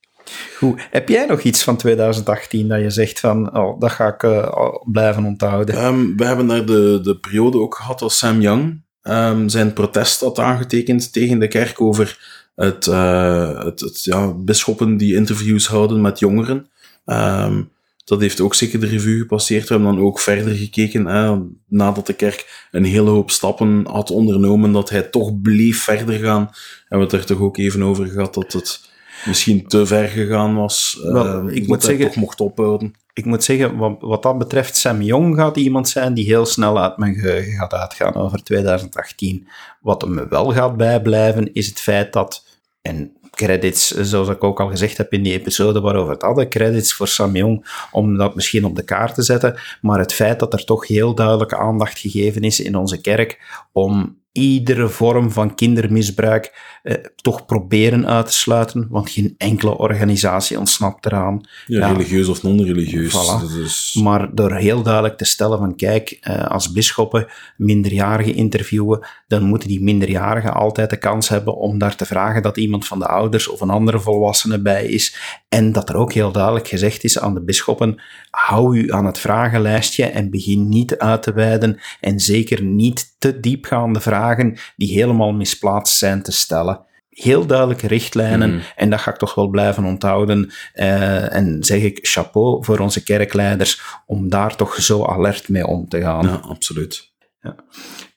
Goed. 0.56 0.86
Heb 0.90 1.08
jij 1.08 1.26
nog 1.26 1.40
iets 1.40 1.62
van 1.62 1.76
2018 1.76 2.68
dat 2.68 2.80
je 2.80 2.90
zegt 2.90 3.20
van, 3.20 3.56
oh, 3.56 3.80
dat 3.80 3.90
ga 3.90 4.06
ik 4.06 4.22
eh, 4.22 4.68
blijven 4.84 5.24
onthouden? 5.24 5.74
Ehm, 5.74 6.16
we 6.16 6.24
hebben 6.24 6.46
daar 6.46 6.66
de, 6.66 7.00
de 7.02 7.16
periode 7.16 7.58
ook 7.58 7.74
gehad 7.74 8.02
als 8.02 8.18
Sam 8.18 8.40
Young 8.40 8.82
ehm, 9.02 9.48
zijn 9.48 9.72
protest 9.72 10.20
had 10.20 10.38
aangetekend 10.38 11.12
tegen 11.12 11.38
de 11.38 11.48
kerk 11.48 11.80
over 11.80 12.18
het, 12.54 12.86
eh, 12.86 13.64
het, 13.64 13.80
het 13.80 14.04
ja, 14.04 14.32
bisschoppen 14.32 14.96
die 14.96 15.14
interviews 15.14 15.66
houden 15.66 16.00
met 16.00 16.18
jongeren. 16.18 16.70
Ehm, 17.04 17.62
dat 18.06 18.20
heeft 18.20 18.40
ook 18.40 18.54
zeker 18.54 18.80
de 18.80 18.86
revue 18.86 19.18
gepasseerd. 19.18 19.68
We 19.68 19.74
hebben 19.74 19.94
dan 19.94 20.04
ook 20.04 20.20
verder 20.20 20.54
gekeken, 20.54 21.06
hè, 21.06 21.36
nadat 21.68 22.06
de 22.06 22.12
kerk 22.12 22.66
een 22.70 22.84
hele 22.84 23.10
hoop 23.10 23.30
stappen 23.30 23.86
had 23.86 24.10
ondernomen, 24.10 24.72
dat 24.72 24.90
hij 24.90 25.02
toch 25.02 25.40
bleef 25.40 25.82
verder 25.82 26.18
gaan. 26.18 26.50
Hebben 26.88 27.08
we 27.08 27.16
het 27.16 27.22
er 27.22 27.34
toch 27.36 27.44
ook 27.44 27.56
even 27.56 27.82
over 27.82 28.06
gehad 28.06 28.34
dat 28.34 28.52
het 28.52 28.90
misschien 29.24 29.66
te 29.66 29.86
ver 29.86 30.08
gegaan 30.08 30.54
was. 30.54 31.00
eh, 31.04 31.12
Wel, 31.12 31.48
ik 31.48 31.58
dat 31.58 31.66
moet 31.66 31.82
zeggen- 31.82 32.04
toch 32.06 32.16
mocht 32.16 32.40
ophouden. 32.40 32.94
Ik 33.12 33.24
moet 33.24 33.44
zeggen, 33.44 33.76
wat, 33.76 33.96
wat 34.00 34.22
dat 34.22 34.38
betreft, 34.38 34.76
Sam 34.76 35.02
Jong 35.02 35.36
gaat 35.36 35.56
iemand 35.56 35.88
zijn 35.88 36.14
die 36.14 36.24
heel 36.24 36.46
snel 36.46 36.78
uit 36.82 36.96
mijn 36.96 37.14
geheugen 37.14 37.52
gaat 37.52 37.72
uitgaan 37.72 38.14
over 38.14 38.42
2018. 38.42 39.48
Wat 39.80 40.08
me 40.08 40.26
wel 40.28 40.52
gaat 40.52 40.76
bijblijven, 40.76 41.52
is 41.52 41.66
het 41.66 41.80
feit 41.80 42.12
dat, 42.12 42.44
en 42.82 43.12
credits, 43.36 43.90
zoals 43.90 44.28
ik 44.28 44.44
ook 44.44 44.60
al 44.60 44.68
gezegd 44.68 44.96
heb 44.96 45.12
in 45.12 45.22
die 45.22 45.32
episode 45.32 45.80
waarover 45.80 46.12
het 46.12 46.22
hadden, 46.22 46.48
credits 46.48 46.94
voor 46.94 47.08
Sam 47.08 47.36
Jong 47.36 47.86
om 47.92 48.16
dat 48.16 48.34
misschien 48.34 48.64
op 48.64 48.76
de 48.76 48.84
kaart 48.84 49.14
te 49.14 49.22
zetten, 49.22 49.58
maar 49.80 49.98
het 49.98 50.12
feit 50.12 50.38
dat 50.38 50.52
er 50.52 50.64
toch 50.64 50.86
heel 50.86 51.14
duidelijke 51.14 51.56
aandacht 51.56 51.98
gegeven 51.98 52.42
is 52.42 52.60
in 52.60 52.76
onze 52.76 53.00
kerk 53.00 53.38
om 53.72 54.18
iedere 54.36 54.88
vorm 54.88 55.30
van 55.30 55.54
kindermisbruik 55.54 56.74
eh, 56.82 56.94
toch 57.16 57.46
proberen 57.46 58.06
uit 58.06 58.26
te 58.26 58.32
sluiten, 58.32 58.86
want 58.90 59.10
geen 59.10 59.34
enkele 59.38 59.78
organisatie 59.78 60.58
ontsnapt 60.58 61.06
eraan. 61.06 61.40
Ja, 61.66 61.78
Ja. 61.78 61.92
religieus 61.92 62.28
of 62.28 62.42
non-religieus. 62.42 63.12
Voilà. 63.12 63.54
Dus, 63.54 63.98
Maar 64.02 64.34
door 64.34 64.54
heel 64.54 64.82
duidelijk 64.82 65.16
te 65.16 65.24
stellen 65.24 65.58
van 65.58 65.76
kijk, 65.76 66.18
eh, 66.20 66.46
als 66.46 66.72
bisschoppen 66.72 67.26
minderjarigen 67.56 68.34
interviewen, 68.34 69.06
dan 69.28 69.42
moeten 69.42 69.68
die 69.68 69.82
minderjarigen 69.82 70.54
altijd 70.54 70.90
de 70.90 70.96
kans 70.96 71.28
hebben 71.28 71.56
om 71.56 71.78
daar 71.78 71.96
te 71.96 72.06
vragen 72.06 72.42
dat 72.42 72.56
iemand 72.56 72.86
van 72.86 72.98
de 72.98 73.06
ouders 73.06 73.48
of 73.48 73.60
een 73.60 73.70
andere 73.70 74.00
volwassene 74.00 74.62
bij 74.62 74.86
is. 74.86 75.16
En 75.48 75.72
dat 75.72 75.88
er 75.88 75.96
ook 75.96 76.12
heel 76.12 76.32
duidelijk 76.32 76.68
gezegd 76.68 77.04
is 77.04 77.18
aan 77.18 77.34
de 77.34 77.42
bisschoppen, 77.44 78.02
hou 78.30 78.78
u 78.78 78.92
aan 78.92 79.06
het 79.06 79.18
vragenlijstje 79.18 80.04
en 80.04 80.30
begin 80.30 80.68
niet 80.68 80.98
uit 80.98 81.22
te 81.22 81.32
wijden 81.32 81.78
en 82.00 82.20
zeker 82.20 82.62
niet 82.62 83.14
te 83.18 83.40
diepgaande 83.40 84.00
vragen 84.00 84.56
die 84.76 84.92
helemaal 84.92 85.32
misplaatst 85.32 85.96
zijn 85.98 86.22
te 86.22 86.32
stellen. 86.32 86.80
Heel 87.08 87.46
duidelijke 87.46 87.86
richtlijnen 87.86 88.50
Mhm. 88.54 88.60
en 88.76 88.90
dat 88.90 89.00
ga 89.00 89.10
ik 89.10 89.16
toch 89.16 89.34
wel 89.34 89.48
blijven 89.48 89.84
onthouden. 89.84 90.50
Eh, 90.72 91.34
en 91.34 91.64
zeg 91.64 91.82
ik 91.82 91.98
chapeau 92.02 92.64
voor 92.64 92.78
onze 92.78 93.02
kerkleiders 93.02 93.80
om 94.06 94.28
daar 94.28 94.56
toch 94.56 94.74
zo 94.74 95.04
alert 95.04 95.48
mee 95.48 95.66
om 95.66 95.88
te 95.88 96.00
gaan. 96.00 96.24
ja, 96.26 96.34
absoluut. 96.34 97.14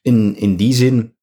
In, 0.02 0.36
in 0.38 0.56
die 0.56 0.74
zin, 0.74 1.14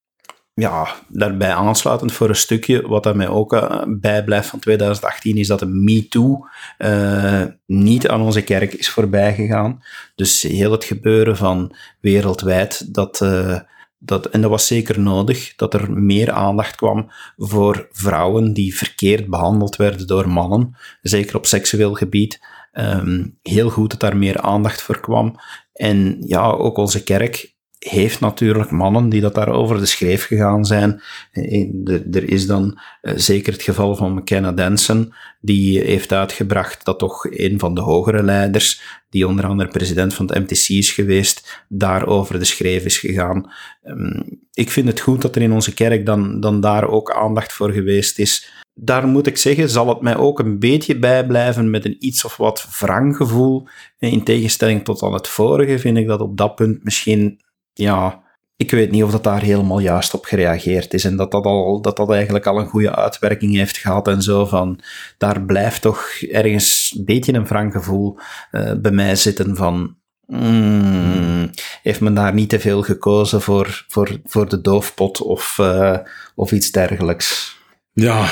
ja, 0.61 0.95
daarbij 1.09 1.55
aansluitend 1.55 2.13
voor 2.13 2.29
een 2.29 2.37
stukje, 2.37 2.89
wat 2.89 3.03
dat 3.03 3.15
mij 3.15 3.29
ook 3.29 3.53
eh, 3.53 3.83
bijblijft 3.87 4.49
van 4.49 4.59
2018, 4.59 5.37
is 5.37 5.47
dat 5.47 5.59
de 5.59 5.67
MeToo 5.67 6.47
eh 6.79 7.45
niet 7.67 8.09
aan 8.09 8.21
onze 8.21 8.43
kerk 8.43 8.73
is 8.73 8.91
voorbijgegaan. 8.91 9.83
Dus 10.15 10.43
heel 10.43 10.73
het 10.73 10.85
gebeuren 10.85 11.37
van 11.37 11.77
wereldwijd, 12.01 12.95
dat, 12.95 13.21
eh, 13.21 13.61
dat, 13.99 14.27
en 14.27 14.41
dat 14.41 14.51
was 14.51 14.67
zeker 14.67 15.01
nodig, 15.01 15.55
dat 15.57 15.75
er 15.75 15.93
meer 15.93 16.31
aandacht 16.31 16.77
kwam 16.77 17.11
voor 17.37 17.89
vrouwen 17.91 18.53
die 18.53 18.77
verkeerd 18.77 19.27
behandeld 19.27 19.77
werden 19.77 20.07
door 20.07 20.29
mannen, 20.29 20.77
zeker 21.03 21.37
op 21.37 21.47
seksueel 21.47 21.95
gebied. 21.95 22.41
Ehm, 22.73 23.27
heel 23.43 23.71
goed 23.71 23.91
dat 23.91 24.01
daar 24.01 24.17
meer 24.17 24.41
aandacht 24.41 24.83
voor 24.83 25.01
kwam. 25.01 25.41
En 25.73 26.17
ja, 26.21 26.51
ook 26.51 26.77
onze 26.77 27.03
kerk 27.03 27.56
heeft 27.89 28.21
natuurlijk 28.21 28.71
mannen 28.71 29.09
die 29.09 29.21
dat 29.21 29.35
daar 29.35 29.49
over 29.49 29.79
de 29.79 29.87
schreef 29.87 30.27
gegaan 30.27 30.65
zijn. 30.65 31.03
Eh, 31.33 32.15
Er 32.15 32.31
is 32.31 32.47
dan 32.47 32.79
eh, 33.01 33.13
zeker 33.17 33.53
het 33.53 33.63
geval 33.63 33.97
van 33.97 34.15
McKenna 34.15 34.53
Denson, 34.53 35.13
die 35.41 35.81
heeft 35.81 36.13
uitgebracht 36.13 36.85
dat 36.85 36.99
toch 36.99 37.27
een 37.31 37.59
van 37.59 37.75
de 37.75 37.81
hogere 37.81 38.23
leiders, 38.23 38.81
die 39.11 39.27
onder 39.27 39.47
andere 39.47 39.69
president 39.69 40.15
van 40.15 40.27
het 40.27 40.39
MTC 40.39 40.69
is 40.69 40.91
geweest, 40.91 41.65
daar 41.69 42.07
over 42.07 42.39
de 42.39 42.45
schreef 42.45 42.85
is 42.85 42.99
gegaan. 42.99 43.51
Ehm, 43.83 44.23
Ik 44.53 44.71
vind 44.71 44.89
het 44.89 45.01
goed 45.01 45.23
dat 45.23 45.37
er 45.37 45.43
in 45.43 45.53
onze 45.53 45.75
kerk 45.75 46.07
dan, 46.07 46.41
dan 46.41 46.61
daar 46.61 46.89
ook 46.89 47.11
aandacht 47.13 47.53
voor 47.53 47.71
geweest 47.71 48.19
is. 48.19 48.53
Daar 48.75 49.07
moet 49.07 49.27
ik 49.27 49.37
zeggen, 49.37 49.71
zal 49.71 49.89
het 49.89 50.01
mij 50.01 50.17
ook 50.17 50.39
een 50.39 50.59
beetje 50.59 50.99
bijblijven 50.99 51.71
met 51.71 51.85
een 51.85 51.97
iets 51.99 52.25
of 52.25 52.37
wat 52.37 52.67
wrang 52.81 53.17
gevoel. 53.17 53.67
In 53.99 54.23
tegenstelling 54.23 54.85
tot 54.85 55.03
aan 55.03 55.13
het 55.13 55.29
vorige 55.29 55.79
vind 55.79 55.97
ik 55.97 56.07
dat 56.07 56.21
op 56.21 56.37
dat 56.37 56.55
punt 56.55 56.85
misschien 56.85 57.41
ja, 57.79 58.25
ik 58.57 58.71
weet 58.71 58.91
niet 58.91 59.03
of 59.03 59.11
dat 59.11 59.25
daar 59.25 59.43
helemaal 59.43 59.79
juist 59.79 60.15
op 60.15 60.25
gereageerd 60.25 60.95
is 60.95 61.05
en 61.05 61.17
dat 61.17 61.31
dat, 61.31 61.45
al, 61.45 61.81
dat 61.81 61.97
dat 61.97 62.11
eigenlijk 62.11 62.47
al 62.47 62.59
een 62.59 62.69
goede 62.69 62.97
uitwerking 62.97 63.55
heeft 63.55 63.77
gehad 63.77 64.09
en 64.09 64.23
zo 64.23 64.47
van, 64.47 64.81
daar 65.19 65.43
blijft 65.43 65.83
toch 65.83 66.09
ergens 66.31 66.95
een 66.99 67.05
beetje 67.05 67.33
een 67.33 67.47
wrang 67.47 67.73
gevoel 67.73 68.19
eh, 68.51 68.73
bij 68.75 68.91
mij 68.91 69.17
zitten 69.17 69.57
van, 69.57 69.97
mm, 70.27 71.51
heeft 71.83 72.01
men 72.01 72.15
daar 72.15 72.35
niet 72.35 72.49
te 72.49 72.61
veel 72.61 72.83
gekozen 72.83 73.41
voor, 73.41 73.85
voor, 73.89 74.21
voor 74.25 74.49
de 74.49 74.61
doofpot 74.61 75.21
of, 75.21 75.59
eh, 75.59 75.99
of 76.35 76.53
iets 76.53 76.71
dergelijks? 76.71 77.57
Ja, 77.93 78.29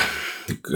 ik, 0.46 0.66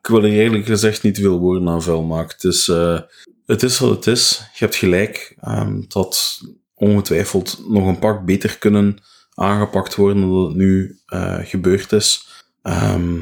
ik 0.00 0.06
wil 0.06 0.24
er 0.24 0.30
eerlijk 0.30 0.66
gezegd 0.66 1.02
niet 1.02 1.18
veel 1.18 1.38
woorden 1.38 1.68
aan 1.68 1.82
vuil 1.82 2.02
maken. 2.02 2.34
Het 2.34 2.44
is, 2.44 2.68
eh, 2.68 3.00
het 3.46 3.62
is 3.62 3.78
wat 3.78 3.90
het 3.90 4.06
is. 4.06 4.38
Je 4.52 4.64
hebt 4.64 4.76
gelijk. 4.76 5.34
ehm, 5.40 5.80
dat 5.88 6.40
ongetwijfeld 6.80 7.62
nog 7.68 7.86
een 7.86 7.98
pak 7.98 8.24
beter 8.24 8.58
kunnen 8.58 8.98
aangepakt 9.34 9.94
worden 9.94 10.20
dan 10.20 10.44
het 10.44 10.54
nu 10.54 10.98
eh, 11.06 11.38
gebeurd 11.42 11.92
is. 11.92 12.28
Ehm, 12.62 13.18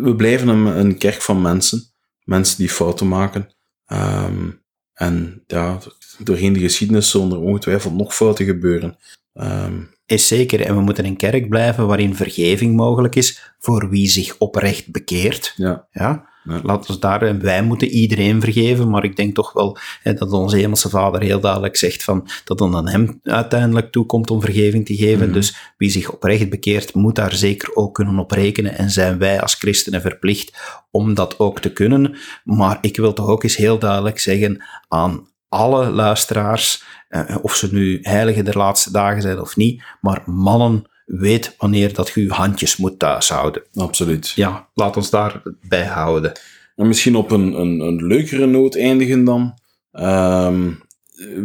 we 0.00 0.14
blijven 0.16 0.48
een, 0.48 0.78
een 0.78 0.98
kerk 0.98 1.22
van 1.22 1.42
mensen. 1.42 1.82
Mensen 2.24 2.58
die 2.58 2.68
fouten 2.68 3.08
maken. 3.08 3.48
Ehm, 3.86 4.50
en 4.94 5.42
ja, 5.46 5.78
doorheen 6.18 6.52
de 6.52 6.60
geschiedenis 6.60 7.10
zullen 7.10 7.30
er 7.30 7.40
ongetwijfeld 7.40 7.94
nog 7.94 8.14
fouten 8.14 8.44
gebeuren. 8.44 8.98
Ehm, 9.32 9.82
Is 10.06 10.26
zeker, 10.26 10.60
en 10.60 10.74
we 10.74 10.80
moeten 10.80 11.04
een 11.04 11.16
kerk 11.16 11.48
blijven 11.48 11.86
waarin 11.86 12.14
vergeving 12.14 12.76
mogelijk 12.76 13.14
is 13.14 13.54
voor 13.58 13.88
wie 13.88 14.08
zich 14.08 14.38
oprecht 14.38 14.90
bekeert. 14.92 15.52
ja, 15.56 15.86
Ja, 15.90 16.27
Ja. 16.48 16.60
laten 16.62 16.94
we 16.94 17.00
daar, 17.00 17.38
wij 17.38 17.62
moeten 17.62 17.88
iedereen 17.88 18.40
vergeven, 18.40 18.90
maar 18.90 19.04
ik 19.04 19.16
denk 19.16 19.34
toch 19.34 19.52
wel 19.52 19.78
hè, 20.02 20.14
dat 20.14 20.32
onze 20.32 20.56
hemelse 20.56 20.88
vader 20.88 21.22
heel 21.22 21.40
duidelijk 21.40 21.76
zegt 21.76 22.04
van, 22.04 22.28
dat 22.44 22.58
het 22.58 22.74
aan 22.74 22.88
hem 22.88 23.20
uiteindelijk 23.22 23.92
toekomt 23.92 24.30
om 24.30 24.40
vergeving 24.40 24.86
te 24.86 24.96
geven. 24.96 25.24
Mhm. 25.24 25.32
Dus 25.32 25.72
wie 25.76 25.90
zich 25.90 26.12
oprecht 26.12 26.50
bekeert, 26.50 26.94
moet 26.94 27.14
daar 27.14 27.34
zeker 27.34 27.76
ook 27.76 27.94
kunnen 27.94 28.18
op 28.18 28.30
rekenen 28.30 28.78
en 28.78 28.90
zijn 28.90 29.18
wij 29.18 29.40
als 29.40 29.54
christenen 29.54 30.00
verplicht 30.00 30.58
om 30.90 31.14
dat 31.14 31.38
ook 31.38 31.60
te 31.60 31.72
kunnen. 31.72 32.16
Maar 32.44 32.78
ik 32.80 32.96
wil 32.96 33.12
toch 33.12 33.28
ook 33.28 33.42
eens 33.42 33.56
heel 33.56 33.78
duidelijk 33.78 34.18
zeggen 34.18 34.64
aan 34.88 35.28
alle 35.48 35.90
luisteraars, 35.90 36.82
eh, 37.08 37.36
of 37.42 37.54
ze 37.54 37.68
nu 37.72 37.98
heiligen 38.02 38.44
der 38.44 38.56
laatste 38.56 38.92
dagen 38.92 39.22
zijn 39.22 39.40
of 39.40 39.56
niet, 39.56 39.82
maar 40.00 40.22
mannen, 40.26 40.90
weet 41.08 41.54
wanneer 41.58 41.94
dat 41.94 42.10
je 42.14 42.22
je 42.22 42.32
handjes 42.32 42.76
moet 42.76 42.98
thuishouden. 42.98 43.62
absoluut. 43.74 44.28
Ja, 44.28 44.68
laat 44.74 44.96
ons 44.96 45.10
daarbij 45.10 45.84
houden. 45.84 46.32
En 46.76 46.86
misschien 46.86 47.16
op 47.16 47.30
een, 47.30 47.52
een, 47.52 47.80
een 47.80 48.06
leukere 48.06 48.46
noot 48.46 48.76
eindigen 48.76 49.24
dan. 49.24 49.58
Ehm, 49.92 50.70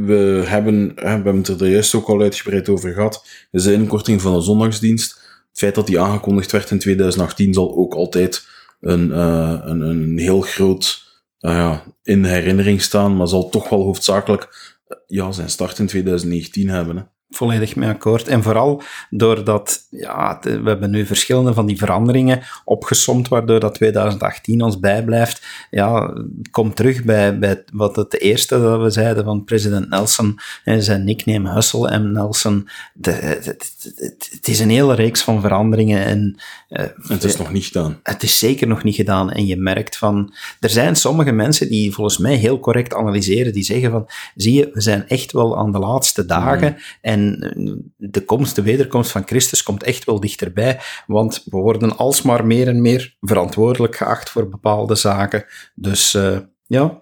we, 0.06 0.44
hebben, 0.46 0.96
we 0.96 1.08
hebben 1.08 1.38
het 1.38 1.62
er 1.62 1.70
juist 1.70 1.96
ook 1.96 2.08
al 2.08 2.22
uitgebreid 2.22 2.70
over 2.70 2.94
gehad. 2.94 3.28
Dus 3.52 3.64
de 3.64 3.74
inkorting 3.74 4.22
van 4.22 4.34
de 4.34 4.42
zondagsdienst. 4.42 5.12
Het 5.50 5.58
feit 5.62 5.76
dat 5.76 5.88
die 5.88 6.00
aangekondigd 6.00 6.52
werd 6.52 6.72
in 6.72 6.80
2018 6.80 7.54
zal 7.54 7.76
ook 7.76 7.94
altijd 7.94 8.48
een, 8.80 9.12
eh, 9.12 9.60
een, 9.64 9.82
een 9.82 10.18
heel 10.18 10.42
groot 10.42 11.12
ja, 11.38 11.84
in 12.04 12.24
herinnering 12.24 12.82
staan, 12.82 13.18
maar 13.18 13.28
zal 13.28 13.50
toch 13.50 13.70
wel 13.70 13.84
hoofdzakelijk 13.84 14.74
eh, 14.88 14.98
ja, 15.08 15.32
zijn 15.32 15.50
start 15.50 15.80
in 15.80 15.88
2019 15.88 16.70
hebben. 16.70 16.98
Hè. 16.98 17.04
Volledig 17.36 17.76
mee 17.76 17.90
akkoord. 17.90 18.28
En 18.28 18.44
vooral 18.44 18.82
doordat, 19.10 19.88
ja, 19.90 20.40
we 20.42 20.70
hebben 20.70 20.92
nu 20.92 21.06
verschillende 21.06 21.54
van 21.54 21.66
die 21.66 21.78
veranderingen 21.78 22.42
opgesomd, 22.66 23.28
waardoor 23.28 23.60
dat 23.60 23.74
2018 23.74 24.62
ons 24.62 24.80
bijblijft. 24.80 25.46
Ja, 25.70 26.14
komt 26.52 26.76
terug 26.76 27.04
bij, 27.04 27.40
bij 27.40 27.64
wat 27.74 27.96
het 27.96 28.20
eerste 28.20 28.62
dat 28.62 28.82
we 28.82 28.90
zeiden 28.90 29.24
van 29.24 29.44
president 29.44 29.90
Nelson 29.90 30.40
en 30.64 30.84
zijn 30.84 31.04
nickname 31.04 31.54
Hustle 31.54 32.00
M. 32.00 32.12
Nelson. 32.12 32.70
Het 33.02 34.48
is 34.48 34.60
een 34.60 34.70
hele 34.70 34.96
reeks 34.96 35.22
van 35.22 35.42
veranderingen 35.42 36.06
en... 36.06 36.36
Uh, 36.70 36.86
het 37.08 37.24
is 37.24 37.38
nog 37.38 37.52
niet 37.52 37.66
gedaan. 37.66 38.00
Het 38.04 38.24
is 38.24 38.40
zeker 38.40 38.68
nog 38.68 38.84
niet 38.84 38.96
gedaan. 38.96 39.32
En 39.32 39.46
je 39.46 39.58
merkt 39.58 39.98
van... 39.98 40.34
Er 40.60 40.70
zijn 40.70 40.96
sommige 40.96 41.32
mensen 41.32 41.70
die 41.70 41.94
volgens 41.94 42.18
mij 42.18 42.36
heel 42.36 42.60
correct 42.60 42.94
analyseren, 42.94 43.54
die 43.54 43.64
zeggen 43.64 43.92
van, 43.92 44.08
zie 44.36 44.54
je, 44.54 44.70
we 44.74 44.82
zijn 44.82 45.08
echt 45.08 45.32
wel 45.32 45.58
aan 45.58 45.72
de 45.72 45.80
laatste 45.80 46.26
dagen 46.26 46.70
mm. 46.70 46.78
en 47.02 47.23
de 47.96 48.26
komst, 48.26 48.56
de 48.56 48.62
wederkomst 48.62 49.12
van 49.12 49.24
Christus 49.26 49.64
komt 49.64 49.84
echt 49.84 50.04
wel 50.04 50.20
dichterbij, 50.20 50.80
want 51.08 51.44
we 51.46 51.58
worden 51.58 51.98
alsmaar 51.98 52.46
meer 52.46 52.68
en 52.68 52.82
meer 52.82 53.16
verantwoordelijk 53.22 53.96
geacht 53.96 54.30
voor 54.30 54.50
bepaalde 54.50 54.96
zaken. 54.96 55.46
Dus 55.76 56.14
uh, 56.14 56.38
ja, 56.66 57.02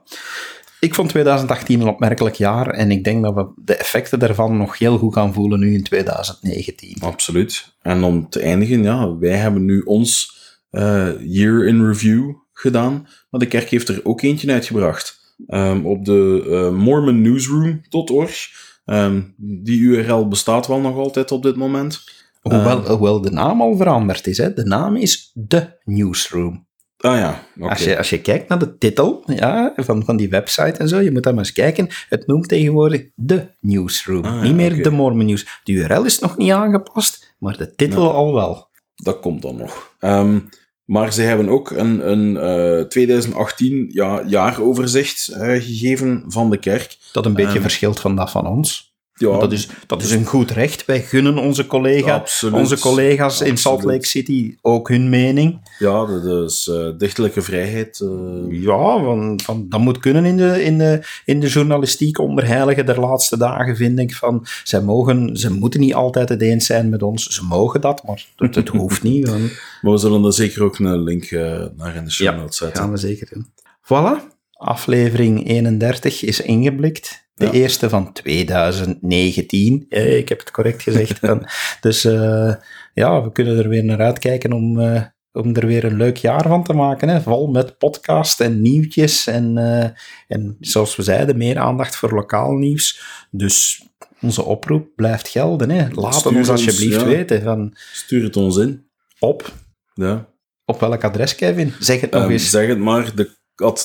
ik 0.79 0.95
vond 0.95 1.09
2018 1.09 1.81
een 1.81 1.87
opmerkelijk 1.87 2.35
jaar 2.35 2.67
en 2.67 2.91
ik 2.91 3.03
denk 3.03 3.23
dat 3.23 3.33
we 3.33 3.51
de 3.55 3.75
effecten 3.75 4.19
daarvan 4.19 4.57
nog 4.57 4.77
heel 4.77 4.97
goed 4.97 5.13
gaan 5.13 5.33
voelen 5.33 5.59
nu 5.59 5.73
in 5.73 5.83
2019. 5.83 6.95
Absoluut. 6.99 7.75
En 7.81 8.03
om 8.03 8.29
te 8.29 8.39
eindigen, 8.39 8.83
ja, 8.83 9.17
wij 9.17 9.37
hebben 9.37 9.65
nu 9.65 9.81
ons 9.81 10.39
uh, 10.71 11.09
year 11.19 11.67
in 11.67 11.85
review 11.85 12.33
gedaan, 12.53 13.07
maar 13.29 13.39
de 13.39 13.47
kerk 13.47 13.69
heeft 13.69 13.89
er 13.89 13.99
ook 14.03 14.21
eentje 14.21 14.51
uitgebracht. 14.51 15.19
Um, 15.47 15.85
op 15.85 16.05
de 16.05 16.43
uh, 16.47 16.77
mormonnewsroom.org 16.77 18.49
Um, 18.91 19.33
die 19.37 19.79
URL 19.79 20.27
bestaat 20.27 20.67
wel 20.67 20.79
nog 20.79 20.95
altijd 20.95 21.31
op 21.31 21.43
dit 21.43 21.55
moment. 21.55 22.03
Hoewel, 22.41 22.83
ehm, 22.83 22.91
hoewel 22.91 23.21
de 23.21 23.31
naam 23.31 23.61
al 23.61 23.75
veranderd 23.75 24.27
is. 24.27 24.37
Hè? 24.37 24.53
De 24.53 24.65
naam 24.65 24.95
is 24.95 25.35
The 25.47 25.77
Newsroom. 25.83 26.69
Ah 26.97 27.17
ja, 27.17 27.43
als, 27.59 27.83
je, 27.83 27.97
als 27.97 28.09
je 28.09 28.21
kijkt 28.21 28.49
naar 28.49 28.59
de 28.59 28.77
titel 28.77 29.23
ja, 29.25 29.73
van, 29.75 30.05
van 30.05 30.17
die 30.17 30.29
website 30.29 30.79
en 30.79 30.87
zo, 30.87 30.99
je 30.99 31.11
moet 31.11 31.23
daar 31.23 31.33
maar 31.33 31.43
eens 31.43 31.53
kijken. 31.53 31.87
Het 32.09 32.27
noemt 32.27 32.47
tegenwoordig 32.47 33.09
The 33.25 33.55
Newsroom. 33.59 34.23
Ah, 34.23 34.41
niet 34.41 34.55
meer 34.55 34.83
de 34.83 34.89
Mormon 34.89 35.25
News. 35.25 35.61
De 35.63 35.71
URL 35.71 36.05
is 36.05 36.19
nog 36.19 36.37
niet 36.37 36.51
aangepast, 36.51 37.35
maar 37.39 37.57
de 37.57 37.75
titel 37.75 38.13
al 38.13 38.33
wel. 38.33 38.69
Dat 38.95 39.19
komt 39.19 39.41
dan 39.41 39.55
nog. 39.57 39.95
Um, 39.99 40.49
maar 40.91 41.13
ze 41.13 41.21
hebben 41.21 41.49
ook 41.49 41.71
een, 41.71 42.11
een 42.11 42.33
uh, 42.33 42.79
eh, 42.79 42.87
2018 42.87 43.89
ja, 43.91 44.23
jaaroverzicht 44.25 45.29
uh, 45.31 45.37
gegeven 45.37 46.23
van 46.27 46.49
de 46.49 46.57
kerk. 46.57 46.97
Dat 47.11 47.25
een 47.25 47.33
beetje 47.33 47.55
um, 47.55 47.61
verschilt 47.61 47.99
van 47.99 48.15
dat 48.15 48.31
van 48.31 48.47
ons. 48.47 48.90
Ja, 49.29 49.37
dat, 49.39 49.51
is, 49.51 49.69
dat 49.87 50.01
is 50.01 50.11
een 50.11 50.25
goed 50.25 50.51
recht. 50.51 50.85
Wij 50.85 51.01
gunnen 51.01 51.37
onze, 51.37 51.67
collega, 51.67 52.13
absoluut, 52.13 52.55
onze 52.55 52.79
collega's 52.79 53.31
absoluut. 53.31 53.51
in 53.51 53.57
Salt 53.57 53.83
Lake 53.83 54.05
City 54.05 54.55
ook 54.61 54.89
hun 54.89 55.09
mening. 55.09 55.59
Ja, 55.79 56.05
dat 56.05 56.49
is 56.49 56.67
uh, 56.71 56.87
dichtelijke 56.97 57.41
vrijheid. 57.41 57.99
Uh... 58.03 58.61
Ja, 58.61 59.03
van, 59.03 59.39
van, 59.43 59.65
dat 59.69 59.79
moet 59.79 59.97
kunnen 59.97 60.25
in 60.25 60.37
de, 60.37 60.63
in, 60.63 60.77
de, 60.77 61.01
in 61.25 61.39
de 61.39 61.47
journalistiek 61.47 62.19
onder 62.19 62.47
heilige 62.47 62.83
der 62.83 62.99
laatste 62.99 63.37
dagen, 63.37 63.75
vind 63.75 63.99
ik. 63.99 64.13
Van, 64.13 64.45
zij 64.63 64.81
mogen, 64.81 65.37
ze 65.37 65.53
moeten 65.53 65.79
niet 65.79 65.93
altijd 65.93 66.29
het 66.29 66.41
eens 66.41 66.65
zijn 66.65 66.89
met 66.89 67.03
ons. 67.03 67.27
Ze 67.27 67.43
mogen 67.43 67.81
dat, 67.81 68.03
maar 68.05 68.25
het, 68.35 68.55
het 68.55 68.67
hoeft 68.67 69.03
niet. 69.03 69.29
Van... 69.29 69.41
Maar 69.81 69.91
we 69.91 69.97
zullen 69.97 70.23
er 70.23 70.33
zeker 70.33 70.63
ook 70.63 70.79
een 70.79 71.03
link 71.03 71.31
uh, 71.31 71.65
naar 71.77 71.95
in 71.95 72.03
de 72.03 72.11
show 72.11 72.35
notes 72.35 72.57
zetten. 72.57 72.77
Ja, 72.77 72.83
gaan 72.83 72.91
we 72.91 72.97
zeker 72.97 73.27
doen. 73.33 73.45
Voilà, 73.83 74.23
aflevering 74.53 75.47
31 75.47 76.23
is 76.23 76.41
ingeblikt. 76.41 77.20
De 77.33 77.51
eerste 77.51 77.89
van 77.89 78.13
2019. 78.13 79.85
Eh, 79.89 80.17
ik 80.17 80.29
heb 80.29 80.39
het 80.39 80.51
correct 80.51 80.81
gezegd. 80.81 81.19
dus 81.81 82.05
uh, 82.05 82.53
ja, 82.93 83.23
we 83.23 83.31
kunnen 83.31 83.57
er 83.57 83.69
weer 83.69 83.83
naar 83.83 83.99
uitkijken 83.99 84.53
om, 84.53 84.79
uh, 84.79 85.01
om 85.31 85.55
er 85.55 85.67
weer 85.67 85.83
een 85.83 85.97
leuk 85.97 86.17
jaar 86.17 86.47
van 86.47 86.63
te 86.63 86.73
maken. 86.73 87.09
Hè. 87.09 87.21
Vol 87.21 87.47
met 87.47 87.77
podcast 87.77 88.41
en 88.41 88.61
nieuwtjes. 88.61 89.27
En, 89.27 89.57
uh, 89.57 89.83
en 90.27 90.57
zoals 90.59 90.95
we 90.95 91.03
zeiden, 91.03 91.37
meer 91.37 91.57
aandacht 91.57 91.95
voor 91.95 92.13
lokaal 92.13 92.51
nieuws. 92.51 93.01
Dus 93.31 93.85
onze 94.21 94.43
oproep 94.43 94.87
blijft 94.95 95.27
gelden. 95.27 95.69
Hè. 95.69 95.87
Laat 95.91 96.15
Stuur 96.15 96.37
ons 96.37 96.49
alsjeblieft 96.49 97.01
ja. 97.01 97.05
weten. 97.05 97.41
Van, 97.41 97.73
Stuur 97.93 98.23
het 98.23 98.37
ons 98.37 98.57
in. 98.57 98.85
Op. 99.19 99.53
Ja. 99.93 100.29
Op 100.65 100.79
welk 100.79 101.03
adres, 101.03 101.35
Kevin? 101.35 101.73
Zeg 101.79 102.01
het 102.01 102.11
nog 102.11 102.23
um, 102.23 102.29
eens. 102.29 102.49
Zeg 102.49 102.67
het 102.67 102.79
maar. 102.79 103.15
De, 103.15 103.29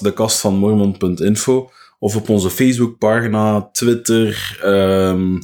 de 0.01 0.13
kast 0.15 0.41
van 0.41 0.57
mormon.info 0.57 1.71
of 1.99 2.17
op 2.17 2.29
onze 2.29 2.51
Facebookpagina, 2.51 3.69
Twitter. 3.73 4.59
Um, 4.65 5.39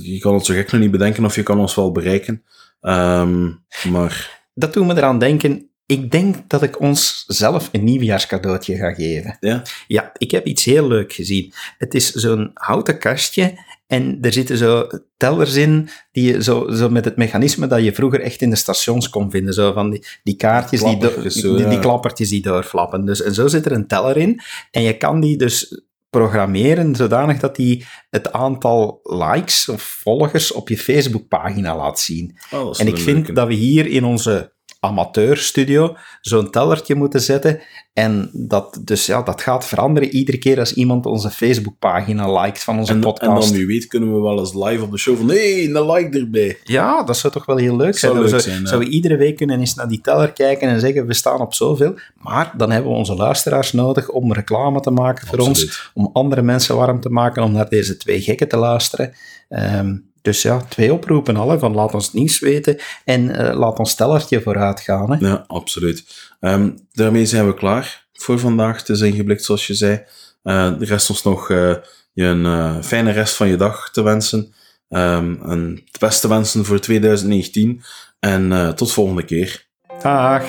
je 0.00 0.18
kan 0.18 0.34
het 0.34 0.44
zo 0.44 0.54
gek 0.54 0.72
nog 0.72 0.80
niet 0.80 0.90
bedenken 0.90 1.24
of 1.24 1.34
je 1.34 1.42
kan 1.42 1.58
ons 1.58 1.74
wel 1.74 1.92
bereiken. 1.92 2.42
Um, 2.80 3.64
maar... 3.90 4.42
Dat 4.54 4.72
doet 4.72 4.86
me 4.86 4.96
eraan 4.96 5.18
denken. 5.18 5.68
Ik 5.86 6.10
denk 6.10 6.50
dat 6.50 6.62
ik 6.62 6.80
ons 6.80 7.24
zelf 7.26 7.68
een 7.72 7.84
nieuwjaarscadeautje 7.84 8.76
ga 8.76 8.94
geven. 8.94 9.36
Ja? 9.40 9.62
Ja, 9.86 10.12
ik 10.16 10.30
heb 10.30 10.46
iets 10.46 10.64
heel 10.64 10.88
leuk 10.88 11.12
gezien. 11.12 11.52
Het 11.78 11.94
is 11.94 12.10
zo'n 12.10 12.50
houten 12.54 12.98
kastje 12.98 13.54
en 13.86 14.18
er 14.20 14.32
zitten 14.32 14.56
zo 14.56 14.86
tellers 15.16 15.54
in, 15.54 15.88
die 16.12 16.32
je 16.32 16.42
zo, 16.42 16.70
zo 16.70 16.88
met 16.88 17.04
het 17.04 17.16
mechanisme 17.16 17.66
dat 17.66 17.84
je 17.84 17.94
vroeger 17.94 18.20
echt 18.20 18.42
in 18.42 18.50
de 18.50 18.56
stations 18.56 19.08
kon 19.08 19.30
vinden. 19.30 19.54
Zo 19.54 19.72
van 19.72 19.90
die, 19.90 20.04
die 20.22 20.36
kaartjes, 20.36 20.82
die, 20.82 20.96
do, 20.96 21.22
die, 21.56 21.68
die, 21.68 21.78
klappertjes 21.78 22.28
die 22.28 22.42
doorflappen. 22.42 23.04
Dus, 23.04 23.22
en 23.22 23.34
zo 23.34 23.48
zit 23.48 23.66
er 23.66 23.72
een 23.72 23.86
teller 23.86 24.16
in. 24.16 24.40
En 24.70 24.82
je 24.82 24.96
kan 24.96 25.20
die 25.20 25.36
dus 25.36 25.82
programmeren 26.10 26.94
zodanig 26.94 27.38
dat 27.38 27.56
die 27.56 27.86
het 28.10 28.32
aantal 28.32 29.00
likes 29.02 29.68
of 29.68 29.82
volgers 29.82 30.52
op 30.52 30.68
je 30.68 30.78
Facebookpagina 30.78 31.76
laat 31.76 32.00
zien. 32.00 32.38
Oh, 32.50 32.80
en 32.80 32.86
ik 32.86 32.98
vind 32.98 33.34
dat 33.34 33.46
we 33.46 33.54
hier 33.54 33.86
in 33.86 34.04
onze 34.04 34.53
amateurstudio 34.84 35.96
zo'n 36.20 36.50
tellertje 36.50 36.94
moeten 36.94 37.20
zetten. 37.20 37.60
En 37.92 38.30
dat, 38.32 38.80
dus 38.84 39.06
ja, 39.06 39.22
dat 39.22 39.42
gaat 39.42 39.66
veranderen 39.66 40.08
iedere 40.08 40.38
keer 40.38 40.58
als 40.58 40.74
iemand 40.74 41.06
onze 41.06 41.30
Facebookpagina 41.30 42.40
liked 42.40 42.62
van 42.62 42.78
onze 42.78 42.92
en, 42.92 43.00
podcast. 43.00 43.46
En 43.46 43.48
dan, 43.48 43.58
wie 43.58 43.66
weet, 43.66 43.86
kunnen 43.86 44.14
we 44.14 44.20
wel 44.20 44.38
eens 44.38 44.54
live 44.54 44.82
op 44.82 44.90
de 44.90 44.98
show 44.98 45.16
van 45.16 45.26
nee, 45.26 45.74
een 45.74 45.90
like 45.90 46.18
erbij. 46.18 46.58
Ja, 46.64 47.02
dat 47.02 47.16
zou 47.16 47.32
toch 47.32 47.46
wel 47.46 47.56
heel 47.56 47.76
leuk 47.76 47.98
zijn. 47.98 48.12
Zou, 48.12 48.30
leuk 48.30 48.40
zijn, 48.40 48.60
ja. 48.60 48.66
zou 48.66 48.80
we 48.80 48.88
iedere 48.88 49.16
week 49.16 49.36
kunnen 49.36 49.60
eens 49.60 49.74
naar 49.74 49.88
die 49.88 50.00
teller 50.00 50.32
kijken 50.32 50.68
en 50.68 50.80
zeggen, 50.80 51.06
we 51.06 51.14
staan 51.14 51.40
op 51.40 51.54
zoveel. 51.54 51.94
Maar 52.18 52.52
dan 52.56 52.70
hebben 52.70 52.90
we 52.90 52.96
onze 52.98 53.14
luisteraars 53.14 53.72
nodig 53.72 54.08
om 54.08 54.32
reclame 54.32 54.80
te 54.80 54.90
maken 54.90 55.26
voor 55.26 55.38
Absoluut. 55.38 55.62
ons, 55.62 55.90
om 55.94 56.10
andere 56.12 56.42
mensen 56.42 56.76
warm 56.76 57.00
te 57.00 57.10
maken, 57.10 57.42
om 57.42 57.52
naar 57.52 57.68
deze 57.68 57.96
twee 57.96 58.20
gekken 58.20 58.48
te 58.48 58.56
luisteren. 58.56 59.12
Um, 59.48 60.12
dus 60.24 60.42
ja, 60.42 60.60
twee 60.68 60.92
oproepen 60.92 61.36
alle, 61.36 61.58
van 61.58 61.74
laat 61.74 61.94
ons 61.94 62.12
nieuws 62.12 62.38
weten 62.38 62.78
en 63.04 63.20
uh, 63.20 63.58
laat 63.58 63.78
ons 63.78 63.90
stellertje 63.90 64.42
vooruit 64.42 64.80
gaan. 64.80 65.12
Hè. 65.12 65.26
Ja, 65.26 65.44
absoluut. 65.46 66.04
Um, 66.40 66.78
daarmee 66.92 67.26
zijn 67.26 67.46
we 67.46 67.54
klaar 67.54 68.06
voor 68.12 68.38
vandaag. 68.38 68.78
Het 68.78 68.88
is 68.88 69.00
ingeblikt, 69.00 69.44
zoals 69.44 69.66
je 69.66 69.74
zei. 69.74 70.02
Uh, 70.44 70.78
de 70.78 70.84
rest 70.84 71.10
ons 71.10 71.22
nog 71.22 71.48
uh, 71.48 71.74
je 72.12 72.24
een 72.24 72.84
fijne 72.84 73.10
rest 73.10 73.36
van 73.36 73.48
je 73.48 73.56
dag 73.56 73.90
te 73.90 74.02
wensen. 74.02 74.54
Um, 74.88 75.42
en 75.42 75.82
het 75.90 76.00
beste 76.00 76.28
wensen 76.28 76.64
voor 76.64 76.80
2019. 76.80 77.82
En 78.20 78.74
tot 78.74 78.92
volgende 78.92 79.24
keer. 79.24 79.66
Dag. 80.02 80.44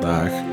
Dag. 0.00 0.47